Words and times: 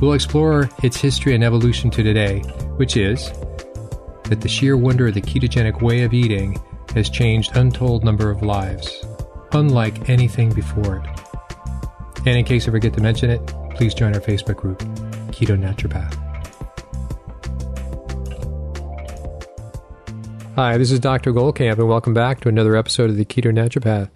We'll 0.00 0.12
explore 0.12 0.68
its 0.82 0.98
history 0.98 1.34
and 1.34 1.42
evolution 1.42 1.90
to 1.92 2.02
today, 2.02 2.40
which 2.76 2.98
is 2.98 3.32
that 4.24 4.42
the 4.42 4.48
sheer 4.48 4.76
wonder 4.76 5.06
of 5.06 5.14
the 5.14 5.22
ketogenic 5.22 5.80
way 5.80 6.02
of 6.02 6.12
eating 6.12 6.60
has 6.94 7.08
changed 7.08 7.56
untold 7.56 8.04
number 8.04 8.30
of 8.30 8.42
lives, 8.42 9.06
unlike 9.52 10.10
anything 10.10 10.52
before 10.52 10.96
it. 10.96 11.06
And 12.26 12.36
in 12.36 12.44
case 12.44 12.68
I 12.68 12.72
forget 12.72 12.92
to 12.94 13.00
mention 13.00 13.30
it, 13.30 13.46
please 13.70 13.94
join 13.94 14.14
our 14.14 14.20
Facebook 14.20 14.56
group, 14.56 14.80
Keto 15.30 15.56
Naturopath. 15.58 16.14
Hi, 20.56 20.76
this 20.76 20.90
is 20.90 21.00
Dr. 21.00 21.32
Goldkamp, 21.32 21.78
and 21.78 21.88
welcome 21.88 22.12
back 22.12 22.40
to 22.40 22.50
another 22.50 22.76
episode 22.76 23.08
of 23.08 23.16
the 23.16 23.24
Keto 23.24 23.50
Naturopath. 23.50 24.10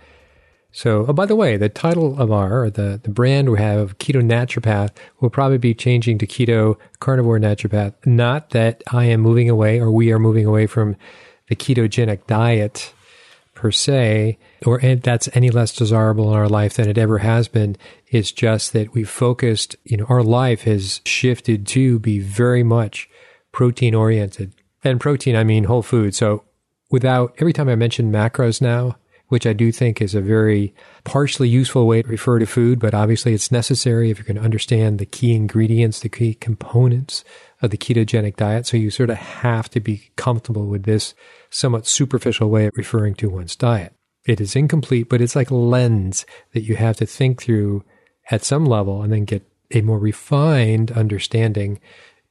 So, 0.73 1.07
oh, 1.09 1.13
by 1.13 1.27
the 1.27 1.37
way, 1.37 1.57
the 1.57 1.69
title 1.69 2.21
of 2.21 2.31
our, 2.31 2.71
the, 2.71 3.01
the 3.03 3.11
brand 3.11 3.51
we 3.51 3.59
have, 3.59 3.99
Keto 3.99 4.23
Naturopath, 4.23 4.91
will 5.21 5.31
probably 5.31 5.59
be 5.59 5.75
changing 5.75 6.19
to 6.19 6.27
Keto 6.27 6.77
Carnivore 7.01 7.41
Naturopath. 7.41 7.95
Not 8.07 8.51
that 8.51 8.83
I 8.93 9.07
am 9.07 9.21
moving 9.21 9.51
away 9.51 9.81
or 9.81 9.91
we 9.91 10.13
are 10.13 10.19
moving 10.19 10.47
away 10.47 10.67
from 10.67 10.97
the 11.49 11.57
ketogenic 11.57 12.27
diet 12.27 12.93
per 13.55 13.71
se, 13.71 14.39
or 14.65 14.79
that's 14.79 15.29
any 15.35 15.51
less 15.51 15.75
desirable 15.75 16.31
in 16.31 16.37
our 16.37 16.49
life 16.49 16.75
than 16.75 16.89
it 16.89 16.97
ever 16.97 17.19
has 17.19 17.49
been. 17.49 17.77
It's 18.07 18.33
just 18.33 18.73
that 18.73 18.95
we 18.95 19.05
focused, 19.05 19.77
you 19.85 19.99
know, 19.99 20.07
our 20.09 20.23
life 20.23 20.63
has 20.63 21.03
shifted 21.05 21.67
to 21.69 21.99
be 21.99 22.21
very 22.21 22.63
much 22.63 23.11
protein 23.53 23.95
oriented. 23.95 24.53
And 24.83 25.01
protein, 25.01 25.37
I 25.37 25.45
mean 25.45 25.65
whole 25.65 25.83
food. 25.83 26.15
So 26.15 26.45
without, 26.91 27.35
every 27.39 27.53
time 27.53 27.69
I 27.69 27.75
mention 27.75 28.13
macros 28.13 28.63
now, 28.63 28.97
which 29.31 29.47
I 29.47 29.53
do 29.53 29.71
think 29.71 30.03
is 30.03 30.15
a 30.15 30.21
very 30.21 30.75
partially 31.05 31.49
useful 31.49 31.87
way 31.87 32.03
to 32.03 32.09
refer 32.09 32.41
to 32.41 32.47
food, 32.47 32.81
but 32.81 32.95
obviously 32.95 33.33
it's 33.33 33.53
necessary 33.53 34.11
if 34.11 34.19
you're 34.19 34.27
going 34.27 34.37
to 34.37 34.43
understand 34.43 34.99
the 34.99 35.07
key 35.07 35.35
ingredients, 35.35 36.01
the 36.01 36.09
key 36.09 36.35
components 36.35 37.25
of 37.63 37.71
the 37.71 37.79
ketogenic 37.79 38.35
diet. 38.35 38.67
So 38.67 38.77
you 38.77 38.91
sort 38.91 39.09
of 39.09 39.17
have 39.17 39.71
to 39.71 39.79
be 39.79 40.11
comfortable 40.17 40.67
with 40.67 40.83
this 40.83 41.15
somewhat 41.49 41.87
superficial 41.87 42.51
way 42.51 42.67
of 42.67 42.73
referring 42.77 43.15
to 43.15 43.31
one's 43.31 43.55
diet. 43.55 43.95
It 44.27 44.41
is 44.41 44.57
incomplete, 44.57 45.09
but 45.09 45.21
it's 45.21 45.37
like 45.37 45.51
a 45.51 45.55
lens 45.55 46.27
that 46.53 46.63
you 46.63 46.75
have 46.75 46.97
to 46.97 47.07
think 47.07 47.41
through 47.41 47.85
at 48.33 48.45
some 48.45 48.65
level 48.65 49.01
and 49.01 49.13
then 49.13 49.25
get 49.25 49.47
a 49.71 49.81
more 49.81 49.99
refined 50.01 50.91
understanding 50.91 51.79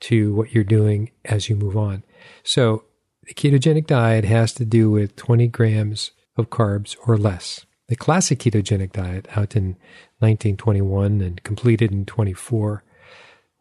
to 0.02 0.36
what 0.36 0.52
you're 0.52 0.66
doing 0.66 1.12
as 1.24 1.48
you 1.48 1.56
move 1.56 1.78
on. 1.78 2.04
So 2.44 2.84
the 3.24 3.34
ketogenic 3.34 3.88
diet 3.88 4.26
has 4.26 4.52
to 4.56 4.66
do 4.66 4.92
with 4.92 5.16
20 5.16 5.48
grams 5.48 6.12
of 6.40 6.50
carbs 6.50 6.96
or 7.06 7.18
less. 7.18 7.66
The 7.88 7.96
classic 7.96 8.40
ketogenic 8.40 8.92
diet, 8.94 9.28
out 9.32 9.56
in 9.56 9.76
1921 10.20 11.22
and 11.22 11.44
completed 11.44 11.92
in 11.92 12.06
24, 12.06 12.84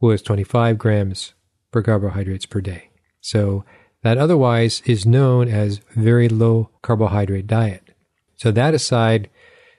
was 0.01 0.23
25 0.23 0.79
grams 0.79 1.35
per 1.73 1.83
carbohydrates 1.83 2.47
per 2.47 2.61
day. 2.61 2.91
So 3.21 3.65
that 4.03 4.19
otherwise 4.19 4.83
is 4.87 5.05
known 5.05 5.49
as 5.49 5.81
very 5.97 6.29
low 6.29 6.71
carbohydrate 6.83 7.47
diet. 7.47 7.83
So 8.37 8.51
that 8.53 8.75
aside, 8.75 9.29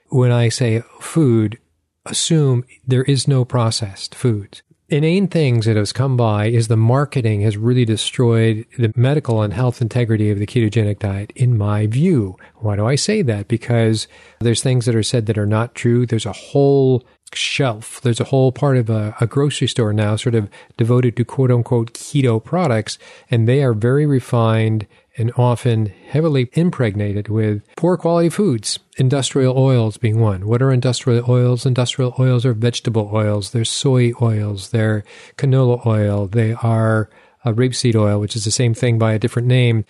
when 0.08 0.30
I 0.32 0.48
say 0.48 0.82
food, 1.00 1.58
assume 2.04 2.64
there 2.86 3.04
is 3.04 3.28
no 3.28 3.44
processed 3.44 4.14
foods 4.14 4.62
inane 4.90 5.28
things 5.28 5.66
that 5.66 5.76
has 5.76 5.92
come 5.92 6.16
by 6.16 6.46
is 6.46 6.68
the 6.68 6.76
marketing 6.76 7.42
has 7.42 7.56
really 7.56 7.84
destroyed 7.84 8.66
the 8.78 8.92
medical 8.96 9.42
and 9.42 9.52
health 9.52 9.80
integrity 9.80 10.30
of 10.30 10.38
the 10.38 10.46
ketogenic 10.46 10.98
diet, 10.98 11.32
in 11.34 11.56
my 11.56 11.86
view. 11.86 12.36
Why 12.56 12.76
do 12.76 12.86
I 12.86 12.96
say 12.96 13.22
that? 13.22 13.48
Because 13.48 14.08
there's 14.40 14.62
things 14.62 14.86
that 14.86 14.94
are 14.94 15.02
said 15.02 15.26
that 15.26 15.38
are 15.38 15.46
not 15.46 15.74
true. 15.74 16.06
There's 16.06 16.26
a 16.26 16.32
whole 16.32 17.04
shelf. 17.34 18.00
There's 18.00 18.20
a 18.20 18.24
whole 18.24 18.52
part 18.52 18.76
of 18.76 18.90
a, 18.90 19.14
a, 19.20 19.26
grocery 19.26 19.68
store 19.68 19.92
now 19.92 20.16
sort 20.16 20.34
of 20.34 20.48
devoted 20.76 21.16
to 21.16 21.24
quote 21.24 21.50
unquote 21.50 21.92
keto 21.94 22.42
products, 22.42 22.98
and 23.30 23.46
they 23.46 23.62
are 23.62 23.72
very 23.72 24.06
refined 24.06 24.86
and 25.16 25.32
often 25.36 25.86
heavily 25.86 26.50
impregnated 26.52 27.28
with 27.28 27.62
poor 27.76 27.96
quality 27.96 28.28
foods, 28.28 28.78
industrial 28.96 29.56
oils 29.58 29.96
being 29.96 30.20
one. 30.20 30.46
What 30.46 30.62
are 30.62 30.72
industrial 30.72 31.28
oils? 31.28 31.66
Industrial 31.66 32.14
oils 32.18 32.46
are 32.46 32.54
vegetable 32.54 33.10
oils, 33.12 33.50
they're 33.50 33.64
soy 33.64 34.12
oils, 34.20 34.70
they're 34.70 35.04
canola 35.36 35.84
oil, 35.86 36.26
they 36.26 36.52
are 36.54 37.10
uh, 37.44 37.52
rapeseed 37.52 37.96
oil, 37.96 38.20
which 38.20 38.36
is 38.36 38.44
the 38.44 38.50
same 38.50 38.74
thing 38.74 38.98
by 38.98 39.12
a 39.12 39.18
different 39.18 39.48
name. 39.48 39.84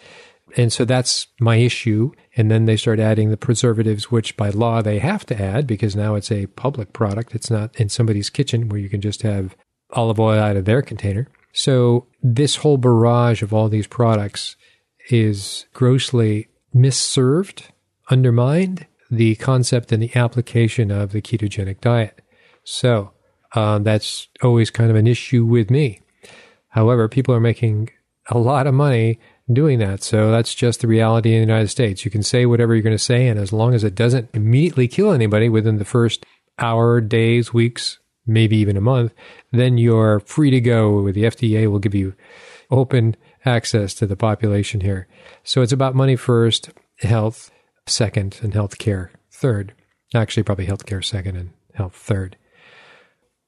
And 0.56 0.72
so 0.72 0.84
that's 0.84 1.28
my 1.38 1.56
issue. 1.56 2.12
And 2.36 2.50
then 2.50 2.64
they 2.64 2.76
start 2.76 2.98
adding 2.98 3.30
the 3.30 3.36
preservatives, 3.36 4.10
which 4.10 4.36
by 4.36 4.50
law 4.50 4.82
they 4.82 4.98
have 4.98 5.24
to 5.26 5.40
add 5.40 5.66
because 5.66 5.94
now 5.94 6.14
it's 6.14 6.32
a 6.32 6.46
public 6.46 6.92
product. 6.92 7.34
It's 7.34 7.50
not 7.50 7.74
in 7.78 7.88
somebody's 7.88 8.30
kitchen 8.30 8.68
where 8.68 8.80
you 8.80 8.88
can 8.88 9.00
just 9.00 9.22
have 9.22 9.56
olive 9.92 10.18
oil 10.18 10.40
out 10.40 10.56
of 10.56 10.64
their 10.64 10.82
container. 10.82 11.28
So 11.52 12.06
this 12.22 12.56
whole 12.56 12.78
barrage 12.78 13.42
of 13.42 13.52
all 13.52 13.68
these 13.68 13.86
products 13.86 14.56
is 15.12 15.66
grossly 15.72 16.48
misserved, 16.72 17.72
undermined 18.10 18.86
the 19.10 19.34
concept 19.36 19.92
and 19.92 20.02
the 20.02 20.14
application 20.16 20.90
of 20.90 21.12
the 21.12 21.20
ketogenic 21.20 21.80
diet. 21.80 22.20
So 22.64 23.12
uh, 23.54 23.78
that's 23.80 24.28
always 24.42 24.70
kind 24.70 24.90
of 24.90 24.96
an 24.96 25.06
issue 25.06 25.44
with 25.44 25.70
me. 25.70 26.00
However, 26.68 27.08
people 27.08 27.34
are 27.34 27.40
making 27.40 27.90
a 28.28 28.38
lot 28.38 28.66
of 28.66 28.74
money 28.74 29.18
doing 29.52 29.80
that. 29.80 30.02
So 30.02 30.30
that's 30.30 30.54
just 30.54 30.80
the 30.80 30.86
reality 30.86 31.30
in 31.30 31.40
the 31.40 31.52
United 31.52 31.68
States. 31.68 32.04
You 32.04 32.10
can 32.10 32.22
say 32.22 32.46
whatever 32.46 32.74
you're 32.74 32.82
going 32.82 32.94
to 32.94 32.98
say, 32.98 33.26
and 33.26 33.38
as 33.38 33.52
long 33.52 33.74
as 33.74 33.82
it 33.82 33.96
doesn't 33.96 34.30
immediately 34.32 34.86
kill 34.86 35.12
anybody 35.12 35.48
within 35.48 35.78
the 35.78 35.84
first 35.84 36.24
hour, 36.58 37.00
days, 37.00 37.52
weeks, 37.52 37.98
maybe 38.26 38.56
even 38.56 38.76
a 38.76 38.80
month, 38.80 39.12
then 39.50 39.78
you're 39.78 40.20
free 40.20 40.50
to 40.50 40.60
go. 40.60 41.10
The 41.10 41.24
FDA 41.24 41.68
will 41.68 41.80
give 41.80 41.94
you 41.94 42.14
open 42.70 43.16
access 43.44 43.94
to 43.94 44.06
the 44.06 44.16
population 44.16 44.80
here. 44.80 45.06
So 45.44 45.62
it's 45.62 45.72
about 45.72 45.94
money 45.94 46.16
first, 46.16 46.70
health 46.98 47.50
second, 47.86 48.38
and 48.42 48.54
health 48.54 48.78
care 48.78 49.12
third. 49.30 49.74
Actually, 50.14 50.42
probably 50.42 50.66
health 50.66 50.86
care 50.86 51.02
second 51.02 51.36
and 51.36 51.50
health 51.74 51.94
third. 51.94 52.36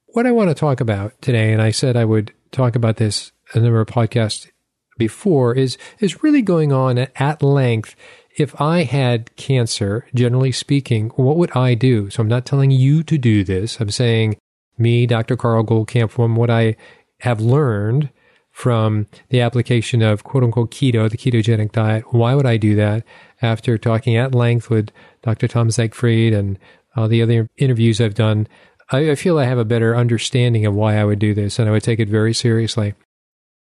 What 0.07 0.27
I 0.27 0.33
want 0.33 0.51
to 0.51 0.55
talk 0.55 0.81
about 0.81 1.21
today, 1.23 1.53
and 1.53 1.63
I 1.63 1.71
said 1.71 1.97
I 1.97 2.05
would 2.05 2.33
talk 2.51 2.77
about 2.77 2.97
this 2.97 3.33
a 3.55 3.61
number 3.61 3.81
of 3.81 3.89
podcasts 3.89 4.51
before, 4.99 5.55
is 5.55 5.79
is 6.01 6.23
really 6.23 6.43
going 6.43 6.73
on 6.73 6.99
at 6.99 7.43
length. 7.43 7.97
If 8.39 8.59
I 8.61 8.85
had 8.85 9.35
cancer, 9.37 10.07
generally 10.15 10.53
speaking, 10.53 11.11
what 11.17 11.37
would 11.37 11.55
I 11.55 11.75
do? 11.75 12.09
So 12.09 12.23
I'm 12.23 12.29
not 12.29 12.47
telling 12.47 12.71
you 12.71 13.03
to 13.03 13.19
do 13.19 13.45
this. 13.45 13.79
I'm 13.79 13.91
saying 13.91 14.37
me, 14.79 15.07
Dr. 15.07 15.37
Carl 15.37 15.65
Goldkamp, 15.65 16.11
from 16.11 16.37
what 16.37 16.49
I 16.49 16.77
have 17.21 17.41
learned 17.41 18.11
from 18.53 19.07
the 19.31 19.41
application 19.41 20.03
of 20.03 20.23
quote 20.23 20.45
unquote 20.45 20.71
keto, 20.71 21.11
the 21.11 21.17
ketogenic 21.17 21.73
diet. 21.73 22.05
Why 22.13 22.35
would 22.35 22.47
I 22.47 22.59
do 22.59 22.77
that? 22.77 23.05
After 23.41 23.77
talking 23.77 24.17
at 24.17 24.35
length 24.35 24.71
with 24.71 24.91
Dr. 25.23 25.49
Tom 25.49 25.71
Seyfried 25.71 26.33
and 26.33 26.59
all 26.95 27.09
the 27.09 27.23
other 27.23 27.49
interviews 27.57 28.01
I've 28.01 28.15
done, 28.15 28.47
I, 28.91 29.11
I 29.11 29.15
feel 29.15 29.39
I 29.39 29.45
have 29.45 29.59
a 29.59 29.65
better 29.65 29.97
understanding 29.97 30.67
of 30.67 30.75
why 30.75 30.97
I 30.97 31.05
would 31.05 31.19
do 31.19 31.35
this 31.35 31.59
and 31.59 31.69
I 31.69 31.73
would 31.73 31.83
take 31.83 31.99
it 31.99 32.09
very 32.09 32.35
seriously. 32.35 32.95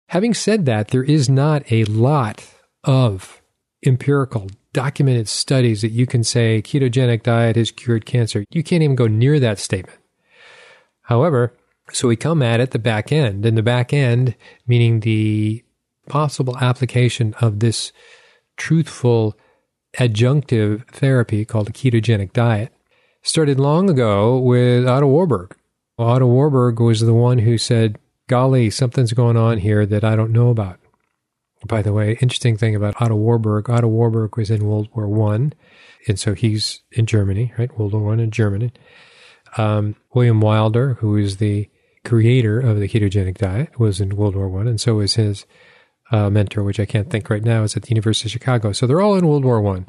Having 0.08 0.34
said 0.34 0.66
that, 0.66 0.88
there 0.88 1.02
is 1.02 1.28
not 1.28 1.70
a 1.72 1.84
lot 1.86 2.46
of 2.84 3.40
empirical 3.84 4.48
documented 4.74 5.28
studies 5.28 5.80
that 5.82 5.90
you 5.90 6.06
can 6.06 6.22
say 6.22 6.60
ketogenic 6.62 7.22
diet 7.22 7.56
has 7.56 7.70
cured 7.70 8.04
cancer. 8.04 8.44
You 8.50 8.62
can't 8.62 8.82
even 8.82 8.96
go 8.96 9.06
near 9.06 9.40
that 9.40 9.58
statement. 9.58 9.98
However, 11.02 11.54
so 11.90 12.08
we 12.08 12.16
come 12.16 12.42
at 12.42 12.60
it 12.60 12.70
the 12.70 12.78
back 12.78 13.10
end, 13.10 13.44
and 13.44 13.56
the 13.56 13.62
back 13.62 13.92
end 13.92 14.34
meaning 14.66 15.00
the 15.00 15.64
possible 16.08 16.56
application 16.58 17.34
of 17.40 17.60
this 17.60 17.92
truthful 18.56 19.36
adjunctive 19.98 20.86
therapy 20.88 21.44
called 21.44 21.68
a 21.68 21.72
ketogenic 21.72 22.32
diet. 22.32 22.72
Started 23.22 23.60
long 23.60 23.88
ago 23.88 24.38
with 24.38 24.86
Otto 24.86 25.06
Warburg. 25.06 25.56
Otto 25.98 26.26
Warburg 26.26 26.80
was 26.80 27.00
the 27.00 27.14
one 27.14 27.38
who 27.38 27.56
said, 27.56 27.98
Golly, 28.28 28.70
something's 28.70 29.12
going 29.12 29.36
on 29.36 29.58
here 29.58 29.86
that 29.86 30.04
I 30.04 30.16
don't 30.16 30.32
know 30.32 30.48
about. 30.48 30.80
By 31.66 31.82
the 31.82 31.92
way, 31.92 32.12
interesting 32.20 32.56
thing 32.56 32.74
about 32.74 33.00
Otto 33.00 33.14
Warburg, 33.14 33.70
Otto 33.70 33.86
Warburg 33.86 34.36
was 34.36 34.50
in 34.50 34.64
World 34.64 34.88
War 34.94 35.06
One, 35.06 35.52
and 36.08 36.18
so 36.18 36.34
he's 36.34 36.82
in 36.90 37.06
Germany, 37.06 37.52
right? 37.56 37.78
World 37.78 37.92
War 37.92 38.02
One 38.02 38.18
in 38.18 38.32
Germany. 38.32 38.72
Um, 39.56 39.94
William 40.14 40.40
Wilder, 40.40 40.94
who 40.94 41.16
is 41.16 41.36
the 41.36 41.68
creator 42.04 42.60
of 42.60 42.78
the 42.78 42.88
ketogenic 42.88 43.38
diet, 43.38 43.78
was 43.78 44.00
in 44.00 44.16
World 44.16 44.36
War 44.36 44.48
One, 44.48 44.66
and 44.66 44.80
so 44.80 45.00
is 45.00 45.14
his 45.14 45.46
uh, 46.10 46.30
mentor, 46.30 46.62
which 46.62 46.80
I 46.80 46.86
can't 46.86 47.10
think 47.10 47.30
right 47.30 47.42
now, 47.42 47.62
is 47.62 47.76
at 47.76 47.82
the 47.82 47.90
University 47.90 48.28
of 48.28 48.32
Chicago. 48.32 48.72
So 48.72 48.86
they're 48.86 49.00
all 49.00 49.16
in 49.16 49.26
World 49.26 49.44
War 49.44 49.60
One. 49.60 49.86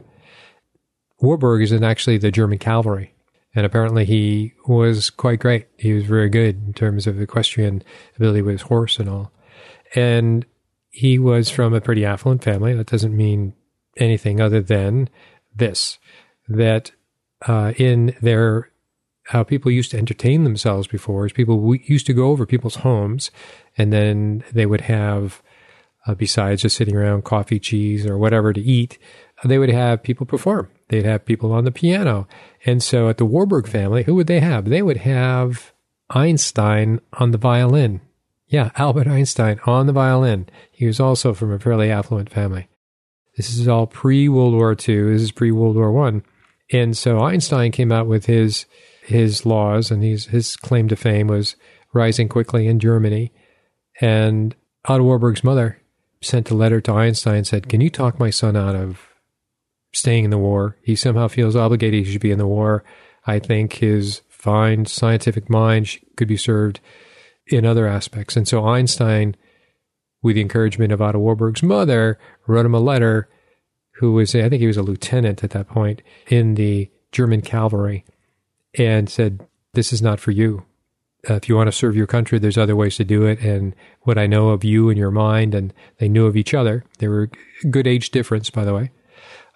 Warburg 1.20 1.62
is 1.62 1.72
in 1.72 1.84
actually 1.84 2.18
the 2.18 2.32
German 2.32 2.58
cavalry, 2.60 3.14
and 3.56 3.66
apparently 3.66 4.06
he 4.06 4.54
was 4.68 5.10
quite 5.10 5.40
great. 5.40 5.68
He 5.78 5.94
was 5.94 6.06
very 6.06 6.30
good 6.30 6.62
in 6.68 6.74
terms 6.74 7.08
of 7.08 7.22
equestrian 7.22 7.84
ability 8.16 8.42
with 8.42 8.54
his 8.54 8.62
horse 8.64 9.00
and 9.00 9.10
all. 9.10 9.32
And 9.96 10.46
he 10.90 11.18
was 11.18 11.50
from 11.50 11.74
a 11.74 11.82
pretty 11.82 12.06
affluent 12.06 12.44
family. 12.44 12.74
That 12.74 12.88
doesn't 12.88 13.16
mean 13.16 13.54
anything 13.98 14.42
other 14.42 14.62
than 14.62 15.10
this 15.56 16.00
that 16.48 16.92
uh, 17.48 17.74
in 17.78 18.16
their 18.22 18.70
how 19.26 19.44
people 19.44 19.72
used 19.72 19.92
to 19.92 19.98
entertain 19.98 20.44
themselves 20.44 20.88
before 20.88 21.26
is 21.26 21.34
people 21.34 21.76
used 21.86 22.06
to 22.06 22.14
go 22.14 22.30
over 22.30 22.46
people's 22.46 22.78
homes 22.78 23.32
and 23.78 23.92
then 23.94 24.44
they 24.52 24.66
would 24.66 24.82
have 24.82 25.42
uh, 26.06 26.14
besides 26.14 26.62
just 26.62 26.76
sitting 26.76 26.96
around 26.96 27.24
coffee 27.24 27.60
cheese 27.60 28.06
or 28.06 28.18
whatever 28.18 28.52
to 28.52 28.62
eat 28.62 28.98
they 29.46 29.58
would 29.58 29.70
have 29.70 30.04
people 30.04 30.26
perform. 30.26 30.70
They'd 30.88 31.06
have 31.06 31.26
people 31.26 31.52
on 31.52 31.66
the 31.66 31.72
piano. 31.72 32.28
And 32.66 32.82
so 32.82 33.10
at 33.10 33.18
the 33.18 33.26
warburg 33.26 33.68
family 33.68 34.04
who 34.04 34.16
would 34.16 34.28
they 34.28 34.40
have? 34.40 34.66
They 34.66 34.82
would 34.82 34.98
have 34.98 35.74
einstein 36.10 37.00
on 37.14 37.32
the 37.32 37.38
violin. 37.38 38.02
Yeah 38.48 38.72
albert 38.76 39.08
einstein 39.08 39.60
on 39.66 39.88
the 39.88 39.94
violin. 39.94 40.48
He 40.72 40.86
was 40.86 41.00
also 41.00 41.34
from 41.34 41.52
a 41.52 41.60
fairly 41.60 41.90
affluent 41.90 42.30
family. 42.30 42.68
This 43.36 43.58
is 43.58 43.68
all 43.68 43.88
pre 43.88 44.30
World 44.30 44.54
War 44.54 44.72
II. 44.72 45.12
This 45.12 45.22
is 45.22 45.32
pre 45.32 45.52
World 45.52 45.76
War 45.76 45.92
One, 45.92 46.24
and 46.72 46.96
so 46.96 47.20
Einstein 47.20 47.72
came 47.72 47.92
out 47.92 48.06
with 48.06 48.28
his 48.28 48.66
his 49.04 49.46
laws, 49.46 49.92
and 49.92 50.04
his 50.04 50.28
his 50.28 50.56
claim 50.56 50.88
to 50.88 50.96
fame 50.96 51.28
was 51.28 51.56
rising 51.94 52.30
quickly 52.30 52.68
in 52.68 52.80
Germany. 52.80 53.32
And 54.02 54.56
Otto 54.86 55.04
Warburg's 55.04 55.44
mother 55.44 55.80
sent 56.22 56.50
a 56.50 56.56
letter 56.56 56.82
to 56.82 56.94
Einstein 56.94 57.38
and 57.38 57.48
said, 57.48 57.70
"Can 57.70 57.82
you 57.82 57.90
talk 57.90 58.20
my 58.20 58.30
son 58.30 58.56
out 58.56 58.76
of 58.76 59.08
staying 59.94 60.24
in 60.24 60.32
the 60.32 60.38
war? 60.38 60.78
He 60.82 60.96
somehow 60.96 61.28
feels 61.28 61.56
obligated 61.56 62.06
he 62.06 62.12
should 62.12 62.22
be 62.22 62.32
in 62.32 62.40
the 62.40 62.48
war. 62.48 62.84
I 63.26 63.40
think 63.40 63.74
his 63.74 64.22
fine 64.30 64.86
scientific 64.86 65.50
mind 65.50 65.98
could 66.18 66.28
be 66.28 66.38
served 66.38 66.80
in 67.48 67.66
other 67.66 67.88
aspects." 67.88 68.36
And 68.36 68.48
so 68.48 68.66
Einstein 68.66 69.36
with 70.24 70.36
the 70.36 70.42
encouragement 70.42 70.94
of 70.94 71.02
Otto 71.02 71.20
Warburg's 71.20 71.62
mother, 71.62 72.18
wrote 72.48 72.66
him 72.66 72.74
a 72.74 72.80
letter, 72.80 73.28
who 73.96 74.14
was, 74.14 74.34
I 74.34 74.50
think 74.50 74.62
he 74.62 74.68
was 74.68 74.78
a 74.78 74.82
lieutenant 74.82 75.44
at 75.44 75.52
that 75.52 75.68
point 75.68 76.02
in 76.28 76.56
the 76.56 76.90
German 77.12 77.42
cavalry, 77.42 78.06
and 78.78 79.10
said, 79.10 79.46
This 79.74 79.94
is 79.94 80.02
not 80.02 80.20
for 80.20 80.32
you. 80.32 80.66
Uh, 81.30 81.36
if 81.36 81.48
you 81.48 81.56
want 81.56 81.68
to 81.68 81.72
serve 81.72 81.96
your 81.96 82.08
country, 82.08 82.38
there's 82.38 82.58
other 82.58 82.76
ways 82.76 82.98
to 82.98 83.06
do 83.06 83.26
it. 83.26 83.40
And 83.40 83.76
what 84.02 84.18
I 84.18 84.28
know 84.28 84.50
of 84.50 84.64
you 84.64 84.90
and 84.90 84.98
your 84.98 85.12
mind, 85.12 85.56
and 85.56 85.74
they 86.00 86.10
knew 86.10 86.26
of 86.26 86.36
each 86.36 86.54
other. 86.54 86.84
They 87.00 87.08
were 87.08 87.30
good 87.70 87.88
age 87.88 88.12
difference, 88.12 88.50
by 88.50 88.66
the 88.66 88.74
way. 88.74 88.92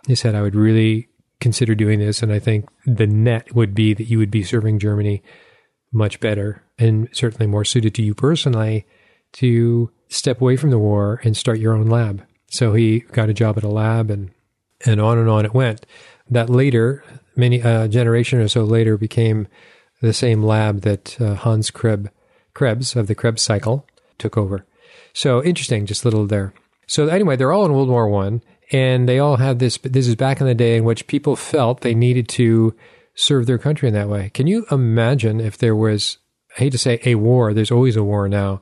He 0.08 0.16
said, 0.16 0.34
I 0.34 0.42
would 0.42 0.56
really 0.56 1.10
consider 1.42 1.76
doing 1.76 2.00
this. 2.00 2.24
And 2.24 2.32
I 2.32 2.40
think 2.40 2.70
the 2.86 3.08
net 3.08 3.54
would 3.54 3.76
be 3.76 3.94
that 3.94 4.06
you 4.06 4.18
would 4.18 4.32
be 4.32 4.44
serving 4.44 4.80
Germany 4.80 5.22
much 5.92 6.20
better 6.20 6.64
and 6.78 7.10
certainly 7.12 7.48
more 7.48 7.66
suited 7.66 7.94
to 7.96 8.04
you 8.04 8.14
personally 8.14 8.86
to 9.34 9.92
step 10.10 10.42
away 10.42 10.56
from 10.56 10.70
the 10.70 10.80
war 10.80 11.20
and 11.24 11.36
start 11.36 11.60
your 11.60 11.74
own 11.74 11.88
lab. 11.88 12.26
So 12.50 12.74
he 12.74 13.02
got 13.12 13.30
a 13.30 13.34
job 13.34 13.58
at 13.58 13.64
a 13.64 13.70
lab 13.70 14.10
and, 14.10 14.32
and 14.86 15.02
on 15.02 15.18
and 15.18 15.30
on 15.30 15.46
it 15.46 15.54
went. 15.54 15.86
That 16.30 16.50
later, 16.50 17.04
many 17.38 17.62
uh, 17.62 17.88
generation 17.88 18.40
or 18.40 18.48
so 18.48 18.64
later, 18.64 18.98
became 18.98 19.48
the 20.02 20.14
same 20.14 20.44
lab 20.44 20.82
that 20.82 21.20
uh, 21.22 21.36
Hans 21.36 21.72
Kreb, 21.72 22.10
Krebs 22.54 22.96
of 22.96 23.08
the 23.08 23.16
Krebs 23.16 23.42
cycle 23.42 23.86
took 24.18 24.38
over. 24.38 24.66
So 25.14 25.44
interesting, 25.44 25.86
just 25.86 26.06
little 26.06 26.26
there. 26.26 26.54
So 26.88 27.08
anyway, 27.08 27.36
they're 27.36 27.52
all 27.52 27.66
in 27.66 27.74
World 27.74 27.90
War 27.90 28.08
One, 28.08 28.44
and 28.72 29.08
they 29.08 29.20
all 29.20 29.38
have 29.38 29.60
this. 29.60 29.78
This 29.78 30.08
is 30.08 30.16
back 30.16 30.40
in 30.42 30.48
the 30.48 30.56
day 30.56 30.78
in 30.78 30.84
which 30.84 31.08
people 31.08 31.36
felt 31.36 31.82
they 31.82 31.96
needed 31.96 32.28
to 32.30 32.76
serve 33.16 33.46
their 33.46 33.58
country 33.58 33.88
in 33.88 33.94
that 33.94 34.10
way. 34.10 34.30
Can 34.34 34.48
you 34.48 34.66
imagine 34.72 35.40
if 35.40 35.58
there 35.58 35.76
was? 35.76 36.18
I 36.56 36.62
hate 36.62 36.72
to 36.72 36.78
say 36.78 37.00
a 37.06 37.16
war. 37.16 37.54
There's 37.54 37.72
always 37.72 37.96
a 37.96 38.04
war 38.04 38.28
now, 38.28 38.62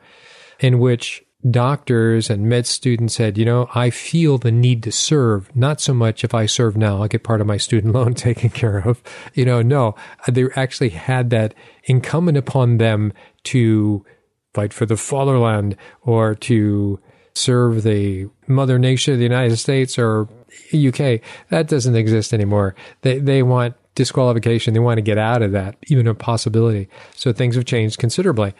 in 0.59 0.79
which 0.79 1.24
doctors 1.49 2.29
and 2.29 2.47
med 2.49 2.65
students 2.65 3.15
said, 3.15 3.37
you 3.37 3.45
know, 3.45 3.69
I 3.75 3.89
feel 3.89 4.37
the 4.37 4.51
need 4.51 4.83
to 4.83 4.91
serve, 4.91 5.55
not 5.55 5.79
so 5.79 5.93
much 5.93 6.23
if 6.23 6.33
I 6.33 6.45
serve 6.45 6.75
now, 6.75 7.01
I'll 7.01 7.07
get 7.07 7.23
part 7.23 7.41
of 7.41 7.47
my 7.47 7.57
student 7.57 7.93
loan 7.95 8.13
taken 8.13 8.49
care 8.49 8.79
of. 8.79 9.01
You 9.33 9.45
know, 9.45 9.61
no, 9.61 9.95
they 10.27 10.45
actually 10.55 10.89
had 10.89 11.29
that 11.29 11.53
incumbent 11.83 12.37
upon 12.37 12.77
them 12.77 13.13
to 13.45 14.05
fight 14.53 14.73
for 14.73 14.85
the 14.85 14.97
fatherland 14.97 15.75
or 16.01 16.33
to 16.35 16.99
serve 17.33 17.83
the 17.83 18.27
mother 18.47 18.79
nation 18.79 19.13
of 19.13 19.19
the 19.19 19.25
United 19.25 19.57
States 19.57 19.99
or 19.99 20.29
UK. 20.73 21.21
That 21.49 21.67
doesn't 21.67 21.95
exist 21.95 22.33
anymore. 22.33 22.75
They, 23.01 23.19
they 23.19 23.43
want 23.43 23.75
disqualification. 23.93 24.73
They 24.73 24.79
want 24.79 24.97
to 24.97 25.01
get 25.01 25.17
out 25.17 25.41
of 25.41 25.51
that, 25.51 25.75
even 25.87 26.07
a 26.07 26.13
possibility. 26.13 26.87
So 27.15 27.33
things 27.33 27.55
have 27.55 27.65
changed 27.65 27.97
considerably 27.97 28.53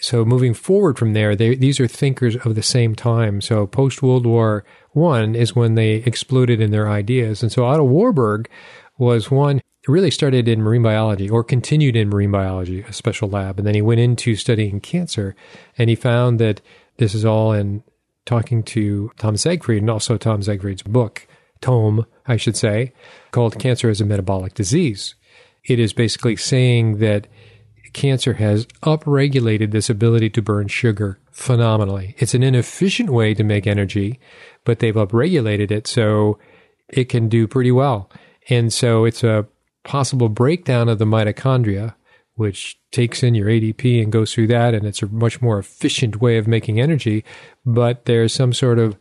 so 0.00 0.24
moving 0.24 0.54
forward 0.54 0.98
from 0.98 1.12
there, 1.12 1.36
they, 1.36 1.54
these 1.54 1.78
are 1.78 1.86
thinkers 1.86 2.36
of 2.36 2.54
the 2.54 2.62
same 2.62 2.94
time. 2.94 3.40
So 3.40 3.66
post 3.66 4.02
World 4.02 4.26
War 4.26 4.64
One 4.92 5.34
is 5.34 5.54
when 5.54 5.74
they 5.74 5.96
exploded 5.96 6.60
in 6.60 6.70
their 6.70 6.88
ideas, 6.88 7.42
and 7.42 7.52
so 7.52 7.64
Otto 7.64 7.84
Warburg 7.84 8.48
was 8.98 9.30
one 9.30 9.60
really 9.86 10.10
started 10.10 10.46
in 10.46 10.62
marine 10.62 10.82
biology 10.82 11.28
or 11.28 11.42
continued 11.42 11.96
in 11.96 12.08
marine 12.08 12.30
biology, 12.30 12.82
a 12.82 12.92
special 12.92 13.28
lab, 13.28 13.58
and 13.58 13.66
then 13.66 13.74
he 13.74 13.82
went 13.82 14.00
into 14.00 14.36
studying 14.36 14.80
cancer, 14.80 15.34
and 15.78 15.88
he 15.88 15.96
found 15.96 16.38
that 16.38 16.60
this 16.98 17.14
is 17.14 17.24
all 17.24 17.52
in 17.52 17.82
talking 18.26 18.62
to 18.62 19.10
Tom 19.18 19.36
Seyfried 19.36 19.80
and 19.80 19.90
also 19.90 20.16
Tom 20.16 20.42
Seyfried's 20.42 20.82
book, 20.82 21.26
tome, 21.60 22.06
I 22.26 22.36
should 22.36 22.56
say, 22.56 22.92
called 23.32 23.58
Cancer 23.58 23.88
as 23.88 24.00
a 24.00 24.04
Metabolic 24.04 24.54
Disease. 24.54 25.14
It 25.64 25.78
is 25.78 25.92
basically 25.92 26.36
saying 26.36 26.98
that 26.98 27.26
cancer 27.92 28.34
has 28.34 28.66
upregulated 28.82 29.70
this 29.70 29.90
ability 29.90 30.30
to 30.30 30.42
burn 30.42 30.68
sugar 30.68 31.18
phenomenally. 31.30 32.14
It's 32.18 32.34
an 32.34 32.42
inefficient 32.42 33.10
way 33.10 33.34
to 33.34 33.44
make 33.44 33.66
energy, 33.66 34.20
but 34.64 34.78
they've 34.78 34.94
upregulated 34.94 35.70
it 35.70 35.86
so 35.86 36.38
it 36.88 37.04
can 37.08 37.28
do 37.28 37.46
pretty 37.46 37.72
well. 37.72 38.10
And 38.48 38.72
so 38.72 39.04
it's 39.04 39.22
a 39.22 39.46
possible 39.84 40.28
breakdown 40.28 40.88
of 40.88 40.98
the 40.98 41.04
mitochondria, 41.04 41.94
which 42.34 42.78
takes 42.90 43.22
in 43.22 43.34
your 43.34 43.48
ADP 43.48 44.02
and 44.02 44.12
goes 44.12 44.32
through 44.32 44.48
that. 44.48 44.74
And 44.74 44.86
it's 44.86 45.02
a 45.02 45.08
much 45.08 45.40
more 45.40 45.58
efficient 45.58 46.20
way 46.20 46.36
of 46.36 46.46
making 46.46 46.80
energy. 46.80 47.24
But 47.64 48.04
there's 48.06 48.34
some 48.34 48.52
sort 48.52 48.78
of 48.78 48.96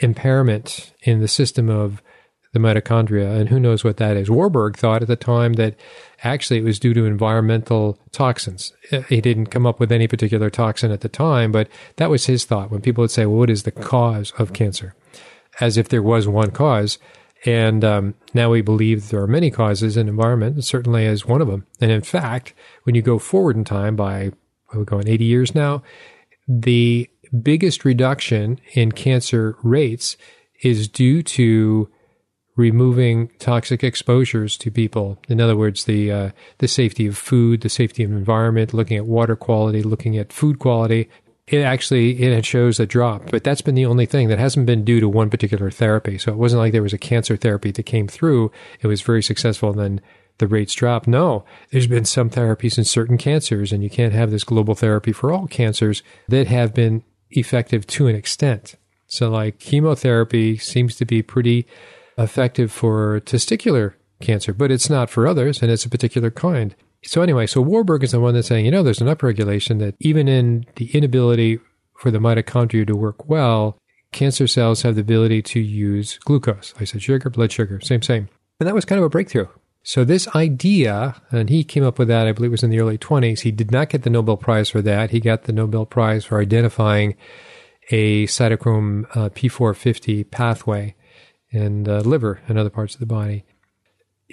impairment 0.00 0.92
in 1.02 1.20
the 1.20 1.28
system 1.28 1.68
of 1.68 2.02
the 2.52 2.58
mitochondria, 2.58 3.38
and 3.38 3.48
who 3.48 3.60
knows 3.60 3.84
what 3.84 3.98
that 3.98 4.16
is. 4.16 4.30
Warburg 4.30 4.76
thought 4.76 5.02
at 5.02 5.08
the 5.08 5.16
time 5.16 5.52
that 5.54 5.76
actually 6.24 6.58
it 6.58 6.64
was 6.64 6.80
due 6.80 6.92
to 6.94 7.04
environmental 7.04 7.98
toxins. 8.10 8.72
He 9.08 9.20
didn't 9.20 9.46
come 9.46 9.66
up 9.66 9.78
with 9.78 9.92
any 9.92 10.08
particular 10.08 10.50
toxin 10.50 10.90
at 10.90 11.00
the 11.00 11.08
time, 11.08 11.52
but 11.52 11.68
that 11.96 12.10
was 12.10 12.26
his 12.26 12.44
thought 12.44 12.70
when 12.70 12.80
people 12.80 13.02
would 13.02 13.10
say, 13.10 13.24
well, 13.24 13.38
what 13.38 13.50
is 13.50 13.62
the 13.62 13.70
cause 13.70 14.32
of 14.38 14.52
cancer? 14.52 14.94
As 15.60 15.76
if 15.76 15.88
there 15.88 16.02
was 16.02 16.26
one 16.26 16.50
cause. 16.50 16.98
And 17.46 17.84
um, 17.84 18.14
now 18.34 18.50
we 18.50 18.60
believe 18.62 19.08
there 19.08 19.22
are 19.22 19.28
many 19.28 19.50
causes, 19.50 19.96
and 19.96 20.08
environment 20.08 20.62
certainly 20.64 21.06
is 21.06 21.24
one 21.24 21.40
of 21.40 21.48
them. 21.48 21.66
And 21.80 21.90
in 21.90 22.02
fact, 22.02 22.52
when 22.82 22.94
you 22.94 23.02
go 23.02 23.18
forward 23.18 23.56
in 23.56 23.64
time 23.64 23.96
by, 23.96 24.32
we're 24.74 24.84
going 24.84 25.08
80 25.08 25.24
years 25.24 25.54
now, 25.54 25.82
the 26.48 27.08
biggest 27.42 27.84
reduction 27.84 28.60
in 28.74 28.92
cancer 28.92 29.56
rates 29.62 30.16
is 30.62 30.88
due 30.88 31.22
to 31.22 31.88
removing 32.56 33.30
toxic 33.38 33.82
exposures 33.82 34.56
to 34.58 34.70
people. 34.70 35.18
In 35.28 35.40
other 35.40 35.56
words, 35.56 35.84
the 35.84 36.10
uh, 36.10 36.30
the 36.58 36.68
safety 36.68 37.06
of 37.06 37.16
food, 37.16 37.62
the 37.62 37.68
safety 37.68 38.02
of 38.02 38.10
environment, 38.10 38.74
looking 38.74 38.96
at 38.96 39.06
water 39.06 39.36
quality, 39.36 39.82
looking 39.82 40.16
at 40.18 40.32
food 40.32 40.58
quality. 40.58 41.08
It 41.46 41.62
actually 41.62 42.22
it 42.22 42.44
shows 42.44 42.78
a 42.78 42.86
drop, 42.86 43.30
but 43.30 43.42
that's 43.42 43.62
been 43.62 43.74
the 43.74 43.86
only 43.86 44.06
thing 44.06 44.28
that 44.28 44.38
hasn't 44.38 44.66
been 44.66 44.84
due 44.84 45.00
to 45.00 45.08
one 45.08 45.30
particular 45.30 45.70
therapy. 45.70 46.16
So 46.16 46.30
it 46.30 46.38
wasn't 46.38 46.60
like 46.60 46.72
there 46.72 46.82
was 46.82 46.92
a 46.92 46.98
cancer 46.98 47.36
therapy 47.36 47.72
that 47.72 47.82
came 47.82 48.06
through. 48.06 48.52
It 48.80 48.86
was 48.86 49.02
very 49.02 49.22
successful, 49.22 49.70
and 49.70 49.80
then 49.80 50.00
the 50.38 50.46
rates 50.46 50.74
drop. 50.74 51.06
No, 51.06 51.44
there's 51.70 51.86
been 51.86 52.04
some 52.04 52.30
therapies 52.30 52.78
in 52.78 52.84
certain 52.84 53.18
cancers, 53.18 53.72
and 53.72 53.82
you 53.82 53.90
can't 53.90 54.12
have 54.12 54.30
this 54.30 54.44
global 54.44 54.74
therapy 54.74 55.12
for 55.12 55.32
all 55.32 55.46
cancers 55.46 56.02
that 56.28 56.46
have 56.46 56.72
been 56.72 57.02
effective 57.30 57.86
to 57.86 58.06
an 58.06 58.16
extent. 58.16 58.76
So, 59.06 59.28
like 59.28 59.58
chemotherapy 59.58 60.56
seems 60.56 60.96
to 60.96 61.04
be 61.04 61.22
pretty 61.22 61.66
effective 62.18 62.72
for 62.72 63.20
testicular 63.20 63.94
cancer, 64.20 64.52
but 64.52 64.70
it's 64.70 64.90
not 64.90 65.10
for 65.10 65.26
others, 65.26 65.62
and 65.62 65.70
it's 65.70 65.84
a 65.84 65.90
particular 65.90 66.30
kind. 66.30 66.74
So, 67.02 67.22
anyway, 67.22 67.46
so 67.46 67.62
Warburg 67.62 68.04
is 68.04 68.12
the 68.12 68.20
one 68.20 68.34
that's 68.34 68.48
saying, 68.48 68.66
you 68.66 68.70
know, 68.70 68.82
there's 68.82 69.00
an 69.00 69.06
upregulation 69.06 69.78
that 69.78 69.94
even 70.00 70.28
in 70.28 70.66
the 70.76 70.90
inability 70.94 71.58
for 71.96 72.10
the 72.10 72.18
mitochondria 72.18 72.86
to 72.86 72.96
work 72.96 73.28
well, 73.28 73.78
cancer 74.12 74.46
cells 74.46 74.82
have 74.82 74.96
the 74.96 75.00
ability 75.00 75.42
to 75.42 75.60
use 75.60 76.18
glucose. 76.18 76.74
I 76.78 76.84
said 76.84 77.02
sugar, 77.02 77.30
blood 77.30 77.52
sugar, 77.52 77.80
same, 77.80 78.02
same. 78.02 78.28
And 78.58 78.66
that 78.66 78.74
was 78.74 78.84
kind 78.84 78.98
of 78.98 79.04
a 79.04 79.10
breakthrough. 79.10 79.48
So 79.82 80.04
this 80.04 80.28
idea, 80.34 81.20
and 81.30 81.48
he 81.48 81.64
came 81.64 81.84
up 81.84 81.98
with 81.98 82.08
that, 82.08 82.26
I 82.26 82.32
believe 82.32 82.50
it 82.50 82.52
was 82.52 82.62
in 82.62 82.70
the 82.70 82.80
early 82.80 82.98
20s. 82.98 83.40
He 83.40 83.50
did 83.50 83.70
not 83.70 83.88
get 83.88 84.02
the 84.02 84.10
Nobel 84.10 84.36
Prize 84.36 84.68
for 84.68 84.82
that. 84.82 85.10
He 85.10 85.20
got 85.20 85.44
the 85.44 85.52
Nobel 85.52 85.86
Prize 85.86 86.26
for 86.26 86.40
identifying 86.40 87.16
a 87.90 88.26
cytochrome 88.26 89.04
uh, 89.16 89.30
P450 89.30 90.30
pathway 90.30 90.94
in 91.50 91.84
the 91.84 92.06
liver 92.06 92.40
and 92.48 92.58
other 92.58 92.70
parts 92.70 92.94
of 92.94 93.00
the 93.00 93.06
body. 93.06 93.44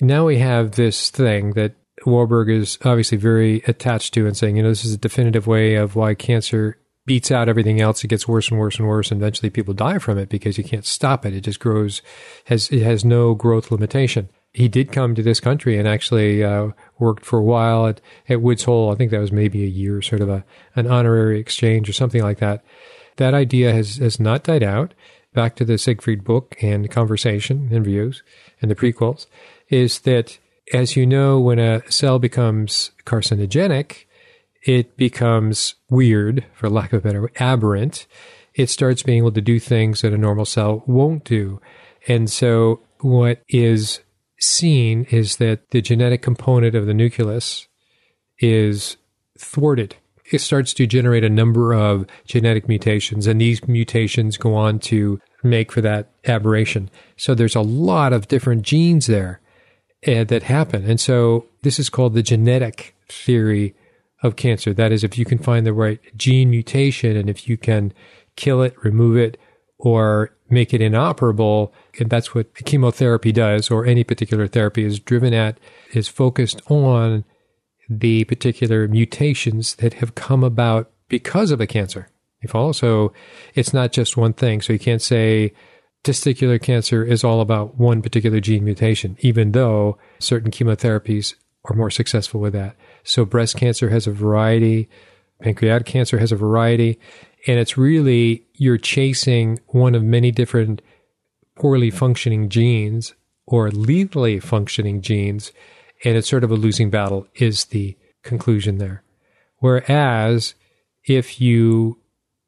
Now 0.01 0.25
we 0.25 0.38
have 0.38 0.71
this 0.71 1.09
thing 1.09 1.53
that 1.53 1.75
Warburg 2.05 2.50
is 2.50 2.77
obviously 2.86 3.17
very 3.17 3.63
attached 3.67 4.13
to 4.13 4.27
and 4.27 4.38
saying, 4.38 4.57
you 4.57 4.63
know, 4.63 4.69
this 4.69 4.86
is 4.86 4.93
a 4.93 4.97
definitive 4.97 5.47
way 5.47 5.75
of 5.75 5.95
why 5.95 6.13
cancer 6.13 6.77
beats 7.07 7.31
out 7.31 7.50
everything 7.50 7.81
else. 7.81 8.03
It 8.03 8.09
gets 8.09 8.27
worse 8.27 8.50
and 8.50 8.59
worse 8.59 8.77
and 8.77 8.88
worse. 8.88 9.12
And 9.12 9.21
eventually 9.21 9.50
people 9.50 9.74
die 9.74 9.97
from 9.97 10.17
it 10.17 10.29
because 10.29 10.57
you 10.57 10.63
can't 10.63 10.86
stop 10.86 11.25
it. 11.25 11.33
It 11.33 11.41
just 11.41 11.59
grows, 11.59 12.01
has, 12.45 12.69
it 12.69 12.83
has 12.83 13.03
no 13.03 13.33
growth 13.33 13.71
limitation. 13.71 14.29
He 14.53 14.67
did 14.67 14.91
come 14.91 15.15
to 15.15 15.24
this 15.24 15.39
country 15.39 15.77
and 15.77 15.88
actually 15.88 16.43
uh, 16.43 16.71
worked 17.00 17.25
for 17.25 17.39
a 17.39 17.43
while 17.43 17.88
at, 17.88 18.01
at 18.27 18.41
Woods 18.41 18.65
Hole. 18.65 18.91
I 18.91 18.95
think 18.95 19.12
that 19.12 19.21
was 19.21 19.31
maybe 19.31 19.63
a 19.63 19.67
year, 19.67 20.01
sort 20.01 20.21
of 20.21 20.29
a, 20.29 20.43
an 20.75 20.88
honorary 20.88 21.39
exchange 21.39 21.89
or 21.89 21.93
something 21.93 22.21
like 22.21 22.39
that. 22.39 22.63
That 23.15 23.33
idea 23.33 23.74
has, 23.74 23.97
has 23.97 24.19
not 24.19 24.43
died 24.43 24.63
out. 24.63 24.93
Back 25.34 25.55
to 25.57 25.65
the 25.65 25.77
Seyfried 25.77 26.24
book 26.24 26.55
and 26.62 26.89
conversation 26.89 27.69
and 27.72 27.86
views 27.86 28.24
and 28.62 28.72
the 28.72 28.75
prequels 28.75 29.27
is 29.69 30.00
that, 30.00 30.39
as 30.74 30.96
you 30.96 31.05
know, 31.05 31.39
when 31.39 31.60
a 31.60 31.81
cell 31.91 32.17
becomes 32.17 32.91
carcinogenic, 33.05 34.05
it 34.63 34.98
becomes 34.98 35.75
weird, 35.89 36.46
for 36.53 36.69
lack 36.69 36.91
of 36.91 37.00
a 37.00 37.07
better 37.07 37.22
word, 37.22 37.34
aberrant. 37.39 38.07
It 38.53 38.69
starts 38.69 39.03
being 39.03 39.19
able 39.19 39.31
to 39.34 39.41
do 39.41 39.60
things 39.60 40.01
that 40.01 40.13
a 40.13 40.17
normal 40.17 40.46
cell 40.46 40.84
won't 40.88 41.24
do. 41.24 41.62
And 42.07 42.29
so 42.29 42.81
what 43.01 43.43
is 43.48 44.00
seen 44.39 45.05
is 45.05 45.38
that 45.38 45.69
the 45.72 45.81
genetic 45.81 46.22
component 46.22 46.75
of 46.75 46.86
the 46.86 46.93
nucleus 46.93 47.67
is 48.39 48.98
thwarted. 49.39 49.96
It 50.31 50.39
starts 50.39 50.74
to 50.74 50.88
generate 50.88 51.24
a 51.24 51.29
number 51.29 51.74
of 51.74 52.05
genetic 52.25 52.67
mutations, 52.67 53.27
and 53.27 53.39
these 53.39 53.67
mutations 53.67 54.38
go 54.38 54.55
on 54.55 54.79
to 54.79 55.22
make 55.43 55.72
for 55.72 55.81
that 55.81 56.10
aberration. 56.25 56.89
So 57.15 57.34
there's 57.34 57.55
a 57.55 57.62
lot 57.62 58.13
of 58.13 58.27
different 58.27 58.63
genes 58.63 59.07
there 59.07 59.39
uh, 60.05 60.24
that 60.25 60.43
happen. 60.43 60.89
And 60.89 61.00
so 61.00 61.46
this 61.62 61.79
is 61.79 61.89
called 61.89 62.13
the 62.13 62.24
genetic 62.24 62.96
theory 63.07 63.75
of 64.24 64.36
cancer. 64.36 64.74
That 64.74 64.91
is, 64.91 65.03
if 65.03 65.17
you 65.17 65.25
can 65.25 65.38
find 65.38 65.65
the 65.65 65.74
right 65.74 66.00
gene 66.17 66.50
mutation 66.50 67.15
and 67.15 67.29
if 67.29 67.48
you 67.48 67.57
can 67.57 67.93
kill 68.36 68.62
it, 68.62 68.75
remove 68.84 69.17
it, 69.17 69.38
or 69.77 70.31
make 70.50 70.74
it 70.74 70.81
inoperable, 70.81 71.74
and 72.00 72.10
that's 72.10 72.34
what 72.34 72.53
chemotherapy 72.65 73.31
does, 73.31 73.69
or 73.69 73.86
any 73.86 74.03
particular 74.03 74.48
therapy 74.48 74.84
is 74.84 75.00
driven 75.00 75.34
at, 75.34 75.60
is 75.93 76.07
focused 76.07 76.62
on 76.67 77.24
the 77.89 78.24
particular 78.25 78.88
mutations 78.88 79.75
that 79.75 79.96
have 79.96 80.15
come 80.15 80.44
about 80.44 80.91
because 81.08 81.51
of 81.51 81.62
a 81.62 81.67
cancer. 81.67 82.10
You 82.41 82.50
follow? 82.50 82.72
So 82.72 83.13
it's 83.56 83.74
not 83.74 83.91
just 83.91 84.17
one 84.17 84.34
thing. 84.34 84.62
So 84.62 84.74
you 84.74 84.79
can't 84.79 85.01
say 85.01 85.53
testicular 86.03 86.62
cancer 86.62 87.03
is 87.03 87.24
all 87.24 87.41
about 87.41 87.77
one 87.77 88.01
particular 88.01 88.39
gene 88.39 88.63
mutation, 88.63 89.17
even 89.20 89.51
though 89.51 89.98
certain 90.20 90.51
chemotherapies 90.51 91.36
are 91.65 91.75
more 91.75 91.91
successful 91.91 92.39
with 92.39 92.53
that. 92.53 92.75
So 93.03 93.25
breast 93.25 93.58
cancer 93.58 93.89
has 93.89 94.08
a 94.08 94.12
variety, 94.12 94.89
pancreatic 95.41 95.88
cancer 95.88 96.20
has 96.20 96.32
a 96.32 96.36
variety, 96.36 97.00
and 97.48 97.60
it's 97.60 97.77
really 97.77 98.46
you're 98.53 98.77
chasing 98.77 99.60
one 99.67 99.96
of 99.96 100.03
many 100.03 100.32
different 100.32 100.82
poorly 101.56 101.89
functioning 101.89 102.50
genes 102.50 103.13
or 103.46 103.72
lethally 103.72 104.39
functioning 104.39 105.01
genes, 105.01 105.51
and 106.04 106.18
it's 106.18 106.30
sort 106.30 106.44
of 106.44 106.51
a 106.51 106.56
losing 106.56 106.89
battle, 106.89 107.27
is 107.36 107.66
the 107.66 107.98
conclusion 108.24 108.77
there. 108.77 109.04
Whereas 109.60 110.54
if 111.06 111.42
you 111.42 112.00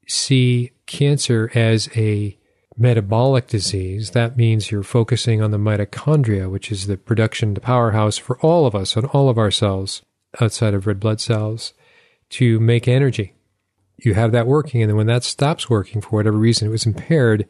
see 0.08 0.72
cancer 0.86 1.52
as 1.56 1.90
a 1.96 2.38
metabolic 2.78 3.48
disease, 3.48 4.12
that 4.12 4.38
means 4.38 4.72
you're 4.72 4.84
focusing 4.84 5.42
on 5.42 5.52
the 5.52 5.58
mitochondria, 5.58 6.50
which 6.50 6.72
is 6.72 6.88
the 6.88 6.98
production, 6.98 7.54
the 7.54 7.62
powerhouse 7.62 8.18
for 8.18 8.40
all 8.40 8.66
of 8.66 8.76
us 8.76 8.96
and 8.96 9.06
all 9.08 9.30
of 9.30 9.38
our 9.38 9.52
cells 9.52 10.02
outside 10.40 10.74
of 10.74 10.88
red 10.88 11.00
blood 11.00 11.20
cells 11.20 11.74
to 12.30 12.60
make 12.60 12.88
energy. 12.88 13.34
You 13.98 14.14
have 14.14 14.32
that 14.32 14.48
working, 14.48 14.82
and 14.82 14.90
then 14.90 14.96
when 14.96 15.08
that 15.08 15.24
stops 15.24 15.70
working 15.70 16.00
for 16.00 16.10
whatever 16.10 16.38
reason, 16.38 16.68
it 16.68 16.72
was 16.72 16.86
impaired, 16.86 17.48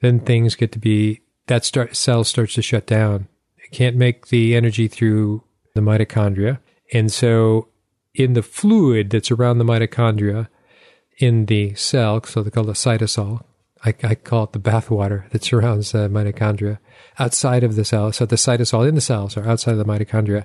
then 0.00 0.20
things 0.20 0.54
get 0.54 0.70
to 0.72 0.78
be 0.78 1.22
that 1.48 1.64
start 1.64 1.96
cell 1.96 2.22
starts 2.24 2.54
to 2.54 2.62
shut 2.62 2.86
down. 2.86 3.26
Can't 3.70 3.96
make 3.96 4.28
the 4.28 4.54
energy 4.54 4.88
through 4.88 5.42
the 5.74 5.80
mitochondria, 5.80 6.58
and 6.92 7.12
so 7.12 7.68
in 8.14 8.32
the 8.32 8.42
fluid 8.42 9.10
that's 9.10 9.30
around 9.30 9.58
the 9.58 9.64
mitochondria 9.64 10.48
in 11.18 11.46
the 11.46 11.74
cell, 11.74 12.22
so 12.24 12.42
they 12.42 12.50
call 12.50 12.68
it 12.70 12.74
cytosol. 12.74 13.42
I, 13.84 13.94
I 14.02 14.14
call 14.16 14.44
it 14.44 14.52
the 14.52 14.58
bathwater 14.58 15.28
that 15.30 15.44
surrounds 15.44 15.92
the 15.92 16.08
mitochondria 16.08 16.78
outside 17.18 17.62
of 17.62 17.76
the 17.76 17.84
cell. 17.84 18.12
So 18.12 18.26
the 18.26 18.36
cytosol 18.36 18.88
in 18.88 18.94
the 18.94 19.00
cells 19.00 19.36
are 19.36 19.46
outside 19.46 19.72
of 19.72 19.78
the 19.78 19.84
mitochondria. 19.84 20.44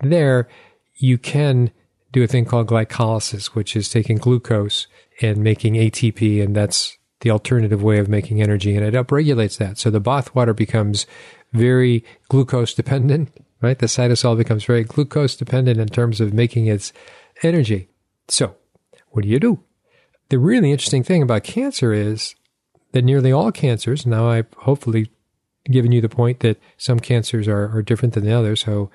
There, 0.00 0.48
you 0.96 1.18
can 1.18 1.70
do 2.12 2.22
a 2.22 2.26
thing 2.26 2.44
called 2.44 2.68
glycolysis, 2.68 3.48
which 3.48 3.76
is 3.76 3.88
taking 3.88 4.16
glucose 4.16 4.86
and 5.20 5.38
making 5.38 5.74
ATP, 5.74 6.42
and 6.42 6.56
that's 6.56 6.96
the 7.20 7.30
alternative 7.30 7.82
way 7.82 7.98
of 7.98 8.08
making 8.08 8.40
energy, 8.40 8.74
and 8.74 8.84
it 8.84 8.94
upregulates 8.94 9.58
that. 9.58 9.78
So 9.78 9.90
the 9.90 10.00
bathwater 10.00 10.56
becomes 10.56 11.06
very 11.52 12.04
glucose 12.28 12.74
dependent, 12.74 13.30
right? 13.60 13.78
The 13.78 13.86
cytosol 13.86 14.36
becomes 14.36 14.64
very 14.64 14.84
glucose 14.84 15.36
dependent 15.36 15.78
in 15.78 15.88
terms 15.88 16.20
of 16.20 16.32
making 16.32 16.66
its 16.66 16.92
energy. 17.42 17.88
So, 18.28 18.56
what 19.08 19.22
do 19.22 19.28
you 19.28 19.40
do? 19.40 19.60
The 20.28 20.38
really 20.38 20.70
interesting 20.70 21.02
thing 21.02 21.22
about 21.22 21.42
cancer 21.42 21.92
is 21.92 22.34
that 22.92 23.02
nearly 23.02 23.32
all 23.32 23.52
cancers, 23.52 24.06
now 24.06 24.28
I've 24.28 24.52
hopefully 24.58 25.10
given 25.64 25.92
you 25.92 26.00
the 26.00 26.08
point 26.08 26.40
that 26.40 26.60
some 26.76 27.00
cancers 27.00 27.48
are, 27.48 27.76
are 27.76 27.82
different 27.82 28.14
than 28.14 28.24
the 28.24 28.32
others, 28.32 28.60
so, 28.60 28.90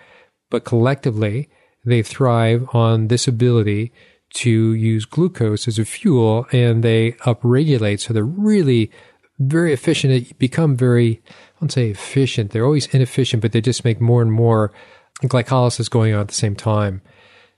but 0.49 0.63
collectively, 0.63 1.49
they 1.85 2.01
thrive 2.01 2.67
on 2.73 3.07
this 3.07 3.27
ability 3.27 3.91
to 4.33 4.73
use 4.73 5.05
glucose 5.05 5.67
as 5.67 5.79
a 5.79 5.85
fuel 5.85 6.45
and 6.51 6.83
they 6.83 7.13
upregulate. 7.23 8.01
So 8.01 8.13
they're 8.13 8.23
really 8.23 8.91
very 9.39 9.73
efficient. 9.73 10.11
They 10.11 10.33
become 10.37 10.75
very, 10.75 11.21
I 11.27 11.33
won't 11.61 11.71
say 11.71 11.89
efficient. 11.89 12.51
They're 12.51 12.65
always 12.65 12.87
inefficient, 12.87 13.41
but 13.41 13.51
they 13.51 13.61
just 13.61 13.85
make 13.85 13.99
more 13.99 14.21
and 14.21 14.31
more 14.31 14.71
glycolysis 15.23 15.89
going 15.89 16.13
on 16.13 16.21
at 16.21 16.27
the 16.27 16.33
same 16.33 16.55
time. 16.55 17.01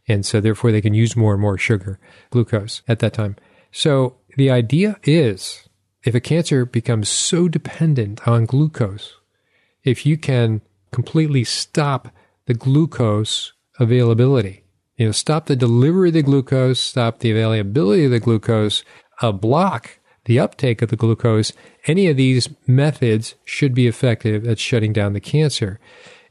And 0.07 0.25
so 0.25 0.39
therefore 0.39 0.71
they 0.71 0.81
can 0.81 0.93
use 0.93 1.15
more 1.15 1.33
and 1.33 1.41
more 1.41 1.57
sugar, 1.57 1.99
glucose 2.29 2.81
at 2.87 2.99
that 2.99 3.13
time. 3.13 3.35
So 3.71 4.17
the 4.37 4.49
idea 4.49 4.97
is 5.03 5.67
if 6.03 6.15
a 6.15 6.19
cancer 6.19 6.65
becomes 6.65 7.09
so 7.09 7.47
dependent 7.47 8.27
on 8.27 8.45
glucose, 8.45 9.15
if 9.83 10.05
you 10.05 10.17
can 10.17 10.61
completely 10.91 11.43
stop 11.43 12.09
the 12.45 12.53
glucose 12.53 13.53
availability. 13.79 14.63
You 14.95 15.07
know, 15.07 15.11
stop 15.11 15.45
the 15.45 15.55
delivery 15.55 16.09
of 16.09 16.13
the 16.13 16.23
glucose, 16.23 16.79
stop 16.79 17.19
the 17.19 17.29
availability 17.31 18.05
of 18.05 18.11
the 18.11 18.19
glucose, 18.19 18.83
a 19.21 19.31
block 19.31 19.96
the 20.27 20.39
uptake 20.39 20.81
of 20.81 20.89
the 20.89 20.95
glucose. 20.95 21.53
Any 21.85 22.07
of 22.07 22.17
these 22.17 22.49
methods 22.67 23.35
should 23.45 23.73
be 23.73 23.87
effective 23.87 24.45
at 24.45 24.59
shutting 24.59 24.93
down 24.93 25.13
the 25.13 25.19
cancer. 25.19 25.79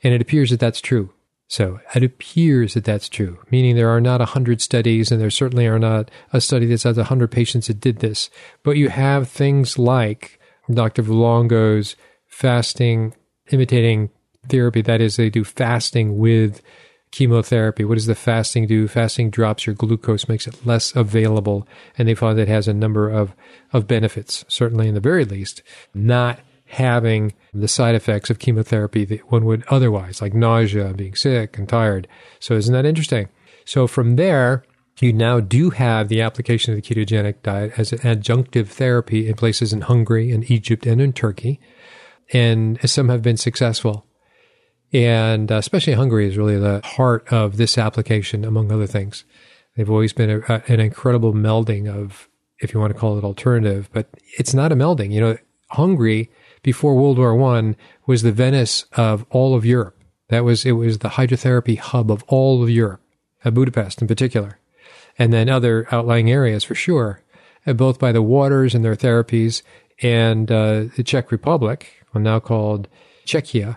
And 0.02 0.14
it 0.14 0.20
appears 0.20 0.50
that 0.50 0.60
that's 0.60 0.80
true. 0.80 1.12
So 1.48 1.80
it 1.94 2.02
appears 2.02 2.74
that 2.74 2.84
that's 2.84 3.08
true, 3.08 3.38
meaning 3.50 3.74
there 3.74 3.88
are 3.88 4.00
not 4.00 4.20
100 4.20 4.60
studies 4.60 5.10
and 5.10 5.20
there 5.20 5.30
certainly 5.30 5.66
are 5.66 5.78
not 5.78 6.10
a 6.32 6.40
study 6.40 6.66
that 6.66 6.78
says 6.78 6.96
100 6.96 7.30
patients 7.30 7.68
that 7.68 7.80
did 7.80 8.00
this. 8.00 8.30
But 8.62 8.76
you 8.76 8.90
have 8.90 9.28
things 9.28 9.78
like 9.78 10.38
Dr. 10.70 11.02
Vulongo's 11.02 11.96
fasting, 12.26 13.14
imitating 13.50 14.10
therapy. 14.48 14.82
That 14.82 15.00
is, 15.00 15.16
they 15.16 15.30
do 15.30 15.44
fasting 15.44 16.18
with 16.18 16.60
chemotherapy. 17.10 17.84
What 17.84 17.94
does 17.94 18.06
the 18.06 18.14
fasting 18.14 18.66
do? 18.66 18.88
Fasting 18.88 19.30
drops 19.30 19.66
your 19.66 19.74
glucose, 19.74 20.28
makes 20.28 20.46
it 20.46 20.66
less 20.66 20.94
available, 20.94 21.66
and 21.96 22.08
they 22.08 22.14
that 22.14 22.38
it 22.38 22.48
has 22.48 22.68
a 22.68 22.74
number 22.74 23.08
of, 23.08 23.34
of 23.72 23.86
benefits, 23.86 24.44
certainly 24.48 24.88
in 24.88 24.94
the 24.94 25.00
very 25.00 25.24
least, 25.24 25.62
not 25.94 26.40
having 26.66 27.32
the 27.54 27.68
side 27.68 27.94
effects 27.94 28.28
of 28.28 28.38
chemotherapy 28.38 29.04
that 29.04 29.30
one 29.30 29.44
would 29.44 29.64
otherwise, 29.68 30.20
like 30.20 30.34
nausea, 30.34 30.92
being 30.94 31.14
sick 31.14 31.56
and 31.58 31.68
tired. 31.68 32.08
So 32.40 32.54
isn't 32.54 32.74
that 32.74 32.86
interesting? 32.86 33.28
So 33.64 33.86
from 33.86 34.16
there, 34.16 34.64
you 35.00 35.12
now 35.12 35.40
do 35.40 35.70
have 35.70 36.08
the 36.08 36.22
application 36.22 36.72
of 36.72 36.82
the 36.82 36.94
ketogenic 36.94 37.42
diet 37.42 37.72
as 37.76 37.92
an 37.92 37.98
adjunctive 37.98 38.68
therapy 38.68 39.28
in 39.28 39.34
places 39.34 39.72
in 39.72 39.82
Hungary 39.82 40.30
and 40.30 40.50
Egypt 40.50 40.86
and 40.86 41.00
in 41.00 41.12
Turkey. 41.12 41.60
And 42.32 42.78
some 42.88 43.08
have 43.08 43.22
been 43.22 43.36
successful. 43.36 44.05
And 44.96 45.52
uh, 45.52 45.56
especially 45.56 45.92
Hungary 45.92 46.26
is 46.26 46.38
really 46.38 46.56
the 46.56 46.80
heart 46.82 47.30
of 47.30 47.58
this 47.58 47.76
application, 47.76 48.46
among 48.46 48.72
other 48.72 48.86
things. 48.86 49.24
They've 49.76 49.90
always 49.90 50.14
been 50.14 50.30
a, 50.30 50.38
a, 50.48 50.62
an 50.68 50.80
incredible 50.80 51.34
melding 51.34 51.86
of, 51.86 52.30
if 52.60 52.72
you 52.72 52.80
want 52.80 52.94
to 52.94 52.98
call 52.98 53.18
it 53.18 53.24
alternative, 53.24 53.90
but 53.92 54.08
it's 54.38 54.54
not 54.54 54.72
a 54.72 54.74
melding. 54.74 55.12
You 55.12 55.20
know, 55.20 55.38
Hungary 55.72 56.30
before 56.62 56.96
World 56.96 57.18
War 57.18 57.34
One 57.34 57.76
was 58.06 58.22
the 58.22 58.32
Venice 58.32 58.86
of 58.92 59.26
all 59.28 59.54
of 59.54 59.66
Europe. 59.66 60.02
That 60.30 60.44
was, 60.44 60.64
it 60.64 60.72
was 60.72 60.98
the 60.98 61.10
hydrotherapy 61.10 61.78
hub 61.78 62.10
of 62.10 62.24
all 62.26 62.62
of 62.62 62.70
Europe, 62.70 63.02
uh, 63.44 63.50
Budapest 63.50 64.00
in 64.00 64.08
particular 64.08 64.58
and 65.18 65.30
then 65.30 65.50
other 65.50 65.86
outlying 65.90 66.30
areas 66.30 66.64
for 66.64 66.74
sure, 66.74 67.22
uh, 67.66 67.72
both 67.72 67.98
by 67.98 68.12
the 68.12 68.22
waters 68.22 68.74
and 68.74 68.84
their 68.84 68.96
therapies, 68.96 69.62
and 70.02 70.50
uh, 70.50 70.84
the 70.96 71.02
Czech 71.04 71.30
Republic, 71.30 71.92
now 72.14 72.40
called 72.40 72.88
Czechia, 73.26 73.76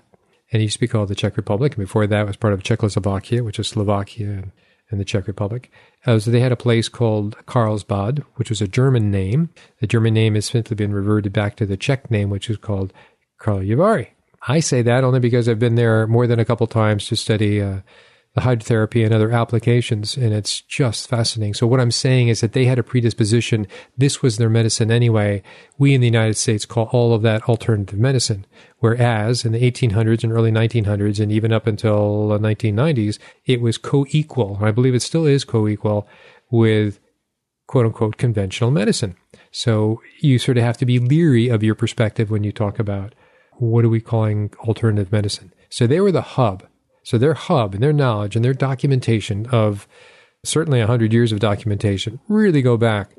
and 0.52 0.62
it 0.62 0.64
used 0.64 0.76
to 0.76 0.80
be 0.80 0.88
called 0.88 1.10
the 1.10 1.16
Czech 1.16 1.38
Republic. 1.38 1.74
And 1.74 1.84
before 1.86 2.08
that, 2.08 2.28
was 2.28 2.38
part 2.38 2.54
of 2.54 2.64
Czechoslovakia, 2.64 3.44
which 3.44 3.60
is 3.60 3.68
Slovakia 3.68 4.28
and, 4.28 4.52
and 4.90 5.00
the 5.00 5.06
Czech 5.06 5.28
Republic. 5.28 5.72
Uh, 6.06 6.20
so 6.20 6.32
they 6.32 6.40
had 6.40 6.52
a 6.52 6.58
place 6.58 6.90
called 6.90 7.38
Karlsbad, 7.46 8.24
which 8.36 8.50
was 8.50 8.62
a 8.62 8.68
German 8.68 9.12
name. 9.12 9.50
The 9.80 9.88
German 9.88 10.14
name 10.14 10.36
has 10.36 10.48
simply 10.48 10.76
been 10.76 10.94
reverted 10.94 11.34
back 11.34 11.56
to 11.58 11.66
the 11.66 11.78
Czech 11.78 12.10
name, 12.10 12.30
which 12.30 12.50
is 12.50 12.58
called 12.58 12.94
Karlovy 13.40 13.76
Vary. 13.76 14.14
I 14.48 14.62
say 14.62 14.82
that 14.82 15.04
only 15.04 15.20
because 15.20 15.50
I've 15.50 15.60
been 15.60 15.76
there 15.76 16.08
more 16.08 16.26
than 16.26 16.40
a 16.40 16.46
couple 16.46 16.66
times 16.68 17.08
to 17.08 17.16
study 17.16 17.62
uh, 17.62 17.80
the 18.36 18.42
hydrotherapy 18.42 19.04
and 19.04 19.14
other 19.14 19.32
applications, 19.32 20.16
and 20.16 20.34
it's 20.34 20.62
just 20.62 21.10
fascinating. 21.10 21.56
So 21.56 21.66
what 21.66 21.80
I'm 21.80 21.92
saying 21.92 22.28
is 22.28 22.42
that 22.42 22.54
they 22.54 22.66
had 22.66 22.78
a 22.78 22.84
predisposition. 22.84 23.68
This 23.98 24.22
was 24.22 24.38
their 24.38 24.50
medicine 24.50 24.92
anyway. 24.92 25.42
We 25.80 25.96
in 25.96 26.02
the 26.02 26.08
United 26.08 26.38
States 26.38 26.66
call 26.66 26.86
all 26.92 27.14
of 27.14 27.24
that 27.24 27.44
alternative 27.44 27.98
medicine, 27.98 28.46
whereas 28.78 29.46
in 29.46 29.54
the 29.54 29.72
1800s 29.72 30.24
and 30.24 30.32
early 30.32 30.52
1900s, 30.52 31.20
and 31.20 31.32
even 31.32 31.52
up 31.52 31.66
until 31.66 32.30
the 32.30 32.40
1990s, 32.40 33.18
it 33.46 33.62
was 33.62 33.80
co-equal. 33.80 34.58
And 34.58 34.66
I 34.66 34.72
believe 34.72 34.94
it 34.94 35.02
still 35.02 35.26
is 35.26 35.44
co-equal 35.44 36.08
with 36.52 37.00
quote 37.66 37.88
unquote 37.88 38.18
conventional 38.18 38.70
medicine. 38.70 39.16
So 39.52 40.02
you 40.20 40.38
sort 40.38 40.58
of 40.60 40.64
have 40.64 40.78
to 40.78 40.86
be 40.86 41.00
leery 41.00 41.50
of 41.50 41.64
your 41.64 41.76
perspective 41.76 42.30
when 42.30 42.44
you 42.44 42.52
talk 42.52 42.78
about 42.78 43.16
what 43.58 43.84
are 43.84 43.90
we 43.90 44.02
calling 44.02 44.52
alternative 44.60 45.12
medicine. 45.12 45.52
So 45.70 45.88
they 45.88 46.00
were 46.00 46.12
the 46.12 46.22
hub 46.22 46.66
so 47.10 47.18
their 47.18 47.34
hub 47.34 47.74
and 47.74 47.82
their 47.82 47.92
knowledge 47.92 48.36
and 48.36 48.46
their 48.46 48.54
documentation 48.54 49.48
of 49.48 49.88
certainly 50.44 50.78
100 50.78 51.12
years 51.12 51.32
of 51.32 51.40
documentation 51.40 52.20
really 52.28 52.62
go 52.62 52.78
back 52.78 53.10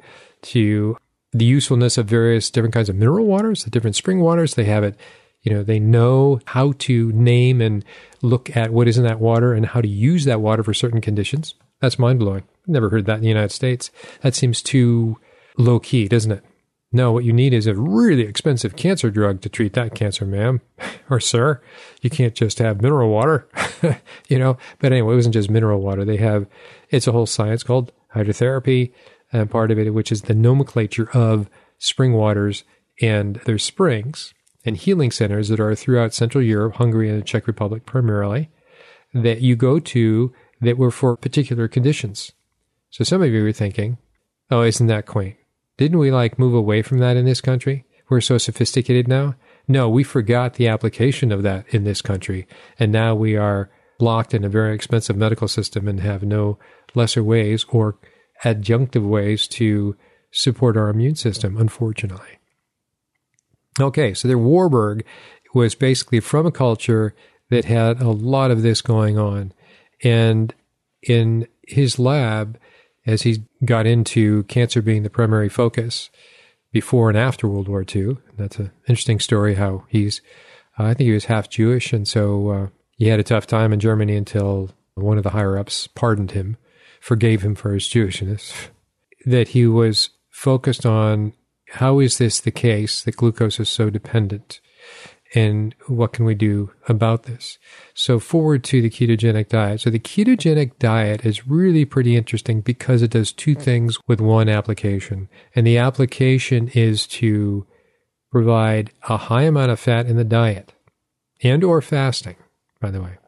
to 0.42 0.96
the 1.32 1.44
usefulness 1.44 1.98
of 1.98 2.06
various 2.06 2.52
different 2.52 2.72
kinds 2.72 2.88
of 2.88 2.94
mineral 2.94 3.26
waters, 3.26 3.64
the 3.64 3.70
different 3.70 3.96
spring 3.96 4.20
waters. 4.20 4.54
They 4.54 4.62
have 4.66 4.84
it, 4.84 4.94
you 5.42 5.52
know, 5.52 5.64
they 5.64 5.80
know 5.80 6.38
how 6.44 6.74
to 6.78 7.10
name 7.10 7.60
and 7.60 7.84
look 8.22 8.56
at 8.56 8.72
what 8.72 8.86
is 8.86 8.96
in 8.96 9.02
that 9.02 9.18
water 9.18 9.54
and 9.54 9.66
how 9.66 9.80
to 9.80 9.88
use 9.88 10.24
that 10.24 10.40
water 10.40 10.62
for 10.62 10.72
certain 10.72 11.00
conditions. 11.00 11.56
That's 11.80 11.98
mind 11.98 12.20
blowing. 12.20 12.44
Never 12.68 12.90
heard 12.90 13.06
that 13.06 13.16
in 13.16 13.22
the 13.22 13.26
United 13.26 13.50
States. 13.50 13.90
That 14.20 14.36
seems 14.36 14.62
too 14.62 15.18
low 15.58 15.80
key, 15.80 16.06
doesn't 16.06 16.30
it? 16.30 16.44
No, 16.92 17.12
what 17.12 17.24
you 17.24 17.32
need 17.32 17.54
is 17.54 17.68
a 17.68 17.74
really 17.74 18.22
expensive 18.22 18.74
cancer 18.74 19.10
drug 19.10 19.40
to 19.42 19.48
treat 19.48 19.74
that 19.74 19.94
cancer, 19.94 20.26
ma'am 20.26 20.60
or 21.10 21.20
sir. 21.20 21.62
You 22.02 22.10
can't 22.10 22.34
just 22.34 22.58
have 22.58 22.82
mineral 22.82 23.10
water, 23.10 23.48
you 24.28 24.38
know. 24.38 24.58
But 24.80 24.92
anyway, 24.92 25.12
it 25.12 25.16
wasn't 25.16 25.34
just 25.34 25.50
mineral 25.50 25.80
water. 25.80 26.04
They 26.04 26.16
have, 26.16 26.46
it's 26.88 27.06
a 27.06 27.12
whole 27.12 27.26
science 27.26 27.62
called 27.62 27.92
hydrotherapy, 28.14 28.92
and 29.32 29.50
part 29.50 29.70
of 29.70 29.78
it, 29.78 29.90
which 29.94 30.10
is 30.10 30.22
the 30.22 30.34
nomenclature 30.34 31.08
of 31.10 31.48
spring 31.78 32.12
waters 32.12 32.64
and 33.00 33.36
there's 33.44 33.64
springs 33.64 34.34
and 34.64 34.76
healing 34.76 35.10
centers 35.10 35.48
that 35.48 35.60
are 35.60 35.74
throughout 35.74 36.12
Central 36.12 36.42
Europe, 36.42 36.74
Hungary, 36.74 37.08
and 37.08 37.18
the 37.18 37.24
Czech 37.24 37.46
Republic 37.46 37.86
primarily, 37.86 38.50
that 39.14 39.40
you 39.40 39.56
go 39.56 39.78
to 39.78 40.32
that 40.60 40.76
were 40.76 40.90
for 40.90 41.16
particular 41.16 41.68
conditions. 41.68 42.32
So 42.90 43.04
some 43.04 43.22
of 43.22 43.30
you 43.30 43.46
are 43.46 43.52
thinking, 43.52 43.96
oh, 44.50 44.62
isn't 44.62 44.88
that 44.88 45.06
quaint? 45.06 45.36
Didn't 45.80 45.98
we 45.98 46.10
like 46.10 46.38
move 46.38 46.52
away 46.52 46.82
from 46.82 46.98
that 46.98 47.16
in 47.16 47.24
this 47.24 47.40
country? 47.40 47.86
We're 48.10 48.20
so 48.20 48.36
sophisticated 48.36 49.08
now. 49.08 49.34
No, 49.66 49.88
we 49.88 50.04
forgot 50.04 50.54
the 50.54 50.68
application 50.68 51.32
of 51.32 51.42
that 51.44 51.66
in 51.72 51.84
this 51.84 52.02
country. 52.02 52.46
And 52.78 52.92
now 52.92 53.14
we 53.14 53.34
are 53.34 53.70
blocked 53.98 54.34
in 54.34 54.44
a 54.44 54.50
very 54.50 54.74
expensive 54.74 55.16
medical 55.16 55.48
system 55.48 55.88
and 55.88 56.00
have 56.00 56.22
no 56.22 56.58
lesser 56.94 57.24
ways 57.24 57.64
or 57.70 57.98
adjunctive 58.44 59.08
ways 59.08 59.48
to 59.48 59.96
support 60.30 60.76
our 60.76 60.90
immune 60.90 61.14
system, 61.14 61.56
unfortunately. 61.56 62.36
Okay, 63.80 64.12
so 64.12 64.28
the 64.28 64.36
Warburg 64.36 65.02
was 65.54 65.74
basically 65.74 66.20
from 66.20 66.44
a 66.44 66.52
culture 66.52 67.14
that 67.48 67.64
had 67.64 68.02
a 68.02 68.10
lot 68.10 68.50
of 68.50 68.60
this 68.60 68.82
going 68.82 69.18
on. 69.18 69.54
And 70.04 70.54
in 71.02 71.48
his 71.66 71.98
lab, 71.98 72.58
as 73.10 73.22
he 73.22 73.42
got 73.64 73.86
into 73.86 74.44
cancer 74.44 74.80
being 74.80 75.02
the 75.02 75.10
primary 75.10 75.48
focus 75.48 76.10
before 76.72 77.08
and 77.08 77.18
after 77.18 77.48
World 77.48 77.68
War 77.68 77.84
II. 77.84 78.18
That's 78.38 78.58
an 78.58 78.70
interesting 78.86 79.18
story 79.18 79.54
how 79.54 79.84
he's, 79.88 80.22
uh, 80.78 80.84
I 80.84 80.94
think 80.94 81.08
he 81.08 81.12
was 81.12 81.24
half 81.24 81.50
Jewish, 81.50 81.92
and 81.92 82.06
so 82.06 82.48
uh, 82.48 82.66
he 82.96 83.08
had 83.08 83.18
a 83.18 83.24
tough 83.24 83.46
time 83.46 83.72
in 83.72 83.80
Germany 83.80 84.16
until 84.16 84.70
one 84.94 85.18
of 85.18 85.24
the 85.24 85.30
higher 85.30 85.58
ups 85.58 85.88
pardoned 85.88 86.30
him, 86.30 86.56
forgave 87.00 87.42
him 87.42 87.54
for 87.54 87.74
his 87.74 87.88
Jewishness. 87.88 88.52
That 89.26 89.48
he 89.48 89.66
was 89.66 90.08
focused 90.30 90.86
on 90.86 91.34
how 91.72 91.98
is 91.98 92.16
this 92.16 92.40
the 92.40 92.50
case 92.50 93.02
that 93.02 93.18
glucose 93.18 93.60
is 93.60 93.68
so 93.68 93.90
dependent 93.90 94.62
and 95.34 95.74
what 95.86 96.12
can 96.12 96.24
we 96.24 96.34
do 96.34 96.72
about 96.88 97.24
this? 97.24 97.58
So 97.94 98.18
forward 98.18 98.64
to 98.64 98.82
the 98.82 98.90
ketogenic 98.90 99.48
diet. 99.48 99.80
So 99.80 99.90
the 99.90 100.00
ketogenic 100.00 100.78
diet 100.78 101.24
is 101.24 101.46
really 101.46 101.84
pretty 101.84 102.16
interesting 102.16 102.60
because 102.60 103.02
it 103.02 103.12
does 103.12 103.32
two 103.32 103.54
things 103.54 103.98
with 104.08 104.20
one 104.20 104.48
application. 104.48 105.28
And 105.54 105.66
the 105.66 105.78
application 105.78 106.68
is 106.68 107.06
to 107.08 107.66
provide 108.32 108.90
a 109.08 109.16
high 109.16 109.42
amount 109.42 109.70
of 109.70 109.78
fat 109.78 110.06
in 110.06 110.16
the 110.16 110.24
diet 110.24 110.72
and 111.42 111.62
or 111.62 111.80
fasting, 111.80 112.36
by 112.80 112.90
the 112.90 113.02
way. 113.02 113.18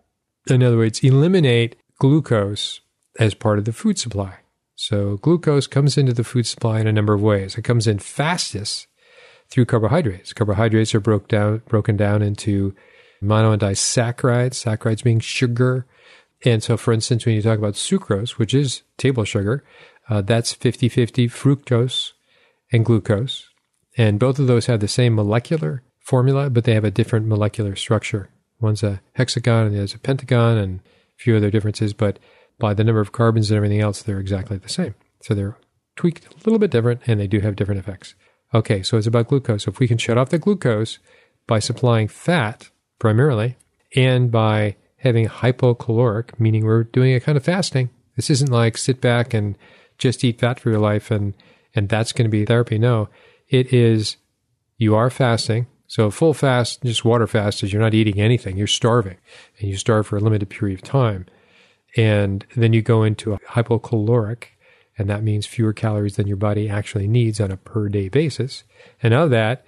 In 0.48 0.62
other 0.62 0.76
words, 0.76 1.00
eliminate 1.00 1.76
glucose 1.98 2.80
as 3.18 3.34
part 3.34 3.58
of 3.58 3.64
the 3.64 3.72
food 3.72 3.98
supply. 3.98 4.38
So 4.74 5.18
glucose 5.18 5.68
comes 5.68 5.96
into 5.96 6.12
the 6.12 6.24
food 6.24 6.46
supply 6.46 6.80
in 6.80 6.88
a 6.88 6.92
number 6.92 7.14
of 7.14 7.22
ways. 7.22 7.56
It 7.56 7.62
comes 7.62 7.86
in 7.86 8.00
fastest 8.00 8.88
through 9.52 9.66
carbohydrates. 9.66 10.32
Carbohydrates 10.32 10.94
are 10.94 11.00
broke 11.00 11.28
down, 11.28 11.60
broken 11.68 11.94
down 11.94 12.22
into 12.22 12.74
mono 13.20 13.52
and 13.52 13.60
disaccharides, 13.60 14.54
saccharides 14.54 15.04
being 15.04 15.20
sugar. 15.20 15.86
And 16.42 16.62
so, 16.62 16.78
for 16.78 16.90
instance, 16.90 17.26
when 17.26 17.34
you 17.34 17.42
talk 17.42 17.58
about 17.58 17.74
sucrose, 17.74 18.38
which 18.38 18.54
is 18.54 18.82
table 18.96 19.24
sugar, 19.24 19.62
uh, 20.08 20.22
that's 20.22 20.54
50 20.54 20.88
50 20.88 21.28
fructose 21.28 22.12
and 22.72 22.82
glucose. 22.82 23.46
And 23.98 24.18
both 24.18 24.38
of 24.38 24.46
those 24.46 24.66
have 24.66 24.80
the 24.80 24.88
same 24.88 25.14
molecular 25.14 25.82
formula, 26.00 26.48
but 26.48 26.64
they 26.64 26.72
have 26.72 26.84
a 26.84 26.90
different 26.90 27.26
molecular 27.26 27.76
structure. 27.76 28.30
One's 28.58 28.82
a 28.82 29.02
hexagon 29.16 29.66
and 29.66 29.74
the 29.74 29.80
other's 29.80 29.94
a 29.94 29.98
pentagon 29.98 30.56
and 30.56 30.80
a 30.80 31.22
few 31.22 31.36
other 31.36 31.50
differences, 31.50 31.92
but 31.92 32.18
by 32.58 32.72
the 32.72 32.84
number 32.84 33.02
of 33.02 33.12
carbons 33.12 33.50
and 33.50 33.56
everything 33.58 33.80
else, 33.80 34.02
they're 34.02 34.18
exactly 34.18 34.56
the 34.56 34.70
same. 34.70 34.94
So 35.20 35.34
they're 35.34 35.58
tweaked 35.94 36.24
a 36.24 36.36
little 36.46 36.58
bit 36.58 36.70
different 36.70 37.02
and 37.06 37.20
they 37.20 37.26
do 37.26 37.40
have 37.40 37.54
different 37.54 37.80
effects. 37.80 38.14
Okay, 38.54 38.82
so 38.82 38.96
it's 38.96 39.06
about 39.06 39.28
glucose. 39.28 39.64
So 39.64 39.70
if 39.70 39.78
we 39.78 39.88
can 39.88 39.98
shut 39.98 40.18
off 40.18 40.28
the 40.28 40.38
glucose 40.38 40.98
by 41.46 41.58
supplying 41.58 42.08
fat 42.08 42.70
primarily 42.98 43.56
and 43.96 44.30
by 44.30 44.76
having 44.98 45.26
hypocaloric, 45.26 46.38
meaning 46.38 46.64
we're 46.64 46.84
doing 46.84 47.14
a 47.14 47.20
kind 47.20 47.36
of 47.36 47.44
fasting. 47.44 47.90
This 48.16 48.30
isn't 48.30 48.50
like 48.50 48.76
sit 48.76 49.00
back 49.00 49.34
and 49.34 49.56
just 49.98 50.22
eat 50.22 50.40
fat 50.40 50.60
for 50.60 50.70
your 50.70 50.80
life 50.80 51.10
and 51.10 51.34
and 51.74 51.88
that's 51.88 52.12
going 52.12 52.26
to 52.26 52.30
be 52.30 52.44
therapy. 52.44 52.78
No, 52.78 53.08
it 53.48 53.72
is 53.72 54.16
you 54.76 54.94
are 54.94 55.10
fasting. 55.10 55.66
So 55.86 56.10
full 56.10 56.34
fast, 56.34 56.82
just 56.82 57.04
water 57.04 57.26
fast 57.26 57.62
is 57.62 57.72
you're 57.72 57.82
not 57.82 57.94
eating 57.94 58.20
anything. 58.20 58.56
You're 58.56 58.66
starving 58.66 59.16
and 59.58 59.70
you 59.70 59.76
starve 59.76 60.06
for 60.06 60.16
a 60.16 60.20
limited 60.20 60.50
period 60.50 60.78
of 60.78 60.82
time. 60.82 61.26
And 61.96 62.46
then 62.56 62.72
you 62.72 62.82
go 62.82 63.02
into 63.02 63.34
a 63.34 63.38
hypocaloric 63.38 64.44
and 64.98 65.08
that 65.08 65.22
means 65.22 65.46
fewer 65.46 65.72
calories 65.72 66.16
than 66.16 66.26
your 66.26 66.36
body 66.36 66.68
actually 66.68 67.08
needs 67.08 67.40
on 67.40 67.50
a 67.50 67.56
per 67.56 67.88
day 67.88 68.08
basis. 68.08 68.64
And 69.02 69.14
of 69.14 69.30
that, 69.30 69.64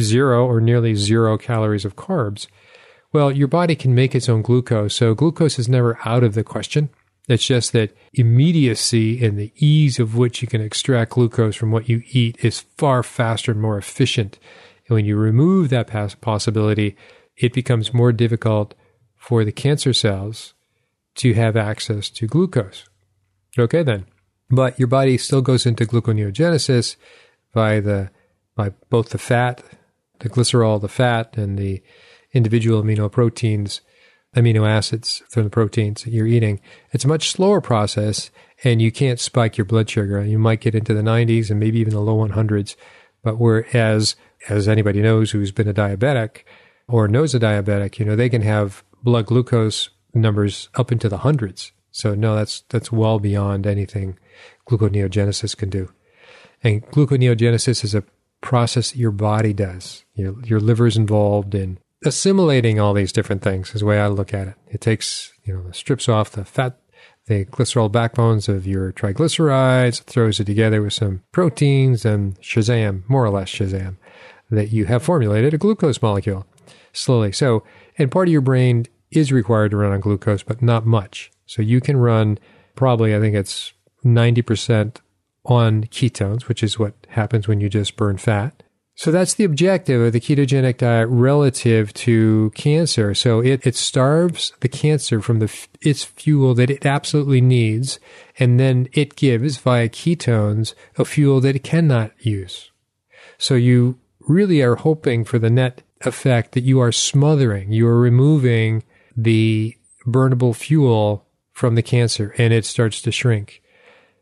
zero 0.00 0.46
or 0.46 0.60
nearly 0.60 0.94
zero 0.94 1.36
calories 1.38 1.84
of 1.84 1.96
carbs. 1.96 2.46
Well, 3.12 3.30
your 3.30 3.48
body 3.48 3.76
can 3.76 3.94
make 3.94 4.14
its 4.14 4.28
own 4.28 4.42
glucose, 4.42 4.94
so 4.94 5.14
glucose 5.14 5.58
is 5.58 5.68
never 5.68 5.98
out 6.04 6.24
of 6.24 6.34
the 6.34 6.42
question. 6.42 6.90
It's 7.28 7.46
just 7.46 7.72
that 7.72 7.96
immediacy 8.12 9.24
and 9.24 9.38
the 9.38 9.52
ease 9.56 9.98
of 9.98 10.16
which 10.16 10.42
you 10.42 10.48
can 10.48 10.60
extract 10.60 11.12
glucose 11.12 11.56
from 11.56 11.70
what 11.70 11.88
you 11.88 12.02
eat 12.10 12.36
is 12.44 12.60
far 12.76 13.02
faster 13.02 13.52
and 13.52 13.60
more 13.60 13.78
efficient. 13.78 14.38
And 14.88 14.94
when 14.94 15.04
you 15.06 15.16
remove 15.16 15.70
that 15.70 15.90
possibility, 16.20 16.96
it 17.36 17.52
becomes 17.52 17.94
more 17.94 18.12
difficult 18.12 18.74
for 19.16 19.44
the 19.44 19.52
cancer 19.52 19.92
cells 19.94 20.52
to 21.16 21.32
have 21.34 21.56
access 21.56 22.10
to 22.10 22.26
glucose. 22.26 22.84
Okay, 23.58 23.82
then. 23.82 24.06
But 24.50 24.78
your 24.78 24.88
body 24.88 25.18
still 25.18 25.42
goes 25.42 25.66
into 25.66 25.86
gluconeogenesis 25.86 26.96
by 27.52 27.80
the 27.80 28.10
by 28.56 28.70
both 28.90 29.10
the 29.10 29.18
fat, 29.18 29.62
the 30.20 30.28
glycerol, 30.28 30.80
the 30.80 30.88
fat, 30.88 31.36
and 31.36 31.58
the 31.58 31.82
individual 32.32 32.82
amino 32.82 33.10
proteins, 33.10 33.80
amino 34.36 34.68
acids 34.68 35.22
from 35.28 35.44
the 35.44 35.50
proteins 35.50 36.04
that 36.04 36.12
you're 36.12 36.26
eating. 36.26 36.60
It's 36.92 37.04
a 37.04 37.08
much 37.08 37.30
slower 37.30 37.60
process, 37.60 38.30
and 38.62 38.80
you 38.80 38.92
can't 38.92 39.18
spike 39.18 39.56
your 39.56 39.64
blood 39.64 39.90
sugar. 39.90 40.24
You 40.24 40.38
might 40.38 40.60
get 40.60 40.74
into 40.74 40.94
the 40.94 41.02
90s 41.02 41.50
and 41.50 41.58
maybe 41.58 41.80
even 41.80 41.94
the 41.94 42.00
low 42.00 42.16
100s. 42.16 42.76
But 43.22 43.38
whereas, 43.38 44.16
as 44.48 44.68
anybody 44.68 45.00
knows 45.00 45.30
who's 45.30 45.50
been 45.50 45.68
a 45.68 45.74
diabetic 45.74 46.42
or 46.86 47.08
knows 47.08 47.34
a 47.34 47.40
diabetic, 47.40 47.98
you 47.98 48.04
know, 48.04 48.14
they 48.14 48.28
can 48.28 48.42
have 48.42 48.84
blood 49.02 49.26
glucose 49.26 49.90
numbers 50.12 50.68
up 50.74 50.92
into 50.92 51.08
the 51.08 51.18
hundreds. 51.18 51.72
So 51.90 52.14
no, 52.14 52.34
that's 52.34 52.62
that's 52.68 52.92
well 52.92 53.18
beyond 53.18 53.66
anything 53.66 54.18
gluconeogenesis 54.68 55.56
can 55.56 55.70
do. 55.70 55.92
And 56.62 56.84
gluconeogenesis 56.86 57.84
is 57.84 57.94
a 57.94 58.04
process 58.40 58.96
your 58.96 59.10
body 59.10 59.52
does. 59.52 60.04
Your 60.14 60.34
your 60.44 60.86
is 60.86 60.96
involved 60.96 61.54
in 61.54 61.78
assimilating 62.04 62.78
all 62.78 62.94
these 62.94 63.12
different 63.12 63.42
things. 63.42 63.74
Is 63.74 63.80
the 63.80 63.86
way 63.86 63.98
I 63.98 64.08
look 64.08 64.34
at 64.34 64.48
it. 64.48 64.54
It 64.68 64.80
takes 64.80 65.32
you 65.44 65.54
know 65.54 65.70
strips 65.72 66.08
off 66.08 66.30
the 66.30 66.44
fat, 66.44 66.78
the 67.26 67.44
glycerol 67.46 67.90
backbones 67.90 68.48
of 68.48 68.66
your 68.66 68.92
triglycerides, 68.92 70.02
throws 70.02 70.40
it 70.40 70.44
together 70.44 70.82
with 70.82 70.92
some 70.92 71.22
proteins, 71.32 72.04
and 72.04 72.40
shazam, 72.40 73.08
more 73.08 73.24
or 73.24 73.30
less 73.30 73.48
shazam, 73.48 73.96
that 74.50 74.70
you 74.72 74.86
have 74.86 75.02
formulated 75.02 75.54
a 75.54 75.58
glucose 75.58 76.00
molecule 76.00 76.46
slowly. 76.92 77.32
So, 77.32 77.64
and 77.98 78.10
part 78.10 78.28
of 78.28 78.32
your 78.32 78.40
brain 78.40 78.86
is 79.10 79.32
required 79.32 79.70
to 79.70 79.76
run 79.76 79.92
on 79.92 80.00
glucose, 80.00 80.42
but 80.42 80.62
not 80.62 80.86
much. 80.86 81.30
So 81.46 81.62
you 81.62 81.80
can 81.80 81.96
run 81.96 82.38
probably, 82.74 83.14
I 83.14 83.20
think 83.20 83.34
it's 83.34 83.72
90% 84.04 84.96
on 85.44 85.84
ketones, 85.84 86.48
which 86.48 86.62
is 86.62 86.78
what 86.78 86.94
happens 87.08 87.48
when 87.48 87.60
you 87.60 87.68
just 87.68 87.96
burn 87.96 88.16
fat. 88.16 88.62
So 88.96 89.10
that's 89.10 89.34
the 89.34 89.44
objective 89.44 90.00
of 90.00 90.12
the 90.12 90.20
ketogenic 90.20 90.78
diet 90.78 91.08
relative 91.08 91.92
to 91.94 92.52
cancer. 92.54 93.12
So 93.14 93.40
it, 93.40 93.66
it 93.66 93.74
starves 93.74 94.52
the 94.60 94.68
cancer 94.68 95.20
from 95.20 95.40
the 95.40 95.52
its 95.80 96.04
fuel 96.04 96.54
that 96.54 96.70
it 96.70 96.86
absolutely 96.86 97.40
needs, 97.40 97.98
and 98.38 98.60
then 98.60 98.88
it 98.92 99.16
gives 99.16 99.56
via 99.56 99.88
ketones 99.88 100.74
a 100.96 101.04
fuel 101.04 101.40
that 101.40 101.56
it 101.56 101.64
cannot 101.64 102.12
use. 102.24 102.70
So 103.36 103.54
you 103.54 103.98
really 104.20 104.62
are 104.62 104.76
hoping 104.76 105.24
for 105.24 105.40
the 105.40 105.50
net 105.50 105.82
effect 106.02 106.52
that 106.52 106.62
you 106.62 106.80
are 106.80 106.92
smothering, 106.92 107.72
you 107.72 107.88
are 107.88 107.98
removing 107.98 108.84
the 109.16 109.76
burnable 110.06 110.54
fuel 110.54 111.26
from 111.52 111.74
the 111.74 111.82
cancer 111.82 112.34
and 112.38 112.52
it 112.52 112.64
starts 112.64 113.00
to 113.02 113.12
shrink. 113.12 113.62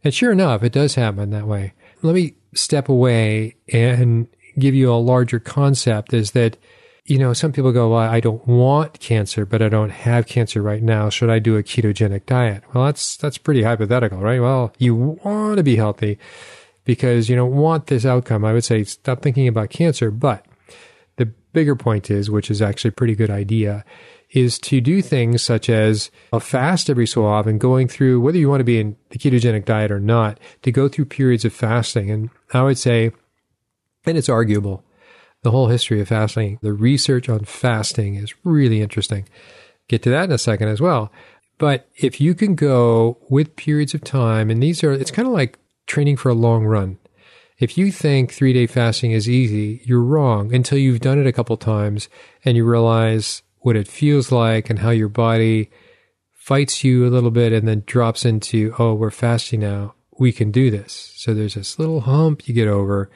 And 0.05 0.12
sure 0.12 0.33
enough, 0.33 0.62
it 0.62 0.73
does 0.73 0.95
happen 0.95 1.31
that 1.31 1.47
way. 1.47 1.75
Let 2.03 2.15
me 2.15 2.35
step 2.55 2.88
away 2.88 3.57
and 3.73 4.27
give 4.59 4.75
you 4.75 4.93
a 4.93 4.97
larger 4.97 5.38
concept 5.38 6.12
is 6.12 6.33
that, 6.33 6.57
you 7.05 7.19
know, 7.19 7.33
some 7.33 7.53
people 7.53 7.73
go, 7.73 7.91
well, 7.91 8.01
I 8.01 8.21
don't 8.21 8.47
want 8.47 9.01
cancer, 9.01 9.47
but 9.47 9.62
I 9.62 9.69
don't 9.69 9.91
have 9.91 10.27
cancer 10.27 10.61
right 10.61 10.83
now. 10.83 11.09
Should 11.09 11.31
I 11.31 11.38
do 11.38 11.57
a 11.57 11.62
ketogenic 11.62 12.27
diet? 12.27 12.62
Well, 12.73 12.85
that's, 12.85 13.17
that's 13.17 13.38
pretty 13.38 13.62
hypothetical, 13.62 14.19
right? 14.19 14.41
Well, 14.41 14.73
you 14.79 14.95
want 14.95 15.57
to 15.57 15.62
be 15.62 15.77
healthy 15.77 16.19
because 16.85 17.29
you 17.29 17.37
don't 17.37 17.55
want 17.55 17.87
this 17.87 18.05
outcome. 18.05 18.45
I 18.45 18.53
would 18.53 18.65
say 18.65 18.85
stop 18.85 19.23
thinking 19.23 19.49
about 19.49 19.71
cancer, 19.71 20.11
but 20.11 20.45
the 21.17 21.27
bigger 21.53 21.77
point 21.77 22.11
is, 22.11 22.31
which 22.31 22.51
is 22.51 22.61
actually 22.61 22.91
a 22.91 22.93
pretty 22.93 23.15
good 23.15 23.31
idea, 23.31 23.85
is 24.33 24.59
to 24.59 24.81
do 24.81 25.03
things 25.03 25.42
such 25.42 25.68
as 25.68 26.11
a 26.33 26.40
fast 26.40 26.88
every 26.88 27.07
so 27.07 27.25
often, 27.25 27.59
going 27.59 27.87
through 27.87 28.21
whether 28.21 28.38
you 28.38 28.49
want 28.49 28.61
to 28.61 28.64
be 28.64 28.81
in 28.81 28.97
the 29.11 29.18
ketogenic 29.18 29.64
diet 29.64 29.92
or 29.92 30.01
not, 30.01 30.40
to 30.62 30.73
go 30.73 30.88
through 30.88 31.05
periods 31.05 31.45
of 31.45 31.53
fasting. 31.53 32.11
And 32.11 32.31
I 32.53 32.62
would 32.62 32.79
say, 32.79 33.12
and 34.07 34.16
it's 34.16 34.31
arguable, 34.31 34.85
the 35.42 35.51
whole 35.51 35.68
history 35.68 36.01
of 36.01 36.09
fasting, 36.09 36.59
the 36.62 36.73
research 36.73 37.29
on 37.29 37.45
fasting 37.45 38.14
is 38.14 38.35
really 38.45 38.81
interesting. 38.81 39.29
Get 39.88 40.03
to 40.05 40.11
that 40.11 40.25
in 40.25 40.33
a 40.33 40.38
second 40.38 40.68
as 40.68 40.81
well. 40.81 41.12
But 41.59 41.88
if 41.97 42.21
you 42.21 42.35
can 42.35 42.55
go 42.55 43.18
with 43.29 43.57
periods 43.57 43.95
of 43.95 44.03
time, 44.03 44.51
and 44.51 44.62
these 44.62 44.83
are, 44.83 44.92
it's 44.92 45.11
kind 45.11 45.29
of 45.29 45.35
like 45.35 45.59
training 45.87 46.16
for 46.16 46.31
a 46.31 46.35
long 46.35 46.64
run. 46.64 46.99
If 47.59 47.77
you 47.77 47.92
think 47.92 48.33
three 48.33 48.53
day 48.53 48.66
fasting 48.66 49.12
is 49.12 49.29
easy, 49.29 49.83
you're 49.85 50.03
wrong 50.03 50.55
until 50.55 50.79
you've 50.79 51.01
done 51.01 51.21
it 51.21 51.27
a 51.27 51.33
couple 51.33 51.57
times 51.57 52.09
and 52.45 52.57
you 52.57 52.64
realize 52.64 53.42
what 53.62 53.77
it 53.77 53.88
feels 53.88 54.31
like 54.31 54.70
and 54.70 54.79
how 54.79 54.90
your 54.90 55.09
body 55.09 55.70
fights 56.33 56.83
you 56.83 57.07
a 57.07 57.11
little 57.11 57.31
bit 57.31 57.53
and 57.53 57.66
then 57.66 57.85
drops 57.87 58.25
into, 58.25 58.75
oh, 58.79 58.94
we're 58.94 59.11
fasting 59.11 59.61
now. 59.61 59.94
We 60.18 60.33
can 60.33 60.51
do 60.51 60.70
this. 60.70 61.12
So 61.16 61.35
there's 61.35 61.55
this 61.55 61.79
little 61.79 62.03
hump 62.03 62.46
you 62.46 62.55
get 62.55 62.68
over. 62.68 63.11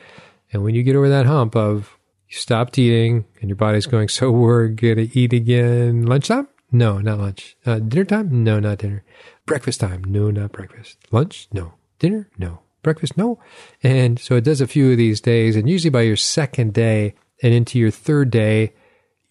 And 0.53 0.63
when 0.63 0.75
you 0.75 0.83
get 0.83 0.97
over 0.97 1.09
that 1.09 1.27
hump 1.27 1.57
of 1.57 1.99
you 2.29 2.37
stopped 2.37 2.79
eating 2.79 3.25
and 3.41 3.49
your 3.49 3.57
body's 3.57 3.87
going, 3.87 4.09
so 4.09 4.31
we're 4.33 4.69
going 4.69 4.97
to 4.97 5.19
eat 5.19 5.33
again 5.33 6.07
lunchtime? 6.07 6.49
No, 6.73 6.99
not 6.99 7.19
lunch. 7.19 7.57
Uh, 7.65 7.79
dinner 7.79 8.05
time? 8.05 8.45
No, 8.45 8.59
not 8.61 8.79
dinner. 8.79 9.05
Breakfast 9.45 9.81
time? 9.81 10.03
No, 10.05 10.31
not 10.31 10.53
breakfast. 10.53 10.99
Lunch? 11.11 11.49
No. 11.53 11.75
Dinner? 11.99 12.29
No. 12.39 12.61
Breakfast? 12.83 13.17
No. 13.17 13.41
And 13.83 14.19
so 14.19 14.37
it 14.37 14.45
does 14.45 14.61
a 14.61 14.67
few 14.67 14.91
of 14.93 14.97
these 14.97 15.21
days. 15.21 15.57
And 15.57 15.69
usually 15.69 15.91
by 15.91 16.03
your 16.03 16.17
second 16.17 16.75
day 16.75 17.15
and 17.43 17.53
into 17.53 17.79
your 17.79 17.91
third 17.91 18.31
day, 18.31 18.75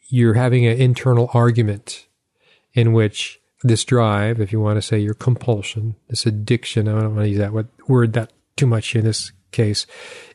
you're 0.08 0.34
having 0.36 0.65
an 0.65 0.78
internal 0.78 1.30
argument 1.34 2.08
in 2.74 2.94
which 2.94 3.39
this 3.63 3.84
drive, 3.84 4.39
if 4.39 4.52
you 4.52 4.60
want 4.60 4.78
to 4.78 4.82
say 4.82 5.00
your 5.00 5.13
compulsion, 5.13 5.96
this 6.10 6.26
addiction, 6.26 6.88
I 6.88 7.02
don't 7.02 7.15
want 7.15 7.26
to 7.26 7.30
use 7.30 7.39
that 7.39 7.54
word 7.88 8.13
that 8.13 8.32
too 8.56 8.68
much 8.68 8.96
in 8.96 9.04
this 9.04 9.32
case, 9.52 9.88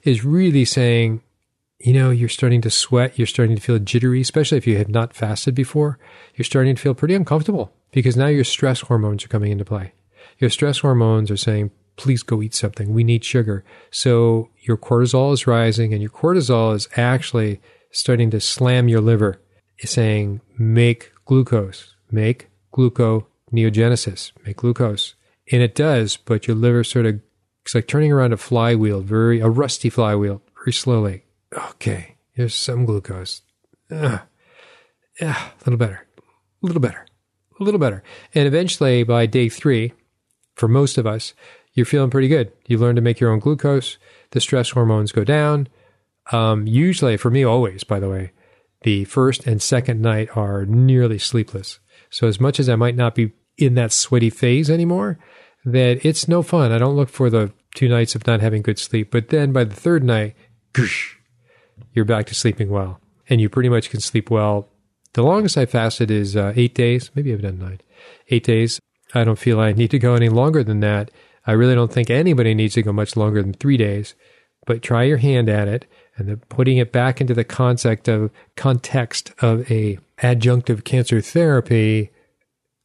is 0.02 0.24
really 0.24 0.64
saying, 0.64 1.22
you 1.78 1.92
know, 1.92 2.10
you're 2.10 2.28
starting 2.28 2.60
to 2.62 2.70
sweat, 2.70 3.18
you're 3.18 3.26
starting 3.26 3.56
to 3.56 3.62
feel 3.62 3.78
jittery, 3.78 4.20
especially 4.20 4.58
if 4.58 4.66
you 4.66 4.78
have 4.78 4.88
not 4.88 5.14
fasted 5.14 5.54
before. 5.54 5.98
You're 6.34 6.44
starting 6.44 6.74
to 6.74 6.82
feel 6.82 6.94
pretty 6.94 7.14
uncomfortable 7.14 7.72
because 7.92 8.16
now 8.16 8.26
your 8.26 8.44
stress 8.44 8.80
hormones 8.80 9.24
are 9.24 9.28
coming 9.28 9.52
into 9.52 9.64
play. 9.64 9.92
Your 10.38 10.50
stress 10.50 10.80
hormones 10.80 11.30
are 11.30 11.36
saying, 11.36 11.70
please 11.96 12.22
go 12.22 12.42
eat 12.42 12.54
something. 12.54 12.92
We 12.92 13.04
need 13.04 13.24
sugar. 13.24 13.64
So 13.90 14.50
your 14.60 14.76
cortisol 14.76 15.32
is 15.32 15.46
rising 15.46 15.92
and 15.92 16.02
your 16.02 16.10
cortisol 16.10 16.74
is 16.74 16.88
actually 16.96 17.60
starting 17.90 18.30
to 18.30 18.40
slam 18.40 18.88
your 18.88 19.00
liver 19.00 19.40
saying 19.88 20.40
make 20.58 21.12
glucose, 21.24 21.94
make 22.10 22.48
gluconeogenesis, 22.72 24.32
make 24.44 24.56
glucose. 24.56 25.14
And 25.52 25.62
it 25.62 25.74
does, 25.74 26.16
but 26.16 26.46
your 26.46 26.56
liver 26.56 26.84
sort 26.84 27.06
of, 27.06 27.20
it's 27.64 27.74
like 27.74 27.86
turning 27.88 28.12
around 28.12 28.32
a 28.32 28.36
flywheel, 28.36 29.00
very, 29.00 29.40
a 29.40 29.48
rusty 29.48 29.90
flywheel, 29.90 30.42
very 30.56 30.72
slowly. 30.72 31.24
Okay, 31.52 32.16
here's 32.32 32.54
some 32.54 32.84
glucose. 32.84 33.42
Ugh. 33.90 34.20
Yeah, 35.20 35.36
a 35.36 35.64
little 35.64 35.78
better, 35.78 36.06
a 36.62 36.66
little 36.66 36.80
better, 36.80 37.06
a 37.58 37.64
little 37.64 37.80
better. 37.80 38.02
And 38.34 38.46
eventually 38.46 39.02
by 39.02 39.26
day 39.26 39.48
three, 39.48 39.92
for 40.54 40.68
most 40.68 40.98
of 40.98 41.06
us, 41.06 41.34
you're 41.74 41.86
feeling 41.86 42.10
pretty 42.10 42.28
good. 42.28 42.52
You 42.66 42.78
learn 42.78 42.96
to 42.96 43.02
make 43.02 43.20
your 43.20 43.30
own 43.30 43.38
glucose. 43.38 43.98
The 44.30 44.40
stress 44.40 44.70
hormones 44.70 45.12
go 45.12 45.24
down. 45.24 45.68
Um, 46.32 46.66
usually, 46.66 47.16
for 47.16 47.30
me, 47.30 47.44
always, 47.44 47.84
by 47.84 48.00
the 48.00 48.08
way, 48.08 48.32
the 48.82 49.04
first 49.04 49.46
and 49.46 49.60
second 49.60 50.00
night 50.00 50.36
are 50.36 50.64
nearly 50.64 51.18
sleepless. 51.18 51.78
So 52.10 52.26
as 52.26 52.40
much 52.40 52.58
as 52.58 52.68
I 52.68 52.76
might 52.76 52.96
not 52.96 53.14
be 53.14 53.32
in 53.56 53.74
that 53.74 53.92
sweaty 53.92 54.30
phase 54.30 54.70
anymore, 54.70 55.18
that 55.64 56.04
it's 56.04 56.28
no 56.28 56.42
fun. 56.42 56.72
I 56.72 56.78
don't 56.78 56.96
look 56.96 57.10
for 57.10 57.28
the 57.28 57.52
two 57.74 57.88
nights 57.88 58.14
of 58.14 58.26
not 58.26 58.40
having 58.40 58.62
good 58.62 58.78
sleep. 58.78 59.10
But 59.10 59.28
then 59.28 59.52
by 59.52 59.64
the 59.64 59.74
third 59.74 60.02
night, 60.02 60.34
goosh, 60.72 61.14
you're 61.92 62.04
back 62.04 62.26
to 62.26 62.34
sleeping 62.34 62.70
well. 62.70 63.00
And 63.28 63.40
you 63.40 63.48
pretty 63.48 63.68
much 63.68 63.90
can 63.90 64.00
sleep 64.00 64.30
well. 64.30 64.68
The 65.12 65.22
longest 65.22 65.58
I 65.58 65.66
fasted 65.66 66.10
is 66.10 66.36
uh, 66.36 66.52
eight 66.56 66.74
days. 66.74 67.10
Maybe 67.14 67.32
I've 67.32 67.42
done 67.42 67.58
nine. 67.58 67.80
Eight 68.28 68.44
days. 68.44 68.80
I 69.14 69.24
don't 69.24 69.38
feel 69.38 69.60
I 69.60 69.72
need 69.72 69.90
to 69.90 69.98
go 69.98 70.14
any 70.14 70.28
longer 70.28 70.64
than 70.64 70.80
that. 70.80 71.10
I 71.46 71.52
really 71.52 71.74
don't 71.74 71.92
think 71.92 72.10
anybody 72.10 72.54
needs 72.54 72.74
to 72.74 72.82
go 72.82 72.92
much 72.92 73.16
longer 73.16 73.42
than 73.42 73.52
three 73.52 73.76
days. 73.76 74.14
But 74.66 74.82
try 74.82 75.04
your 75.04 75.18
hand 75.18 75.48
at 75.48 75.68
it 75.68 75.86
and 76.20 76.28
then 76.28 76.36
putting 76.50 76.76
it 76.76 76.92
back 76.92 77.20
into 77.20 77.32
the 77.32 77.44
concept 77.44 78.06
of 78.06 78.30
context 78.54 79.32
of 79.40 79.68
a 79.70 79.98
adjunctive 80.18 80.84
cancer 80.84 81.20
therapy, 81.22 82.10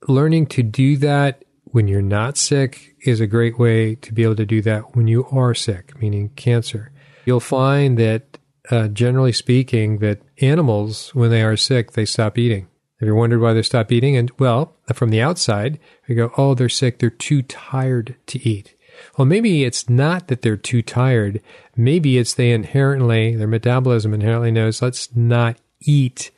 learning 0.07 0.47
to 0.47 0.63
do 0.63 0.95
that 0.97 1.43
when 1.65 1.89
you're 1.89 2.01
not 2.01 2.37
sick 2.37 2.95
is 3.05 3.19
a 3.19 3.27
great 3.27 3.59
way 3.59 3.95
to 3.95 4.13
be 4.13 4.23
able 4.23 4.37
to 4.37 4.45
do 4.45 4.61
that 4.61 4.95
when 4.95 5.07
you 5.07 5.25
are 5.27 5.53
sick, 5.53 5.99
meaning 6.01 6.29
cancer. 6.29 6.93
You'll 7.25 7.41
find 7.41 7.99
that, 7.99 8.37
uh, 8.71 8.87
generally 8.87 9.33
speaking, 9.33 9.97
that 9.99 10.21
animals, 10.39 11.13
when 11.13 11.29
they 11.29 11.43
are 11.43 11.57
sick, 11.57 11.91
they 11.91 12.05
stop 12.05 12.37
eating. 12.37 12.69
Have 13.01 13.07
you 13.07 13.15
wondered 13.15 13.41
why 13.41 13.51
they 13.51 13.61
stop 13.61 13.91
eating? 13.91 14.15
And 14.15 14.31
well, 14.39 14.77
from 14.93 15.09
the 15.09 15.21
outside, 15.21 15.77
we 16.07 16.15
go, 16.15 16.31
oh, 16.37 16.53
they're 16.55 16.69
sick. 16.69 16.99
They're 16.99 17.09
too 17.09 17.41
tired 17.41 18.15
to 18.27 18.47
eat. 18.47 18.75
Well, 19.17 19.25
maybe 19.25 19.63
it's 19.63 19.89
not 19.89 20.27
that 20.27 20.41
they're 20.41 20.57
too 20.57 20.81
tired. 20.81 21.41
Maybe 21.75 22.17
it's 22.17 22.33
they 22.33 22.51
inherently, 22.51 23.35
their 23.35 23.47
metabolism 23.47 24.13
inherently 24.13 24.51
knows 24.51 24.81
let's 24.81 25.15
not 25.15 25.57
eat 25.81 26.31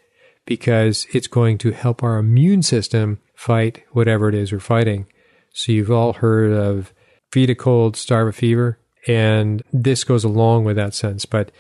because 0.45 1.05
it's 1.13 1.27
going 1.27 1.57
to 1.59 1.71
help 1.71 2.01
our 2.01 2.17
immune 2.17 2.63
system 2.63 3.19
fight 3.35 3.83
whatever 3.91 4.29
it 4.29 4.35
is 4.35 4.51
we're 4.51 4.59
fighting. 4.59 5.05
So 5.53 5.71
you've 5.71 5.91
all 5.91 6.13
heard 6.13 6.51
of 6.51 6.93
feed 7.31 7.49
a 7.49 7.55
cold, 7.55 7.95
starve 7.95 8.27
a 8.27 8.31
fever. 8.31 8.79
And 9.07 9.63
this 9.71 10.03
goes 10.03 10.23
along 10.23 10.65
with 10.65 10.75
that 10.75 10.93
sense. 10.93 11.25
But 11.25 11.51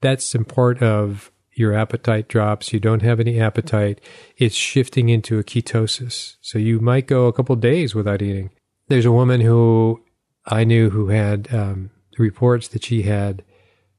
that's 0.00 0.34
in 0.34 0.44
part 0.44 0.82
of 0.82 1.30
your 1.52 1.74
appetite 1.74 2.28
drops. 2.28 2.72
You 2.72 2.80
don't 2.80 3.02
have 3.02 3.20
any 3.20 3.40
appetite. 3.40 4.00
It's 4.36 4.54
shifting 4.54 5.08
into 5.08 5.38
a 5.38 5.44
ketosis. 5.44 6.36
So 6.40 6.58
you 6.58 6.78
might 6.80 7.06
go 7.06 7.26
a 7.26 7.32
couple 7.32 7.56
days 7.56 7.94
without 7.94 8.22
eating. 8.22 8.50
There's 8.86 9.06
a 9.06 9.12
woman 9.12 9.40
who 9.40 10.02
I 10.48 10.64
knew 10.64 10.90
who 10.90 11.08
had 11.08 11.52
um, 11.54 11.90
reports 12.18 12.68
that 12.68 12.84
she 12.84 13.02
had 13.02 13.44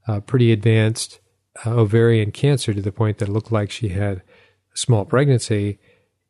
uh, 0.08 0.20
pretty 0.22 0.52
advanced 0.52 1.20
uh, 1.66 1.72
ovarian 1.72 2.32
cancer 2.32 2.74
to 2.74 2.82
the 2.82 2.92
point 2.92 3.20
that 3.20 3.30
it 3.30 3.32
looked 3.32 3.52
like 3.52 3.72
she 3.72 3.90
had 3.90 4.18
a 4.18 4.78
small 4.78 5.06
pregnancy 5.06 5.80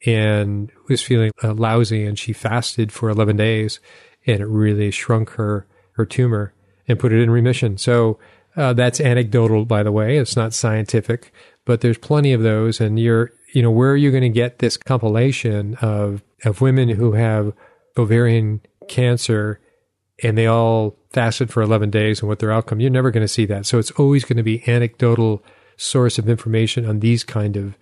and 0.05 0.71
was 0.87 1.01
feeling 1.01 1.31
uh, 1.43 1.53
lousy. 1.53 2.05
And 2.05 2.17
she 2.17 2.33
fasted 2.33 2.91
for 2.91 3.09
11 3.09 3.37
days 3.37 3.79
and 4.27 4.41
it 4.41 4.45
really 4.45 4.91
shrunk 4.91 5.31
her, 5.31 5.67
her 5.93 6.05
tumor 6.05 6.53
and 6.87 6.99
put 6.99 7.13
it 7.13 7.21
in 7.21 7.31
remission. 7.31 7.77
So 7.77 8.19
uh, 8.55 8.73
that's 8.73 8.99
anecdotal, 8.99 9.65
by 9.65 9.83
the 9.83 9.91
way. 9.91 10.17
It's 10.17 10.35
not 10.35 10.53
scientific, 10.53 11.31
but 11.65 11.81
there's 11.81 11.97
plenty 11.97 12.33
of 12.33 12.41
those. 12.41 12.81
And 12.81 12.99
you're, 12.99 13.31
you 13.53 13.61
know, 13.61 13.71
where 13.71 13.91
are 13.91 13.97
you 13.97 14.11
going 14.11 14.23
to 14.23 14.29
get 14.29 14.59
this 14.59 14.75
compilation 14.75 15.75
of, 15.75 16.23
of 16.43 16.61
women 16.61 16.89
who 16.89 17.13
have 17.13 17.53
ovarian 17.97 18.61
cancer 18.87 19.59
and 20.23 20.37
they 20.37 20.47
all 20.47 20.97
fasted 21.11 21.49
for 21.49 21.61
11 21.61 21.89
days 21.89 22.19
and 22.19 22.29
what 22.29 22.39
their 22.39 22.51
outcome? 22.51 22.79
You're 22.79 22.89
never 22.89 23.11
going 23.11 23.23
to 23.23 23.27
see 23.27 23.45
that. 23.45 23.65
So 23.65 23.79
it's 23.79 23.91
always 23.91 24.25
going 24.25 24.37
to 24.37 24.43
be 24.43 24.67
anecdotal 24.67 25.43
source 25.77 26.17
of 26.17 26.29
information 26.29 26.85
on 26.85 26.99
these 26.99 27.23
kind 27.23 27.55
of 27.55 27.77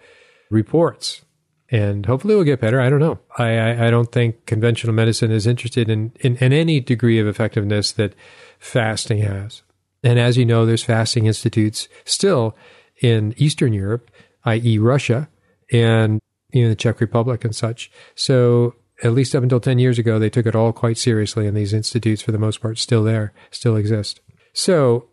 reports. 0.50 1.24
And 1.70 2.06
hopefully 2.06 2.34
it 2.34 2.38
will 2.38 2.44
get 2.44 2.62
better. 2.62 2.80
I 2.80 2.90
don't 2.90 3.00
know. 3.00 3.20
I, 3.38 3.58
I, 3.58 3.88
I 3.88 3.92
don't 3.92 4.12
think 4.12 4.46
conventional 4.46 4.94
medicine 4.94 5.32
is 5.32 5.46
interested 5.46 5.90
in, 5.90 6.14
in, 6.22 6.38
in 6.38 6.54
any 6.54 6.80
degree 6.80 7.20
of 7.20 7.28
effectiveness 7.28 7.92
that 7.94 8.14
fasting 8.60 9.20
has. 9.20 9.64
And 10.04 10.18
as 10.20 10.38
you 10.38 10.46
know, 10.46 10.66
there's 10.66 10.84
fasting 10.84 11.26
institutes 11.26 11.90
still 12.06 12.56
in 13.02 13.34
Eastern 13.38 13.74
Europe, 13.74 14.10
i.e., 14.46 14.78
Russia 14.78 15.28
and 15.72 16.22
you 16.54 16.64
know, 16.64 16.70
the 16.70 16.76
Czech 16.76 17.02
Republic 17.02 17.44
and 17.44 17.54
such. 17.54 17.92
So 18.16 18.76
at 19.04 19.14
least 19.14 19.36
up 19.36 19.44
until 19.44 19.60
10 19.60 19.80
years 19.80 20.00
ago, 20.00 20.18
they 20.18 20.30
took 20.30 20.46
it 20.46 20.56
all 20.56 20.74
quite 20.74 20.98
seriously, 20.98 21.48
and 21.48 21.56
these 21.56 21.74
institutes, 21.74 22.22
for 22.22 22.32
the 22.32 22.40
most 22.40 22.62
part, 22.62 22.80
still 22.80 23.04
there, 23.04 23.34
still 23.52 23.76
exist. 23.76 24.22
So 24.54 25.10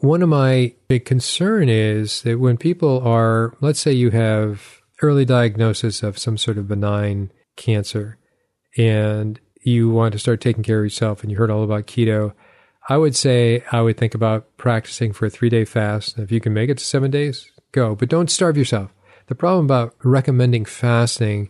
one 0.00 0.22
of 0.22 0.28
my 0.28 0.74
big 0.88 1.04
concern 1.04 1.68
is 1.68 2.22
that 2.22 2.40
when 2.40 2.56
people 2.56 3.00
are, 3.06 3.56
let's 3.60 3.80
say 3.80 3.92
you 3.92 4.10
have 4.10 4.80
early 5.00 5.24
diagnosis 5.24 6.02
of 6.02 6.18
some 6.18 6.36
sort 6.36 6.58
of 6.58 6.68
benign 6.68 7.32
cancer 7.56 8.18
and 8.76 9.40
you 9.62 9.88
want 9.90 10.12
to 10.12 10.18
start 10.18 10.40
taking 10.40 10.62
care 10.62 10.80
of 10.80 10.84
yourself 10.84 11.22
and 11.22 11.30
you 11.30 11.38
heard 11.38 11.50
all 11.50 11.62
about 11.62 11.86
keto, 11.86 12.32
I 12.88 12.96
would 12.96 13.14
say 13.14 13.62
I 13.70 13.80
would 13.80 13.96
think 13.96 14.14
about 14.14 14.56
practicing 14.56 15.12
for 15.12 15.26
a 15.26 15.30
three 15.30 15.48
day 15.48 15.64
fast. 15.64 16.18
If 16.18 16.32
you 16.32 16.40
can 16.40 16.52
make 16.52 16.68
it 16.68 16.78
to 16.78 16.84
seven 16.84 17.10
days, 17.10 17.50
go, 17.70 17.94
but 17.94 18.08
don't 18.08 18.30
starve 18.30 18.56
yourself. 18.56 18.92
The 19.28 19.34
problem 19.34 19.64
about 19.64 19.94
recommending 20.02 20.64
fasting 20.64 21.48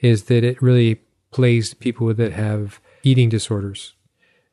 is 0.00 0.24
that 0.24 0.42
it 0.42 0.60
really 0.60 1.00
plays 1.32 1.74
people 1.74 2.12
that 2.14 2.32
have 2.32 2.80
eating 3.02 3.28
disorders. 3.28 3.94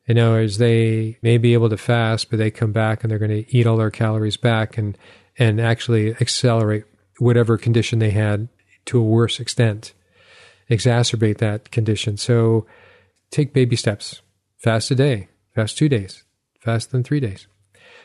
In 0.06 0.18
other 0.18 0.32
words, 0.32 0.58
they 0.58 1.18
may 1.22 1.38
be 1.38 1.52
able 1.52 1.68
to 1.68 1.76
fast, 1.76 2.30
but 2.30 2.38
they 2.38 2.50
come 2.50 2.72
back 2.72 3.02
and 3.02 3.10
they're 3.10 3.18
going 3.18 3.44
to 3.44 3.56
eat 3.56 3.66
all 3.66 3.76
their 3.76 3.90
calories 3.90 4.36
back 4.36 4.76
and, 4.76 4.98
and 5.38 5.60
actually 5.60 6.16
accelerate 6.20 6.84
whatever 7.18 7.56
condition 7.56 7.98
they 7.98 8.10
had 8.10 8.48
to 8.86 8.98
a 8.98 9.02
worse 9.02 9.38
extent, 9.38 9.92
exacerbate 10.68 11.38
that 11.38 11.70
condition. 11.70 12.16
So 12.16 12.66
take 13.30 13.52
baby 13.52 13.76
steps. 13.76 14.22
Fast 14.58 14.90
a 14.90 14.94
day, 14.94 15.28
fast 15.54 15.78
two 15.78 15.88
days, 15.88 16.24
fast 16.60 16.92
then 16.92 17.02
three 17.02 17.20
days. 17.20 17.46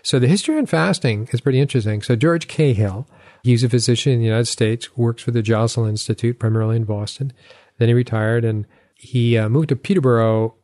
So 0.03 0.19
the 0.19 0.27
history 0.27 0.57
on 0.57 0.67
fasting 0.67 1.27
is 1.31 1.41
pretty 1.41 1.59
interesting. 1.59 2.01
So 2.01 2.15
George 2.15 2.47
Cahill, 2.47 3.07
he's 3.43 3.63
a 3.63 3.69
physician 3.69 4.13
in 4.13 4.19
the 4.19 4.25
United 4.25 4.45
States, 4.45 4.95
works 4.95 5.23
for 5.23 5.31
the 5.31 5.41
Joslin 5.41 5.89
Institute, 5.89 6.39
primarily 6.39 6.75
in 6.75 6.83
Boston. 6.83 7.33
Then 7.77 7.87
he 7.89 7.93
retired 7.93 8.45
and 8.45 8.65
he 8.95 9.37
uh, 9.37 9.49
moved 9.49 9.69
to 9.69 9.75
Peterborough, 9.75 10.55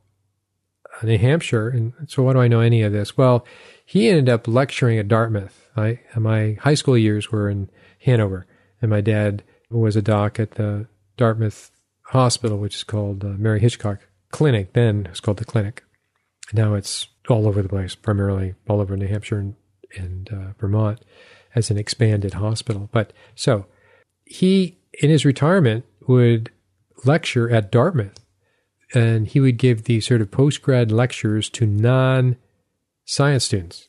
uh, 1.02 1.06
New 1.06 1.18
Hampshire. 1.18 1.70
And 1.70 1.94
so 2.08 2.24
why 2.24 2.34
do 2.34 2.40
I 2.40 2.48
know 2.48 2.62
any 2.62 2.82
of 2.82 2.92
this? 2.92 3.18
Well, 3.18 3.46
he 3.86 4.08
ended 4.08 4.30
up 4.30 4.48
lecturing 4.48 4.98
at 4.98 5.08
Dartmouth. 5.08 5.70
I, 5.76 6.00
my 6.16 6.58
high 6.62 6.74
school 6.74 6.98
years 6.98 7.32
were 7.32 7.50
in 7.50 7.70
Hanover, 8.00 8.46
and 8.82 8.90
my 8.90 9.02
dad 9.02 9.44
was 9.70 9.96
a 9.96 10.02
doc 10.02 10.40
at 10.40 10.52
the 10.52 10.88
Dartmouth 11.18 11.72
Hospital, 12.04 12.58
which 12.58 12.76
is 12.76 12.84
called 12.84 13.24
uh, 13.24 13.30
Mary 13.38 13.60
Hitchcock 13.60 14.00
Clinic. 14.32 14.74
Then 14.74 15.06
it 15.06 15.12
was 15.12 15.20
called 15.20 15.38
the 15.38 15.46
Clinic. 15.46 15.84
Now 16.54 16.74
it's 16.74 17.08
all 17.30 17.48
over 17.48 17.62
the 17.62 17.70
place, 17.70 17.96
primarily 17.96 18.56
all 18.68 18.82
over 18.82 18.98
New 18.98 19.08
Hampshire 19.08 19.40
and, 19.40 19.56
and 19.96 20.30
uh, 20.32 20.54
Vermont 20.60 21.00
as 21.56 21.70
an 21.70 21.78
expanded 21.78 22.34
hospital. 22.34 22.90
But 22.92 23.14
so 23.36 23.66
he, 24.26 24.78
in 25.02 25.10
his 25.10 25.26
retirement, 25.26 25.86
would 26.08 26.52
lecture 27.06 27.50
at 27.50 27.72
Dartmouth 27.72 28.22
and 28.94 29.28
he 29.28 29.40
would 29.40 29.58
give 29.58 29.84
these 29.84 30.08
sort 30.08 30.22
of 30.22 30.32
post 30.32 30.62
grad 30.62 30.92
lectures 30.92 31.50
to 31.52 31.66
non 31.66 32.38
science 33.06 33.46
students. 33.46 33.88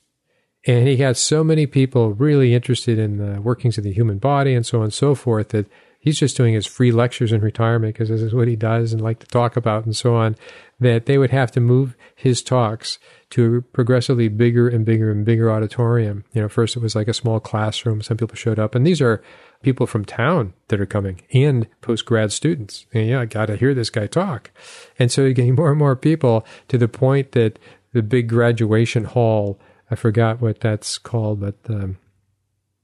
And 0.67 0.87
he 0.87 0.97
got 0.97 1.17
so 1.17 1.43
many 1.43 1.67
people 1.67 2.13
really 2.15 2.55
interested 2.55 2.99
in 2.99 3.17
the 3.17 3.41
workings 3.41 3.79
of 3.79 3.85
the 3.85 3.93
human 3.93 4.19
body 4.19 4.55
and 4.55 4.65
so 4.65 4.79
on 4.79 4.85
and 4.85 4.95
so 4.95 5.15
forth 5.17 5.49
that 5.49 5.67
he's 5.99 6.19
just 6.19 6.37
doing 6.37 6.55
his 6.55 6.67
free 6.67 6.93
lectures 6.93 7.33
in 7.33 7.41
retirement 7.41 7.95
because 7.95 8.09
this 8.09 8.21
is 8.21 8.33
what 8.33 8.47
he 8.47 8.55
does 8.55 8.93
and 8.93 9.03
like 9.03 9.19
to 9.19 9.27
talk 9.27 9.57
about 9.57 9.85
and 9.85 9.97
so 9.97 10.15
on, 10.15 10.37
that 10.79 11.07
they 11.07 11.19
would 11.19 11.31
have 11.31 11.51
to 11.53 11.61
move 11.61 11.97
his 12.15 12.43
talks 12.43 12.99
to 13.31 13.57
a 13.57 13.63
progressively 13.63 14.29
bigger 14.29 14.69
and 14.69 14.85
bigger 14.85 15.11
and 15.11 15.25
bigger 15.25 15.51
auditorium. 15.51 16.25
You 16.33 16.43
know, 16.43 16.49
first 16.49 16.77
it 16.77 16.83
was 16.83 16.95
like 16.95 17.09
a 17.09 17.15
small 17.15 17.41
classroom. 17.41 18.01
Some 18.01 18.17
people 18.17 18.37
showed 18.37 18.59
up 18.61 18.77
and 18.77 18.87
these 18.87 19.01
are 19.01 19.23
people 19.63 19.87
from 19.87 20.05
town 20.05 20.55
that 20.69 20.81
are 20.81 20.87
coming 20.87 21.23
and 21.33 21.67
post 21.81 22.05
grad 22.05 22.33
students. 22.33 22.87
And 22.93 23.09
yeah, 23.09 23.21
I 23.21 23.27
got 23.27 23.47
to 23.47 23.57
hear 23.57 23.75
this 23.75 23.91
guy 23.91 24.07
talk. 24.07 24.51
And 24.99 25.11
so 25.11 25.23
you're 25.23 25.33
getting 25.33 25.55
more 25.57 25.71
and 25.71 25.79
more 25.79 25.97
people 25.97 26.47
to 26.69 26.79
the 26.79 26.89
point 26.89 27.33
that 27.33 27.59
the 27.93 28.03
big 28.03 28.29
graduation 28.29 29.05
hall 29.05 29.59
I 29.93 29.95
forgot 29.95 30.41
what 30.41 30.61
that's 30.61 30.97
called, 30.97 31.41
but 31.41 31.57
um, 31.69 31.99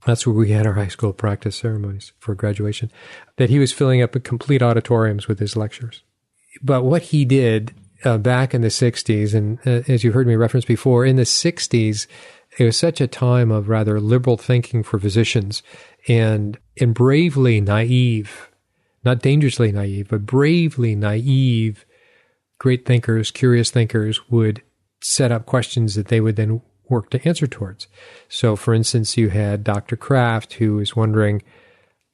that's 0.05 0.27
where 0.27 0.37
we 0.37 0.51
had 0.51 0.67
our 0.67 0.75
high 0.75 0.88
school 0.88 1.14
practice 1.14 1.57
ceremonies 1.57 2.12
for 2.19 2.35
graduation. 2.35 2.93
That 3.37 3.49
he 3.49 3.59
was 3.59 3.73
filling 3.73 4.03
up 4.03 4.23
complete 4.23 4.61
auditoriums 4.61 5.27
with 5.27 5.38
his 5.38 5.57
lectures. 5.57 6.03
But 6.62 6.85
what 6.85 7.05
he 7.05 7.25
did 7.25 7.75
uh, 8.05 8.19
back 8.19 8.53
in 8.53 8.61
the 8.61 8.69
60s, 8.69 9.33
and 9.33 9.59
uh, 9.67 9.91
as 9.91 10.05
you 10.05 10.12
heard 10.12 10.27
me 10.27 10.37
reference 10.37 10.67
before, 10.67 11.07
in 11.07 11.17
the 11.17 11.23
60s, 11.23 12.07
it 12.59 12.64
was 12.64 12.77
such 12.77 13.01
a 13.01 13.07
time 13.07 13.51
of 13.51 13.71
rather 13.71 13.99
liberal 14.01 14.37
thinking 14.37 14.83
for 14.83 14.99
physicians 14.99 15.62
and, 16.09 16.59
and 16.81 16.95
bravely 16.95 17.61
naive, 17.61 18.51
not 19.05 19.21
dangerously 19.21 19.73
naive, 19.73 20.09
but 20.09 20.27
bravely 20.27 20.95
naive 20.95 21.85
great 22.59 22.85
thinkers, 22.85 23.31
curious 23.31 23.71
thinkers 23.71 24.29
would 24.31 24.62
set 25.01 25.31
up 25.31 25.47
questions 25.47 25.95
that 25.95 26.09
they 26.09 26.21
would 26.21 26.37
then 26.37 26.61
work 26.88 27.11
to 27.11 27.29
answer 27.29 27.47
towards. 27.47 27.87
So, 28.29 28.57
for 28.57 28.75
instance, 28.75 29.17
you 29.17 29.29
had 29.29 29.62
Dr. 29.62 29.97
Kraft 29.97 30.55
who 30.55 30.77
was 30.77 30.97
wondering, 30.97 31.43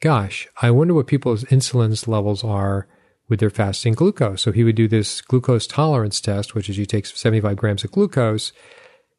gosh, 0.01 0.47
I 0.61 0.71
wonder 0.71 0.93
what 0.93 1.07
people's 1.07 1.43
insulin 1.45 2.07
levels 2.07 2.43
are 2.43 2.87
with 3.27 3.39
their 3.39 3.49
fasting 3.49 3.93
glucose. 3.93 4.43
So 4.43 4.51
he 4.51 4.63
would 4.63 4.75
do 4.75 4.87
this 4.87 5.21
glucose 5.21 5.65
tolerance 5.65 6.21
test, 6.21 6.53
which 6.53 6.69
is 6.69 6.77
you 6.77 6.85
take 6.85 7.07
75 7.07 7.55
grams 7.55 7.83
of 7.83 7.91
glucose 7.91 8.51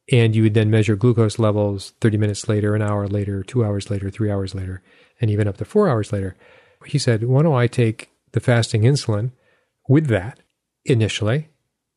and 0.09 0.33
you 0.35 0.43
would 0.43 0.53
then 0.53 0.69
measure 0.69 0.95
glucose 0.95 1.37
levels 1.37 1.91
30 1.99 2.17
minutes 2.17 2.47
later, 2.47 2.75
an 2.75 2.81
hour 2.81 3.07
later, 3.07 3.43
two 3.43 3.65
hours 3.65 3.89
later, 3.89 4.09
three 4.09 4.31
hours 4.31 4.55
later, 4.55 4.81
and 5.19 5.29
even 5.31 5.47
up 5.47 5.57
to 5.57 5.65
four 5.65 5.89
hours 5.89 6.11
later. 6.11 6.35
He 6.85 6.99
said, 6.99 7.23
why 7.23 7.43
don't 7.43 7.55
I 7.55 7.67
take 7.67 8.09
the 8.31 8.39
fasting 8.39 8.83
insulin 8.83 9.31
with 9.87 10.07
that 10.07 10.39
initially 10.85 11.49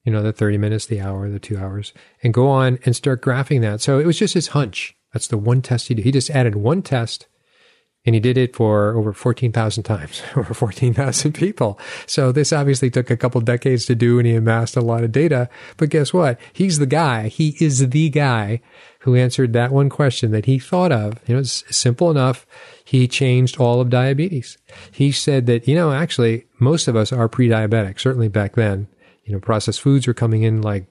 you 0.04 0.12
know, 0.12 0.22
the 0.22 0.32
30 0.32 0.58
minutes, 0.58 0.86
the 0.86 1.00
hour, 1.00 1.28
the 1.28 1.38
two 1.38 1.58
hours, 1.58 1.92
and 2.22 2.32
go 2.32 2.48
on 2.48 2.78
and 2.84 2.96
start 2.96 3.22
graphing 3.22 3.60
that. 3.60 3.80
So 3.80 3.98
it 3.98 4.06
was 4.06 4.18
just 4.18 4.34
his 4.34 4.48
hunch. 4.48 4.96
That's 5.12 5.26
the 5.26 5.38
one 5.38 5.60
test 5.62 5.88
he 5.88 5.94
did. 5.94 6.04
He 6.04 6.12
just 6.12 6.30
added 6.30 6.56
one 6.56 6.82
test 6.82 7.26
and 8.06 8.14
he 8.14 8.20
did 8.20 8.38
it 8.38 8.56
for 8.56 8.96
over 8.96 9.12
14,000 9.12 9.82
times, 9.82 10.22
over 10.36 10.54
14,000 10.54 11.32
people. 11.34 11.78
So 12.06 12.32
this 12.32 12.52
obviously 12.52 12.90
took 12.90 13.10
a 13.10 13.16
couple 13.16 13.40
decades 13.42 13.84
to 13.86 13.94
do 13.94 14.18
and 14.18 14.26
he 14.26 14.34
amassed 14.34 14.76
a 14.76 14.80
lot 14.80 15.04
of 15.04 15.12
data. 15.12 15.50
But 15.76 15.90
guess 15.90 16.14
what? 16.14 16.38
He's 16.52 16.78
the 16.78 16.86
guy. 16.86 17.28
He 17.28 17.56
is 17.60 17.90
the 17.90 18.08
guy 18.08 18.62
who 19.00 19.14
answered 19.14 19.52
that 19.52 19.72
one 19.72 19.90
question 19.90 20.30
that 20.30 20.46
he 20.46 20.58
thought 20.58 20.92
of. 20.92 21.20
You 21.26 21.34
know, 21.34 21.40
it's 21.40 21.64
simple 21.76 22.10
enough. 22.10 22.46
He 22.90 23.06
changed 23.06 23.58
all 23.58 23.80
of 23.80 23.88
diabetes. 23.88 24.58
He 24.90 25.12
said 25.12 25.46
that, 25.46 25.68
you 25.68 25.74
know, 25.74 25.92
actually 25.92 26.46
most 26.58 26.88
of 26.88 26.96
us 26.96 27.12
are 27.12 27.28
pre-diabetic, 27.28 28.00
certainly 28.00 28.28
back 28.28 28.54
then 28.56 28.88
you 29.30 29.36
know, 29.36 29.40
processed 29.40 29.80
foods 29.80 30.08
were 30.08 30.14
coming 30.14 30.42
in 30.42 30.60
like 30.60 30.86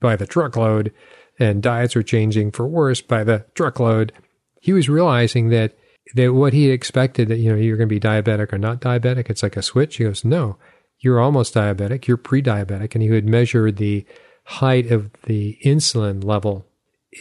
by 0.00 0.14
the 0.14 0.26
truckload 0.26 0.92
and 1.40 1.60
diets 1.60 1.96
were 1.96 2.04
changing 2.04 2.52
for 2.52 2.66
worse 2.66 3.00
by 3.00 3.24
the 3.24 3.44
truckload. 3.54 4.12
He 4.60 4.72
was 4.72 4.88
realizing 4.88 5.48
that 5.48 5.76
that 6.14 6.32
what 6.32 6.52
he 6.52 6.70
expected 6.70 7.28
that, 7.28 7.38
you 7.38 7.50
know, 7.50 7.56
you're 7.56 7.76
going 7.76 7.88
to 7.88 7.94
be 7.94 8.00
diabetic 8.00 8.52
or 8.52 8.58
not 8.58 8.80
diabetic, 8.80 9.28
it's 9.28 9.42
like 9.42 9.56
a 9.56 9.62
switch. 9.62 9.96
He 9.96 10.04
goes, 10.04 10.24
no, 10.24 10.56
you're 11.00 11.20
almost 11.20 11.54
diabetic. 11.54 12.06
You're 12.06 12.16
pre-diabetic. 12.16 12.94
And 12.94 13.02
he 13.02 13.10
would 13.10 13.28
measure 13.28 13.70
the 13.70 14.04
height 14.44 14.90
of 14.90 15.10
the 15.24 15.58
insulin 15.64 16.24
level, 16.24 16.66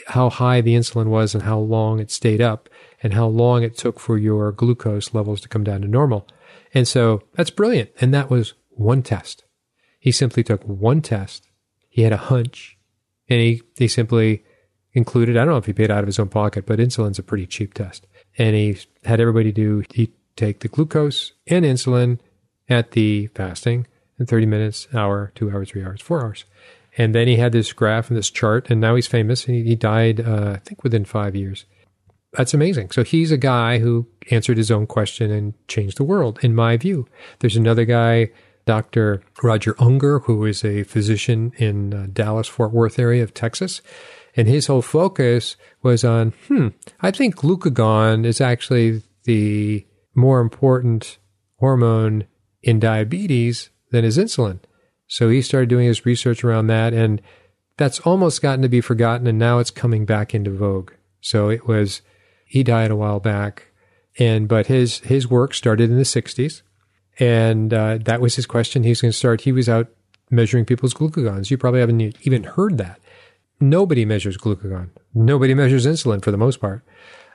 how 0.07 0.29
high 0.29 0.61
the 0.61 0.75
insulin 0.75 1.07
was 1.07 1.33
and 1.33 1.43
how 1.43 1.59
long 1.59 1.99
it 1.99 2.11
stayed 2.11 2.41
up 2.41 2.69
and 3.01 3.13
how 3.13 3.27
long 3.27 3.63
it 3.63 3.77
took 3.77 3.99
for 3.99 4.17
your 4.17 4.51
glucose 4.51 5.13
levels 5.13 5.41
to 5.41 5.49
come 5.49 5.63
down 5.63 5.81
to 5.81 5.87
normal. 5.87 6.27
And 6.73 6.87
so 6.87 7.23
that's 7.33 7.49
brilliant. 7.49 7.89
And 7.99 8.13
that 8.13 8.29
was 8.29 8.53
one 8.69 9.01
test. 9.01 9.43
He 9.99 10.11
simply 10.11 10.43
took 10.43 10.63
one 10.63 11.01
test. 11.01 11.47
He 11.89 12.03
had 12.03 12.13
a 12.13 12.17
hunch 12.17 12.77
and 13.27 13.39
he, 13.39 13.63
he 13.77 13.87
simply 13.87 14.43
included, 14.93 15.37
I 15.37 15.45
don't 15.45 15.53
know 15.53 15.57
if 15.57 15.65
he 15.65 15.73
paid 15.73 15.91
out 15.91 15.99
of 15.99 16.07
his 16.07 16.19
own 16.19 16.29
pocket, 16.29 16.65
but 16.65 16.79
insulin's 16.79 17.19
a 17.19 17.23
pretty 17.23 17.45
cheap 17.45 17.73
test. 17.73 18.07
And 18.37 18.55
he 18.55 18.77
had 19.03 19.19
everybody 19.19 19.51
do, 19.51 19.83
he 19.91 20.11
take 20.35 20.59
the 20.59 20.67
glucose 20.67 21.33
and 21.47 21.65
insulin 21.65 22.19
at 22.69 22.91
the 22.91 23.27
fasting 23.27 23.87
in 24.19 24.25
30 24.25 24.45
minutes, 24.45 24.87
hour, 24.93 25.31
two 25.35 25.51
hours, 25.51 25.71
three 25.71 25.83
hours, 25.83 26.01
four 26.01 26.21
hours. 26.23 26.45
And 26.97 27.15
then 27.15 27.27
he 27.27 27.37
had 27.37 27.51
this 27.51 27.71
graph 27.71 28.09
and 28.09 28.17
this 28.17 28.29
chart, 28.29 28.69
and 28.69 28.81
now 28.81 28.95
he's 28.95 29.07
famous. 29.07 29.45
And 29.47 29.65
he, 29.65 29.75
died, 29.75 30.19
uh, 30.19 30.53
I 30.55 30.57
think, 30.57 30.83
within 30.83 31.05
five 31.05 31.35
years. 31.35 31.65
That's 32.33 32.53
amazing. 32.53 32.91
So 32.91 33.03
he's 33.03 33.31
a 33.31 33.37
guy 33.37 33.79
who 33.79 34.07
answered 34.31 34.57
his 34.57 34.69
own 34.71 34.85
question 34.85 35.31
and 35.31 35.53
changed 35.67 35.97
the 35.97 36.03
world, 36.03 36.39
in 36.43 36.53
my 36.53 36.77
view. 36.77 37.07
There's 37.39 37.55
another 37.55 37.85
guy, 37.85 38.29
Dr. 38.65 39.23
Roger 39.41 39.75
Unger, 39.79 40.19
who 40.19 40.45
is 40.45 40.63
a 40.63 40.83
physician 40.83 41.53
in 41.57 41.93
uh, 41.93 42.07
Dallas, 42.11 42.47
Fort 42.47 42.71
Worth 42.71 42.99
area 42.99 43.23
of 43.23 43.33
Texas. 43.33 43.81
And 44.35 44.47
his 44.47 44.67
whole 44.67 44.83
focus 44.83 45.57
was 45.81 46.03
on, 46.03 46.33
hmm, 46.47 46.67
I 47.01 47.11
think 47.11 47.35
glucagon 47.35 48.25
is 48.25 48.41
actually 48.41 49.01
the 49.23 49.85
more 50.15 50.39
important 50.39 51.17
hormone 51.57 52.25
in 52.61 52.79
diabetes 52.79 53.69
than 53.91 54.05
is 54.05 54.17
insulin. 54.17 54.59
So 55.09 55.27
he 55.27 55.41
started 55.41 55.69
doing 55.69 55.87
his 55.87 56.05
research 56.05 56.43
around 56.43 56.67
that, 56.67 56.93
and 56.93 57.21
that's 57.77 57.99
almost 58.01 58.41
gotten 58.41 58.61
to 58.61 58.69
be 58.69 58.79
forgotten, 58.79 59.25
and 59.25 59.39
now 59.39 59.57
it's 59.57 59.71
coming 59.71 60.05
back 60.05 60.35
into 60.35 60.51
vogue. 60.51 60.91
So 61.19 61.49
it 61.49 61.67
was 61.67 62.01
he 62.45 62.63
died 62.63 62.91
a 62.91 62.95
while 62.95 63.19
back, 63.19 63.65
and 64.17 64.47
but 64.47 64.67
his 64.67 64.99
his 64.99 65.27
work 65.27 65.53
started 65.55 65.89
in 65.89 65.97
the 65.97 66.03
'60s, 66.03 66.61
and 67.19 67.73
uh, 67.73 67.97
that 68.05 68.21
was 68.21 68.35
his 68.35 68.45
question. 68.45 68.83
He's 68.83 69.01
going 69.01 69.11
to 69.11 69.17
start. 69.17 69.41
He 69.41 69.51
was 69.51 69.67
out 69.67 69.87
measuring 70.29 70.65
people's 70.65 70.93
glucagons. 70.93 71.49
You 71.49 71.57
probably 71.57 71.79
haven't 71.79 72.15
even 72.21 72.43
heard 72.43 72.77
that. 72.77 72.99
Nobody 73.59 74.05
measures 74.05 74.37
glucagon. 74.37 74.91
Nobody 75.15 75.55
measures 75.55 75.87
insulin 75.87 76.23
for 76.23 76.29
the 76.29 76.37
most 76.37 76.61
part, 76.61 76.85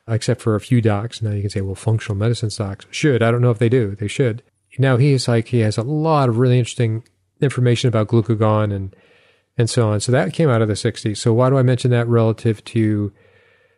except 0.06 0.40
for 0.40 0.54
a 0.54 0.60
few 0.60 0.80
docs. 0.80 1.20
Now 1.20 1.32
you 1.32 1.40
can 1.40 1.50
say, 1.50 1.60
well, 1.60 1.74
functional 1.74 2.16
medicine 2.16 2.50
docs 2.56 2.87
should. 2.92 3.20
I 3.20 3.32
don't 3.32 3.42
know 3.42 3.50
if 3.50 3.58
they 3.58 3.68
do. 3.68 3.96
They 3.96 4.08
should. 4.08 4.44
Now 4.78 4.96
he 4.96 5.12
is 5.12 5.26
like 5.26 5.48
he 5.48 5.60
has 5.60 5.76
a 5.76 5.82
lot 5.82 6.28
of 6.28 6.38
really 6.38 6.58
interesting 6.58 7.02
information 7.40 7.88
about 7.88 8.09
glucagon 8.09 8.73
and 8.75 8.94
and 9.57 9.70
so 9.70 9.88
on. 9.88 10.01
So 10.01 10.12
that 10.12 10.33
came 10.33 10.51
out 10.51 10.62
of 10.62 10.68
the 10.68 10.75
60s. 10.75 11.16
So 11.16 11.33
why 11.33 11.49
do 11.49 11.57
I 11.57 11.62
mention 11.62 11.90
that 11.92 12.09
relative 12.09 12.64
to 12.64 13.12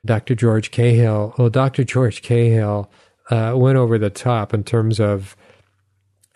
Dr. 0.07 0.35
George 0.35 0.71
Cahill? 0.71 1.35
Well, 1.37 1.51
Dr. 1.51 1.85
George 1.85 2.23
Cahill 2.23 2.91
uh, 3.31 3.53
went 3.55 3.77
over 3.77 3.99
the 3.99 4.11
top 4.11 4.55
in 4.55 4.65
terms 4.65 4.99
of, 4.99 5.37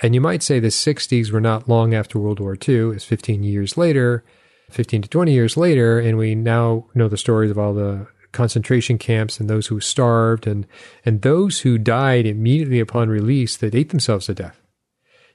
and 0.03 0.15
you 0.15 0.21
might 0.21 0.43
say 0.43 0.61
the 0.61 0.69
60s 0.69 1.31
were 1.31 1.41
not 1.41 1.69
long 1.69 1.95
after 1.95 2.19
World 2.19 2.41
War 2.41 2.55
II. 2.57 2.91
It's 2.91 3.05
15 3.05 3.43
years 3.43 3.79
later, 3.79 4.25
15 4.71 5.03
to 5.03 5.09
20 5.09 5.33
years 5.33 5.57
later, 5.57 5.99
and 5.99 6.19
we 6.19 6.35
now 6.35 6.87
know 6.95 7.09
the 7.09 7.17
stories 7.17 7.51
of 7.51 7.59
all 7.59 7.73
the 7.73 8.07
concentration 8.33 8.97
camps 8.99 9.41
and 9.41 9.51
those 9.51 9.67
who 9.67 9.81
starved 9.81 10.47
and 10.47 10.65
and 11.05 11.23
those 11.23 11.61
who 11.61 11.77
died 11.77 12.27
immediately 12.27 12.79
upon 12.79 13.09
release 13.09 13.57
that 13.57 13.75
ate 13.75 13.89
themselves 13.89 14.27
to 14.27 14.35
death. 14.35 14.61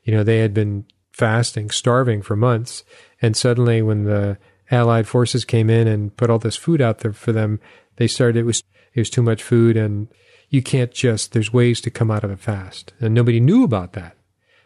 You 0.03 0.13
know, 0.13 0.23
they 0.23 0.39
had 0.39 0.53
been 0.53 0.85
fasting, 1.15 1.69
starving 1.69 2.21
for 2.21 2.35
months. 2.35 2.83
And 3.21 3.37
suddenly, 3.37 3.81
when 3.81 4.03
the 4.03 4.37
Allied 4.69 5.07
forces 5.07 5.45
came 5.45 5.69
in 5.69 5.87
and 5.87 6.15
put 6.17 6.29
all 6.29 6.39
this 6.39 6.57
food 6.57 6.81
out 6.81 6.99
there 6.99 7.13
for 7.13 7.31
them, 7.31 7.59
they 7.95 8.07
started, 8.07 8.39
it 8.39 8.43
was, 8.43 8.61
it 8.93 8.99
was 8.99 9.09
too 9.09 9.21
much 9.21 9.41
food. 9.41 9.77
And 9.77 10.09
you 10.49 10.61
can't 10.61 10.91
just, 10.91 11.31
there's 11.31 11.53
ways 11.53 11.79
to 11.81 11.89
come 11.89 12.11
out 12.11 12.25
of 12.25 12.31
a 12.31 12.37
fast. 12.37 12.93
And 12.99 13.13
nobody 13.13 13.39
knew 13.39 13.63
about 13.63 13.93
that. 13.93 14.17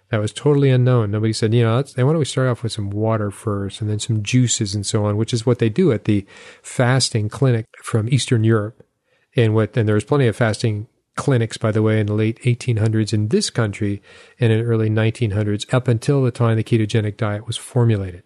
That 0.09 0.19
was 0.19 0.33
totally 0.33 0.71
unknown. 0.71 1.11
Nobody 1.11 1.33
said, 1.33 1.53
you 1.53 1.63
know, 1.63 1.75
let's, 1.75 1.95
why 1.95 2.01
don't 2.01 2.17
we 2.17 2.25
start 2.25 2.47
off 2.47 2.63
with 2.63 2.71
some 2.71 2.89
water 2.89 3.29
first 3.29 3.79
and 3.79 3.87
then 3.87 3.99
some 3.99 4.23
juices 4.23 4.73
and 4.73 4.83
so 4.83 5.05
on, 5.05 5.17
which 5.17 5.33
is 5.33 5.45
what 5.45 5.59
they 5.59 5.69
do 5.69 5.91
at 5.91 6.05
the 6.05 6.25
fasting 6.63 7.29
clinic 7.29 7.67
from 7.83 8.09
Eastern 8.09 8.43
Europe. 8.43 8.83
And 9.35 9.53
what, 9.53 9.77
and 9.77 9.87
there 9.87 9.93
was 9.93 10.03
plenty 10.03 10.25
of 10.25 10.35
fasting 10.35 10.87
clinics, 11.19 11.57
by 11.57 11.71
the 11.71 11.81
way, 11.81 11.99
in 11.99 12.07
the 12.07 12.13
late 12.13 12.39
1800s 12.43 13.13
in 13.13 13.27
this 13.27 13.49
country 13.49 14.01
and 14.39 14.53
in 14.53 14.65
early 14.65 14.89
1900s, 14.89 15.71
up 15.73 15.89
until 15.89 16.23
the 16.23 16.31
time 16.31 16.55
the 16.55 16.63
ketogenic 16.63 17.17
diet 17.17 17.45
was 17.45 17.57
formulated. 17.57 18.23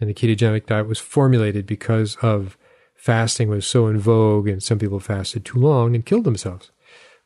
And 0.00 0.08
the 0.08 0.14
ketogenic 0.14 0.64
diet 0.64 0.88
was 0.88 0.98
formulated 0.98 1.66
because 1.66 2.16
of 2.22 2.56
fasting 2.96 3.50
was 3.50 3.66
so 3.66 3.86
in 3.86 3.98
vogue, 3.98 4.48
and 4.48 4.62
some 4.62 4.78
people 4.78 4.98
fasted 4.98 5.44
too 5.44 5.58
long 5.58 5.94
and 5.94 6.06
killed 6.06 6.24
themselves, 6.24 6.70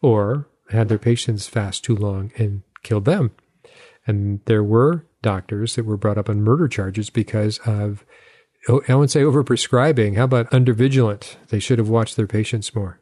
or 0.02 0.48
had 0.70 0.88
their 0.88 0.98
patients 0.98 1.46
fast 1.46 1.84
too 1.84 1.94
long 1.94 2.32
and 2.36 2.62
killed 2.82 3.04
them. 3.04 3.30
And 4.08 4.40
there 4.46 4.64
were 4.64 5.06
doctors 5.22 5.76
that 5.76 5.84
were 5.84 5.96
brought 5.96 6.18
up 6.18 6.28
on 6.28 6.42
murder 6.42 6.66
charges 6.66 7.10
because 7.10 7.58
of, 7.58 8.04
oh, 8.68 8.82
I 8.88 8.96
wouldn't 8.96 9.12
say 9.12 9.22
overprescribing. 9.22 10.16
How 10.16 10.24
about 10.24 10.50
undervigilant? 10.50 11.36
They 11.48 11.60
should 11.60 11.78
have 11.78 11.88
watched 11.88 12.16
their 12.16 12.26
patients 12.26 12.74
more. 12.74 13.00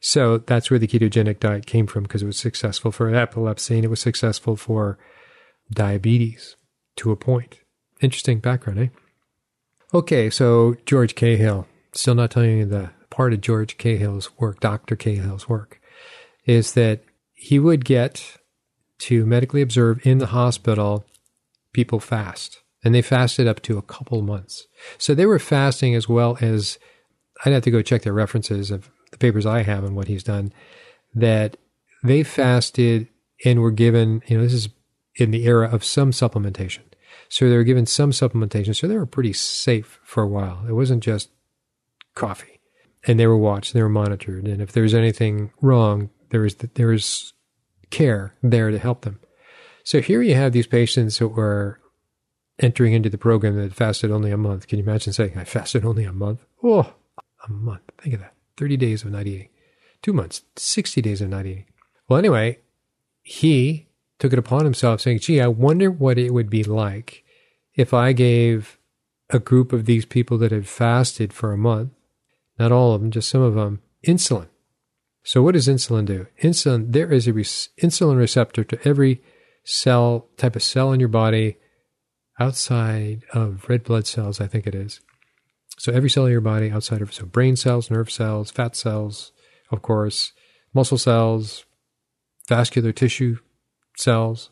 So 0.00 0.38
that's 0.38 0.70
where 0.70 0.78
the 0.78 0.86
ketogenic 0.86 1.40
diet 1.40 1.66
came 1.66 1.86
from 1.86 2.04
because 2.04 2.22
it 2.22 2.26
was 2.26 2.38
successful 2.38 2.92
for 2.92 3.12
epilepsy 3.12 3.76
and 3.76 3.84
it 3.84 3.88
was 3.88 4.00
successful 4.00 4.56
for 4.56 4.98
diabetes 5.70 6.56
to 6.96 7.10
a 7.10 7.16
point. 7.16 7.60
Interesting 8.00 8.38
background, 8.38 8.78
eh? 8.78 8.88
Okay, 9.92 10.30
so 10.30 10.76
George 10.86 11.14
Cahill, 11.14 11.66
still 11.92 12.14
not 12.14 12.30
telling 12.30 12.58
you 12.58 12.66
the 12.66 12.90
part 13.10 13.32
of 13.32 13.40
George 13.40 13.78
Cahill's 13.78 14.30
work, 14.38 14.60
Dr. 14.60 14.94
Cahill's 14.94 15.48
work, 15.48 15.80
is 16.44 16.74
that 16.74 17.02
he 17.34 17.58
would 17.58 17.84
get 17.84 18.38
to 18.98 19.24
medically 19.24 19.62
observe 19.62 20.04
in 20.04 20.18
the 20.18 20.26
hospital 20.26 21.04
people 21.72 22.00
fast. 22.00 22.60
And 22.84 22.94
they 22.94 23.02
fasted 23.02 23.48
up 23.48 23.60
to 23.62 23.76
a 23.76 23.82
couple 23.82 24.22
months. 24.22 24.66
So 24.98 25.14
they 25.14 25.26
were 25.26 25.40
fasting 25.40 25.94
as 25.94 26.08
well 26.08 26.38
as 26.40 26.78
I'd 27.44 27.52
have 27.52 27.64
to 27.64 27.70
go 27.70 27.82
check 27.82 28.02
their 28.02 28.12
references 28.12 28.70
of 28.70 28.88
the 29.18 29.26
papers 29.26 29.46
I 29.46 29.62
have 29.62 29.84
and 29.84 29.96
what 29.96 30.08
he's 30.08 30.24
done, 30.24 30.52
that 31.14 31.56
they 32.02 32.22
fasted 32.22 33.08
and 33.44 33.60
were 33.60 33.70
given, 33.70 34.22
you 34.26 34.36
know, 34.36 34.44
this 34.44 34.52
is 34.52 34.68
in 35.16 35.30
the 35.30 35.46
era 35.46 35.68
of 35.68 35.84
some 35.84 36.10
supplementation. 36.10 36.80
So 37.28 37.48
they 37.48 37.56
were 37.56 37.64
given 37.64 37.86
some 37.86 38.10
supplementation. 38.10 38.74
So 38.74 38.88
they 38.88 38.96
were 38.96 39.06
pretty 39.06 39.32
safe 39.32 40.00
for 40.04 40.22
a 40.22 40.28
while. 40.28 40.64
It 40.68 40.72
wasn't 40.72 41.02
just 41.02 41.30
coffee. 42.14 42.60
And 43.06 43.18
they 43.18 43.26
were 43.26 43.36
watched, 43.36 43.74
they 43.74 43.82
were 43.82 43.88
monitored. 43.88 44.46
And 44.46 44.60
if 44.60 44.72
there 44.72 44.82
was 44.82 44.94
anything 44.94 45.52
wrong, 45.60 46.10
there 46.30 46.40
was, 46.40 46.54
there 46.56 46.88
was 46.88 47.32
care 47.90 48.34
there 48.42 48.70
to 48.70 48.78
help 48.78 49.02
them. 49.02 49.20
So 49.84 50.00
here 50.00 50.20
you 50.20 50.34
have 50.34 50.52
these 50.52 50.66
patients 50.66 51.18
who 51.18 51.28
were 51.28 51.80
entering 52.58 52.92
into 52.92 53.08
the 53.08 53.18
program 53.18 53.56
that 53.56 53.72
fasted 53.72 54.10
only 54.10 54.30
a 54.30 54.36
month. 54.36 54.66
Can 54.66 54.78
you 54.78 54.84
imagine 54.84 55.12
saying, 55.12 55.38
I 55.38 55.44
fasted 55.44 55.84
only 55.84 56.04
a 56.04 56.12
month? 56.12 56.44
Oh, 56.62 56.92
a 57.46 57.50
month. 57.50 57.82
Think 57.98 58.14
of 58.14 58.20
that. 58.20 58.34
30 58.58 58.76
days 58.76 59.04
of 59.04 59.12
not 59.12 59.26
eating, 59.26 59.48
two 60.02 60.12
months, 60.12 60.42
60 60.56 61.00
days 61.00 61.20
of 61.20 61.30
not 61.30 61.46
eating. 61.46 61.64
Well, 62.08 62.18
anyway, 62.18 62.58
he 63.22 63.88
took 64.18 64.32
it 64.32 64.38
upon 64.38 64.64
himself 64.64 65.00
saying, 65.00 65.20
gee, 65.20 65.40
I 65.40 65.48
wonder 65.48 65.90
what 65.90 66.18
it 66.18 66.34
would 66.34 66.50
be 66.50 66.64
like 66.64 67.24
if 67.74 67.94
I 67.94 68.12
gave 68.12 68.78
a 69.30 69.38
group 69.38 69.72
of 69.72 69.86
these 69.86 70.04
people 70.04 70.38
that 70.38 70.52
had 70.52 70.66
fasted 70.66 71.32
for 71.32 71.52
a 71.52 71.58
month, 71.58 71.92
not 72.58 72.72
all 72.72 72.94
of 72.94 73.00
them, 73.00 73.10
just 73.10 73.28
some 73.28 73.42
of 73.42 73.54
them, 73.54 73.80
insulin. 74.06 74.48
So 75.22 75.42
what 75.42 75.52
does 75.52 75.68
insulin 75.68 76.06
do? 76.06 76.26
Insulin, 76.42 76.92
there 76.92 77.12
is 77.12 77.28
a 77.28 77.32
re- 77.32 77.44
insulin 77.44 78.16
receptor 78.16 78.64
to 78.64 78.88
every 78.88 79.22
cell, 79.64 80.26
type 80.36 80.56
of 80.56 80.62
cell 80.62 80.92
in 80.92 81.00
your 81.00 81.10
body 81.10 81.56
outside 82.40 83.24
of 83.34 83.68
red 83.68 83.84
blood 83.84 84.06
cells, 84.06 84.40
I 84.40 84.46
think 84.46 84.66
it 84.66 84.74
is. 84.74 85.00
So 85.78 85.92
every 85.92 86.10
cell 86.10 86.26
in 86.26 86.32
your 86.32 86.40
body 86.40 86.70
outside 86.70 87.02
of 87.02 87.14
so 87.14 87.24
brain 87.24 87.56
cells, 87.56 87.90
nerve 87.90 88.10
cells, 88.10 88.50
fat 88.50 88.76
cells, 88.76 89.32
of 89.70 89.80
course, 89.82 90.32
muscle 90.74 90.98
cells, 90.98 91.64
vascular 92.48 92.92
tissue 92.92 93.38
cells. 93.96 94.50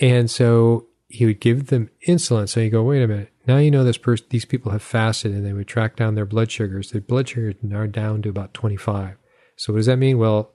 And 0.00 0.30
so 0.30 0.86
he 1.08 1.24
would 1.24 1.40
give 1.40 1.68
them 1.68 1.90
insulin. 2.06 2.48
So 2.48 2.60
you 2.60 2.70
go, 2.70 2.82
wait 2.82 3.02
a 3.02 3.08
minute. 3.08 3.32
Now 3.46 3.56
you 3.56 3.70
know 3.70 3.84
this 3.84 3.96
person, 3.96 4.26
these 4.28 4.44
people 4.44 4.72
have 4.72 4.82
fasted 4.82 5.32
and 5.32 5.44
they 5.44 5.54
would 5.54 5.66
track 5.66 5.96
down 5.96 6.14
their 6.14 6.26
blood 6.26 6.50
sugars. 6.50 6.90
Their 6.90 7.00
blood 7.00 7.28
sugars 7.28 7.54
are 7.72 7.86
down 7.86 8.20
to 8.22 8.28
about 8.28 8.52
25. 8.52 9.16
So 9.56 9.72
what 9.72 9.78
does 9.78 9.86
that 9.86 9.96
mean? 9.96 10.18
Well, 10.18 10.52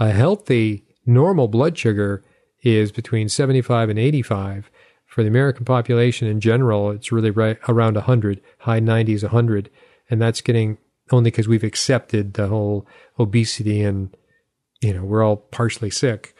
a 0.00 0.10
healthy 0.10 0.84
normal 1.06 1.46
blood 1.46 1.78
sugar 1.78 2.24
is 2.62 2.90
between 2.90 3.28
75 3.28 3.88
and 3.88 3.98
85 3.98 4.70
for 5.12 5.22
the 5.22 5.28
American 5.28 5.66
population 5.66 6.26
in 6.26 6.40
general, 6.40 6.90
it's 6.90 7.12
really 7.12 7.30
right 7.30 7.58
around 7.68 7.96
100, 7.96 8.40
high 8.60 8.80
90s, 8.80 9.22
100. 9.22 9.68
And 10.08 10.22
that's 10.22 10.40
getting 10.40 10.78
only 11.10 11.30
because 11.30 11.46
we've 11.46 11.62
accepted 11.62 12.32
the 12.32 12.46
whole 12.48 12.86
obesity 13.18 13.82
and, 13.82 14.16
you 14.80 14.94
know, 14.94 15.04
we're 15.04 15.22
all 15.22 15.36
partially 15.36 15.90
sick. 15.90 16.34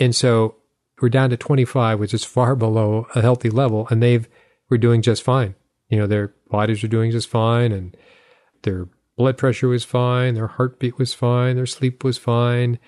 And 0.00 0.16
so 0.16 0.54
we're 1.02 1.10
down 1.10 1.28
to 1.28 1.36
25, 1.36 2.00
which 2.00 2.14
is 2.14 2.24
far 2.24 2.56
below 2.56 3.06
a 3.14 3.20
healthy 3.20 3.50
level. 3.50 3.86
And 3.90 4.02
they've, 4.02 4.26
we're 4.70 4.78
doing 4.78 5.02
just 5.02 5.22
fine. 5.22 5.54
You 5.90 5.98
know, 5.98 6.06
their 6.06 6.32
bodies 6.50 6.82
were 6.82 6.88
doing 6.88 7.10
just 7.10 7.28
fine 7.28 7.72
and 7.72 7.94
their 8.62 8.88
blood 9.18 9.36
pressure 9.36 9.68
was 9.68 9.84
fine, 9.84 10.32
their 10.32 10.46
heartbeat 10.46 10.96
was 10.96 11.12
fine, 11.12 11.56
their 11.56 11.66
sleep 11.66 12.02
was 12.04 12.16
fine. 12.16 12.78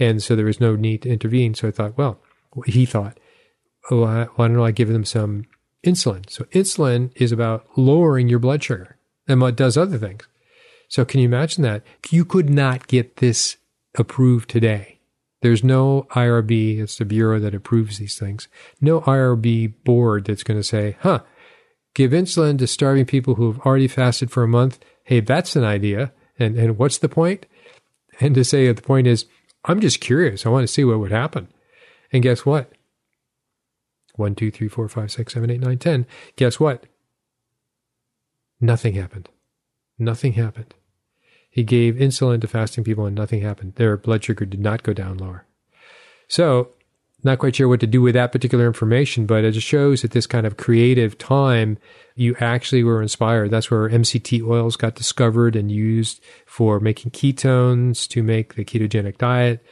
And 0.00 0.20
so 0.20 0.34
there 0.34 0.46
was 0.46 0.58
no 0.58 0.74
need 0.74 1.02
to 1.02 1.10
intervene. 1.10 1.54
So 1.54 1.68
I 1.68 1.70
thought, 1.70 1.96
well, 1.96 2.18
he 2.66 2.86
thought, 2.86 3.20
oh, 3.90 4.24
why 4.36 4.48
don't 4.48 4.60
I 4.60 4.70
give 4.70 4.88
them 4.88 5.04
some 5.04 5.44
insulin? 5.84 6.28
So 6.30 6.44
insulin 6.44 7.10
is 7.16 7.32
about 7.32 7.66
lowering 7.76 8.28
your 8.28 8.38
blood 8.38 8.62
sugar 8.62 8.96
and 9.26 9.40
what 9.40 9.56
does 9.56 9.76
other 9.76 9.98
things. 9.98 10.26
So 10.88 11.04
can 11.04 11.20
you 11.20 11.26
imagine 11.26 11.62
that? 11.64 11.82
You 12.10 12.24
could 12.24 12.50
not 12.50 12.86
get 12.86 13.16
this 13.16 13.56
approved 13.96 14.50
today. 14.50 15.00
There's 15.42 15.62
no 15.62 16.06
IRB, 16.12 16.78
it's 16.78 16.96
the 16.96 17.04
bureau 17.04 17.38
that 17.38 17.54
approves 17.54 17.98
these 17.98 18.18
things. 18.18 18.48
No 18.80 19.02
IRB 19.02 19.74
board 19.84 20.24
that's 20.24 20.42
going 20.42 20.58
to 20.58 20.64
say, 20.64 20.96
huh, 21.00 21.20
give 21.94 22.12
insulin 22.12 22.58
to 22.58 22.66
starving 22.66 23.04
people 23.04 23.34
who 23.34 23.52
have 23.52 23.60
already 23.60 23.88
fasted 23.88 24.30
for 24.30 24.42
a 24.42 24.48
month. 24.48 24.78
Hey, 25.04 25.20
that's 25.20 25.54
an 25.54 25.64
idea. 25.64 26.12
And, 26.38 26.56
and 26.56 26.78
what's 26.78 26.98
the 26.98 27.10
point? 27.10 27.44
And 28.20 28.34
to 28.36 28.44
say 28.44 28.72
the 28.72 28.80
point 28.80 29.06
is, 29.06 29.26
I'm 29.64 29.80
just 29.80 30.00
curious. 30.00 30.46
I 30.46 30.48
want 30.48 30.64
to 30.64 30.72
see 30.72 30.84
what 30.84 30.98
would 30.98 31.12
happen. 31.12 31.48
And 32.12 32.22
guess 32.22 32.46
what? 32.46 32.72
One, 34.16 34.34
two, 34.34 34.50
three, 34.50 34.68
four, 34.68 34.88
five, 34.88 35.10
six, 35.10 35.34
seven, 35.34 35.50
eight, 35.50 35.60
nine, 35.60 35.78
ten. 35.78 36.06
Guess 36.36 36.60
what? 36.60 36.84
Nothing 38.60 38.94
happened. 38.94 39.28
Nothing 39.98 40.34
happened. 40.34 40.74
He 41.50 41.62
gave 41.62 41.94
insulin 41.94 42.40
to 42.40 42.48
fasting 42.48 42.84
people 42.84 43.06
and 43.06 43.14
nothing 43.14 43.40
happened. 43.40 43.74
Their 43.74 43.96
blood 43.96 44.24
sugar 44.24 44.44
did 44.44 44.60
not 44.60 44.82
go 44.82 44.92
down 44.92 45.18
lower. 45.18 45.46
So, 46.28 46.70
not 47.22 47.38
quite 47.38 47.56
sure 47.56 47.68
what 47.68 47.80
to 47.80 47.86
do 47.86 48.02
with 48.02 48.14
that 48.14 48.32
particular 48.32 48.66
information, 48.66 49.24
but 49.24 49.44
it 49.44 49.52
just 49.52 49.66
shows 49.66 50.02
that 50.02 50.10
this 50.10 50.26
kind 50.26 50.46
of 50.46 50.56
creative 50.56 51.16
time, 51.16 51.78
you 52.14 52.36
actually 52.38 52.84
were 52.84 53.00
inspired. 53.00 53.50
That's 53.50 53.70
where 53.70 53.88
MCT 53.88 54.46
oils 54.46 54.76
got 54.76 54.94
discovered 54.94 55.56
and 55.56 55.72
used 55.72 56.20
for 56.44 56.80
making 56.80 57.12
ketones 57.12 58.06
to 58.08 58.22
make 58.22 58.54
the 58.54 58.64
ketogenic 58.64 59.16
diet 59.16 59.64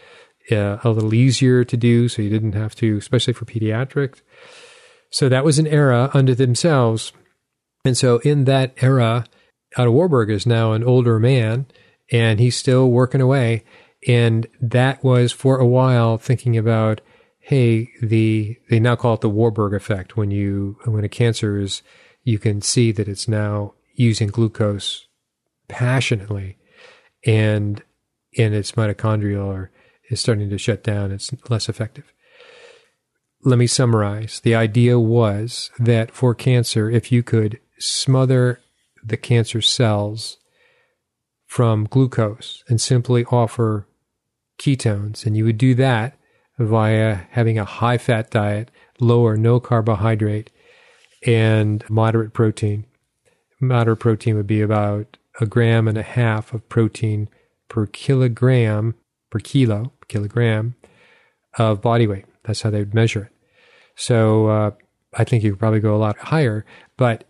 uh, 0.51 0.79
a 0.83 0.91
little 0.91 1.15
easier 1.15 1.65
to 1.65 1.77
do. 1.77 2.09
So 2.09 2.23
you 2.23 2.31
didn't 2.31 2.55
have 2.55 2.75
to, 2.77 2.97
especially 2.97 3.35
for 3.35 3.45
pediatrics. 3.45 4.21
So 5.11 5.29
that 5.29 5.45
was 5.45 5.59
an 5.59 5.67
era 5.67 6.11
unto 6.15 6.35
themselves. 6.35 7.13
And 7.85 7.97
so 7.97 8.19
in 8.19 8.45
that 8.45 8.75
era, 8.81 9.27
Otto 9.77 9.91
Warburg 9.91 10.31
is 10.31 10.47
now 10.47 10.73
an 10.73 10.85
older 10.85 11.19
man 11.19 11.67
and 12.11 12.41
he's 12.41 12.57
still 12.57 12.91
working 12.91 13.21
away. 13.21 13.65
And 14.07 14.47
that 14.61 15.03
was 15.05 15.33
for 15.33 15.59
a 15.59 15.67
while 15.67 16.19
thinking 16.19 16.57
about, 16.57 17.01
hey, 17.41 17.91
the 18.01 18.57
they 18.69 18.81
now 18.81 18.97
call 18.97 19.15
it 19.15 19.21
the 19.21 19.29
Warburg 19.29 19.75
effect. 19.75 20.17
When 20.17 20.31
you 20.31 20.77
when 20.85 21.05
a 21.05 21.09
cancer 21.09 21.59
is, 21.59 21.83
you 22.25 22.39
can 22.39 22.61
see 22.61 22.93
that 22.93 23.09
it's 23.09 23.29
now 23.29 23.75
using 23.95 24.29
glucose 24.29 25.07
passionately, 25.69 26.57
and 27.25 27.83
and 28.37 28.55
its 28.55 28.73
mitochondrial 28.73 29.55
are, 29.55 29.71
is 30.13 30.21
starting 30.21 30.51
to 30.51 30.59
shut 30.59 30.85
down. 30.85 31.11
It's 31.11 31.31
less 31.49 31.69
effective. 31.69 32.13
Let 33.45 33.59
me 33.59 33.67
summarize. 33.67 34.41
The 34.41 34.55
idea 34.55 35.01
was 35.01 35.71
that 35.79 36.13
for 36.13 36.35
cancer, 36.35 36.89
if 36.91 37.11
you 37.11 37.23
could 37.23 37.59
smother 37.79 38.61
the 39.03 39.17
cancer 39.17 39.61
cells 39.61 40.39
from 41.47 41.85
glucose 41.85 42.63
and 42.69 42.81
simply 42.81 43.25
offer 43.27 43.87
ketones. 44.59 45.27
And 45.27 45.37
you 45.37 45.45
would 45.45 45.59
do 45.59 45.75
that 45.75 46.17
via 46.59 47.21
having 47.31 47.59
a 47.59 47.65
high 47.65 47.99
fat 47.99 48.31
diet, 48.31 48.71
low 49.01 49.27
or 49.27 49.37
no 49.37 49.61
carbohydrate, 49.61 50.51
and 51.27 51.85
moderate 51.91 52.33
protein. 52.33 52.87
Moderate 53.61 54.01
protein 54.01 54.37
would 54.37 54.47
be 54.47 54.61
about 54.61 55.17
a 55.41 55.47
gram 55.47 55.89
and 55.89 55.99
a 55.99 56.03
half 56.03 56.53
of 56.53 56.69
protein 56.69 57.29
per 57.69 57.87
kilogram, 57.87 58.95
per 59.33 59.41
kilo, 59.41 59.93
kilogram 60.09 60.77
of 61.59 61.81
body 61.81 62.07
weight. 62.07 62.27
That's 62.45 62.61
how 62.61 62.71
they 62.71 62.81
would 62.81 62.95
measure 62.95 63.25
it. 63.25 63.33
So 63.97 64.47
uh, 64.47 64.71
I 65.15 65.25
think 65.25 65.43
you 65.43 65.51
could 65.51 65.59
probably 65.59 65.81
go 65.81 65.97
a 65.97 65.99
lot 65.99 66.19
higher, 66.19 66.65
but 66.97 67.25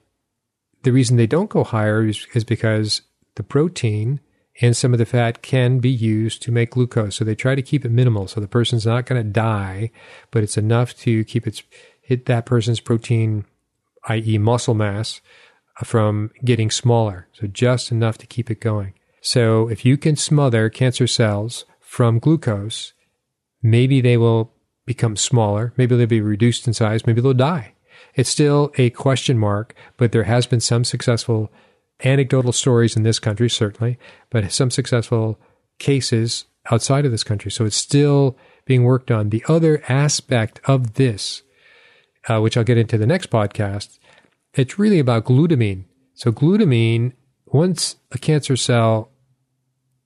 the 0.82 0.92
reason 0.92 1.16
they 1.16 1.28
don't 1.28 1.48
go 1.48 1.62
higher 1.62 2.05
is, 2.05 2.26
is 2.34 2.42
because 2.44 3.03
the 3.36 3.44
protein 3.44 4.20
and 4.61 4.76
some 4.76 4.92
of 4.92 4.98
the 4.98 5.07
fat 5.07 5.42
can 5.42 5.78
be 5.78 5.90
used 5.90 6.42
to 6.42 6.53
make 6.53 6.72
glucose. 6.72 7.16
So 7.16 7.24
they 7.24 7.36
try 7.36 7.55
to 7.55 7.62
keep 7.62 7.84
it 7.84 7.92
minimal. 7.92 8.26
So 8.26 8.40
the 8.40 8.48
person's 8.48 8.84
not 8.84 9.07
going 9.07 9.22
to 9.22 9.30
die, 9.30 9.92
but 10.32 10.42
it's 10.42 10.59
enough 10.59 10.96
to 10.98 11.24
keep 11.24 11.46
its 11.46 11.62
hit 12.03 12.26
that 12.26 12.46
person's 12.46 12.80
protein, 12.80 13.44
i.e., 14.09 14.38
muscle 14.38 14.74
mass, 14.74 15.20
from 15.84 16.32
getting 16.44 16.70
smaller. 16.70 17.28
So 17.32 17.46
just 17.46 17.92
enough 17.92 18.18
to 18.18 18.26
keep 18.26 18.50
it 18.50 18.61
going. 18.61 18.94
So 19.20 19.68
if 19.68 19.84
you 19.84 19.96
can 19.96 20.16
smother 20.16 20.68
cancer 20.68 21.07
cells 21.07 21.64
from 21.93 22.18
glucose, 22.18 22.95
maybe 23.62 24.01
they 24.01 24.16
will 24.16 24.51
become 24.86 25.14
smaller. 25.14 25.74
Maybe 25.76 25.95
they'll 25.95 26.07
be 26.07 26.22
reduced 26.22 26.66
in 26.66 26.72
size. 26.72 27.07
Maybe 27.07 27.20
they'll 27.20 27.34
die. 27.34 27.74
It's 28.14 28.30
still 28.30 28.72
a 28.78 28.88
question 28.88 29.38
mark, 29.38 29.74
but 29.99 30.11
there 30.11 30.22
has 30.22 30.47
been 30.47 30.61
some 30.61 30.84
successful 30.84 31.53
anecdotal 32.03 32.53
stories 32.53 32.97
in 32.97 33.03
this 33.03 33.18
country, 33.18 33.51
certainly, 33.51 33.99
but 34.30 34.51
some 34.51 34.70
successful 34.70 35.38
cases 35.78 36.47
outside 36.70 37.05
of 37.05 37.11
this 37.11 37.24
country. 37.24 37.51
So 37.51 37.66
it's 37.66 37.76
still 37.76 38.38
being 38.64 38.84
worked 38.84 39.11
on. 39.11 39.28
The 39.28 39.45
other 39.47 39.82
aspect 39.86 40.62
of 40.64 40.95
this, 40.95 41.43
uh, 42.26 42.40
which 42.40 42.57
I'll 42.57 42.64
get 42.64 42.78
into 42.78 42.97
the 42.97 43.07
next 43.07 43.28
podcast, 43.28 43.99
it's 44.55 44.78
really 44.78 44.99
about 44.99 45.26
glutamine. 45.26 45.84
So 46.14 46.32
glutamine, 46.32 47.12
once 47.45 47.97
a 48.12 48.16
cancer 48.16 48.57
cell 48.57 49.11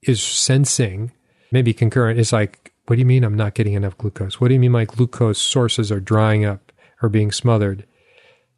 is 0.03 0.21
sensing, 0.21 1.13
maybe 1.51 1.73
concurrent, 1.73 2.19
is 2.19 2.33
like, 2.33 2.73
what 2.87 2.97
do 2.97 3.01
you 3.01 3.07
mean 3.07 3.25
I'm 3.25 3.37
not 3.37 3.55
getting 3.55 3.75
enough 3.75 3.99
glucose? 3.99 4.41
What 4.41 4.49
do 4.49 4.55
you 4.55 4.61
mean 4.61 4.73
my 4.73 4.85
glucose 4.85 5.39
sources 5.39 5.91
are 5.91 6.01
drying 6.01 6.45
up 6.45 6.73
or 7.03 7.09
being 7.09 7.33
smothered? 7.33 7.87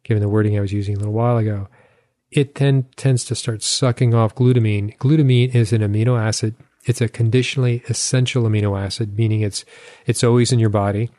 given 0.09 0.21
the 0.21 0.29
wording 0.29 0.57
I 0.57 0.61
was 0.61 0.73
using 0.73 0.95
a 0.95 0.97
little 0.97 1.13
while 1.13 1.37
ago, 1.37 1.67
it 2.31 2.55
then 2.55 2.87
tends 2.95 3.23
to 3.25 3.35
start 3.35 3.63
sucking 3.63 4.13
off 4.13 4.35
glutamine. 4.35 4.97
Glutamine 4.97 5.53
is 5.53 5.71
an 5.71 5.81
amino 5.81 6.19
acid. 6.19 6.55
It's 6.85 7.01
a 7.01 7.07
conditionally 7.07 7.83
essential 7.89 8.43
amino 8.43 8.79
acid, 8.79 9.17
meaning 9.17 9.41
it's 9.41 9.65
it's 10.05 10.23
always 10.23 10.51
in 10.51 10.59
your 10.59 10.69
body. 10.69 11.09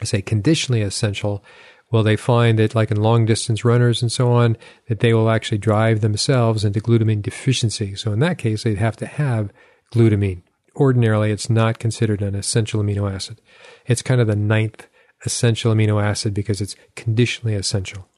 I 0.00 0.04
say 0.04 0.22
conditionally 0.22 0.82
essential. 0.82 1.44
Well, 1.90 2.02
they 2.02 2.16
find 2.16 2.58
that, 2.58 2.74
like 2.74 2.90
in 2.90 3.00
long 3.00 3.24
distance 3.24 3.64
runners 3.64 4.02
and 4.02 4.12
so 4.12 4.30
on, 4.30 4.56
that 4.88 5.00
they 5.00 5.14
will 5.14 5.30
actually 5.30 5.58
drive 5.58 6.00
themselves 6.00 6.64
into 6.64 6.80
glutamine 6.80 7.22
deficiency. 7.22 7.94
So 7.94 8.12
in 8.12 8.18
that 8.18 8.36
case, 8.36 8.62
they'd 8.62 8.78
have 8.78 8.96
to 8.98 9.06
have 9.06 9.50
glutamine. 9.92 10.42
Ordinarily, 10.78 11.32
it's 11.32 11.50
not 11.50 11.78
considered 11.78 12.22
an 12.22 12.34
essential 12.34 12.82
amino 12.82 13.12
acid. 13.12 13.40
It's 13.86 14.02
kind 14.02 14.20
of 14.20 14.26
the 14.26 14.36
ninth 14.36 14.86
essential 15.26 15.74
amino 15.74 16.02
acid 16.02 16.32
because 16.32 16.60
it's 16.60 16.76
conditionally 16.94 17.54
essential. 17.54 18.08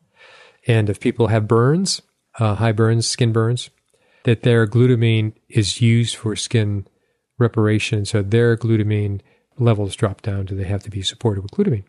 And 0.66 0.90
if 0.90 1.00
people 1.00 1.28
have 1.28 1.48
burns, 1.48 2.02
uh, 2.38 2.56
high 2.56 2.72
burns, 2.72 3.08
skin 3.08 3.32
burns, 3.32 3.70
that 4.24 4.42
their 4.42 4.66
glutamine 4.66 5.32
is 5.48 5.80
used 5.80 6.16
for 6.16 6.36
skin 6.36 6.86
reparation. 7.38 8.04
So 8.04 8.22
their 8.22 8.56
glutamine 8.56 9.20
levels 9.58 9.96
drop 9.96 10.20
down 10.22 10.46
to 10.46 10.54
they 10.54 10.64
have 10.64 10.82
to 10.82 10.90
be 10.90 11.02
supported 11.02 11.42
with 11.42 11.52
glutamine. 11.52 11.84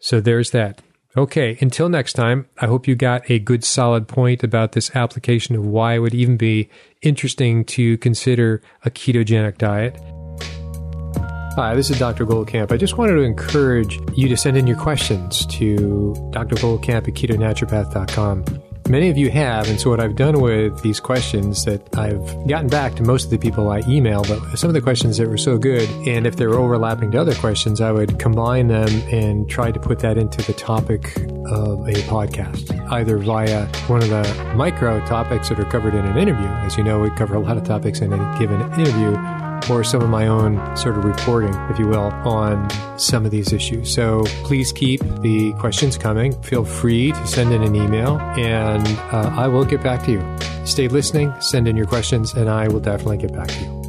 So 0.00 0.20
there's 0.20 0.50
that. 0.50 0.82
Okay, 1.16 1.56
until 1.62 1.88
next 1.88 2.12
time, 2.12 2.46
I 2.58 2.66
hope 2.66 2.86
you 2.86 2.94
got 2.94 3.30
a 3.30 3.38
good 3.38 3.64
solid 3.64 4.06
point 4.06 4.44
about 4.44 4.72
this 4.72 4.94
application 4.94 5.56
of 5.56 5.64
why 5.64 5.94
it 5.94 6.00
would 6.00 6.14
even 6.14 6.36
be 6.36 6.68
interesting 7.00 7.64
to 7.64 7.96
consider 7.98 8.60
a 8.84 8.90
ketogenic 8.90 9.56
diet. 9.56 9.98
Hi, 11.56 11.74
this 11.74 11.88
is 11.88 11.98
Dr. 11.98 12.26
Goldkamp. 12.26 12.70
I 12.70 12.76
just 12.76 12.98
wanted 12.98 13.14
to 13.14 13.22
encourage 13.22 13.98
you 14.14 14.28
to 14.28 14.36
send 14.36 14.58
in 14.58 14.66
your 14.66 14.76
questions 14.76 15.46
to 15.46 16.14
drgoldkamp 16.32 17.08
at 17.08 17.14
ketonaturopath.com. 17.14 18.44
Many 18.88 19.10
of 19.10 19.18
you 19.18 19.30
have, 19.30 19.68
and 19.68 19.80
so 19.80 19.90
what 19.90 19.98
I've 19.98 20.14
done 20.14 20.40
with 20.40 20.80
these 20.82 21.00
questions 21.00 21.64
that 21.64 21.98
I've 21.98 22.46
gotten 22.46 22.68
back 22.68 22.94
to 22.94 23.02
most 23.02 23.24
of 23.24 23.30
the 23.30 23.38
people 23.38 23.68
I 23.68 23.82
email, 23.88 24.22
but 24.22 24.56
some 24.56 24.70
of 24.70 24.74
the 24.74 24.80
questions 24.80 25.18
that 25.18 25.28
were 25.28 25.36
so 25.36 25.58
good, 25.58 25.88
and 26.06 26.24
if 26.24 26.36
they 26.36 26.46
were 26.46 26.54
overlapping 26.54 27.10
to 27.10 27.20
other 27.20 27.34
questions, 27.34 27.80
I 27.80 27.90
would 27.90 28.20
combine 28.20 28.68
them 28.68 28.88
and 29.12 29.50
try 29.50 29.72
to 29.72 29.80
put 29.80 29.98
that 30.00 30.16
into 30.16 30.40
the 30.42 30.52
topic 30.52 31.16
of 31.46 31.86
a 31.88 31.94
podcast, 32.06 32.78
either 32.92 33.18
via 33.18 33.66
one 33.88 34.02
of 34.02 34.08
the 34.08 34.54
micro 34.54 35.04
topics 35.06 35.48
that 35.48 35.58
are 35.58 35.64
covered 35.64 35.94
in 35.94 36.04
an 36.04 36.16
interview. 36.16 36.46
As 36.46 36.76
you 36.76 36.84
know, 36.84 37.00
we 37.00 37.10
cover 37.10 37.34
a 37.34 37.40
lot 37.40 37.56
of 37.56 37.64
topics 37.64 38.00
in 38.00 38.12
a 38.12 38.38
given 38.38 38.60
interview 38.74 39.16
or 39.70 39.84
some 39.84 40.02
of 40.02 40.08
my 40.08 40.26
own 40.26 40.76
sort 40.76 40.96
of 40.96 41.04
reporting, 41.04 41.54
if 41.70 41.78
you 41.78 41.86
will, 41.86 42.12
on 42.24 42.68
some 42.98 43.24
of 43.24 43.30
these 43.30 43.52
issues. 43.52 43.92
So 43.92 44.24
please 44.44 44.72
keep 44.72 45.00
the 45.20 45.52
questions 45.58 45.96
coming. 45.98 46.40
Feel 46.42 46.64
free 46.64 47.12
to 47.12 47.26
send 47.26 47.52
in 47.52 47.62
an 47.62 47.74
email 47.74 48.18
and 48.36 48.86
uh, 49.12 49.32
I 49.36 49.48
will 49.48 49.64
get 49.64 49.82
back 49.82 50.04
to 50.04 50.12
you. 50.12 50.36
Stay 50.66 50.88
listening, 50.88 51.32
send 51.40 51.68
in 51.68 51.76
your 51.76 51.86
questions, 51.86 52.34
and 52.34 52.48
I 52.48 52.66
will 52.68 52.80
definitely 52.80 53.18
get 53.18 53.32
back 53.32 53.48
to 53.48 53.60
you. 53.60 53.85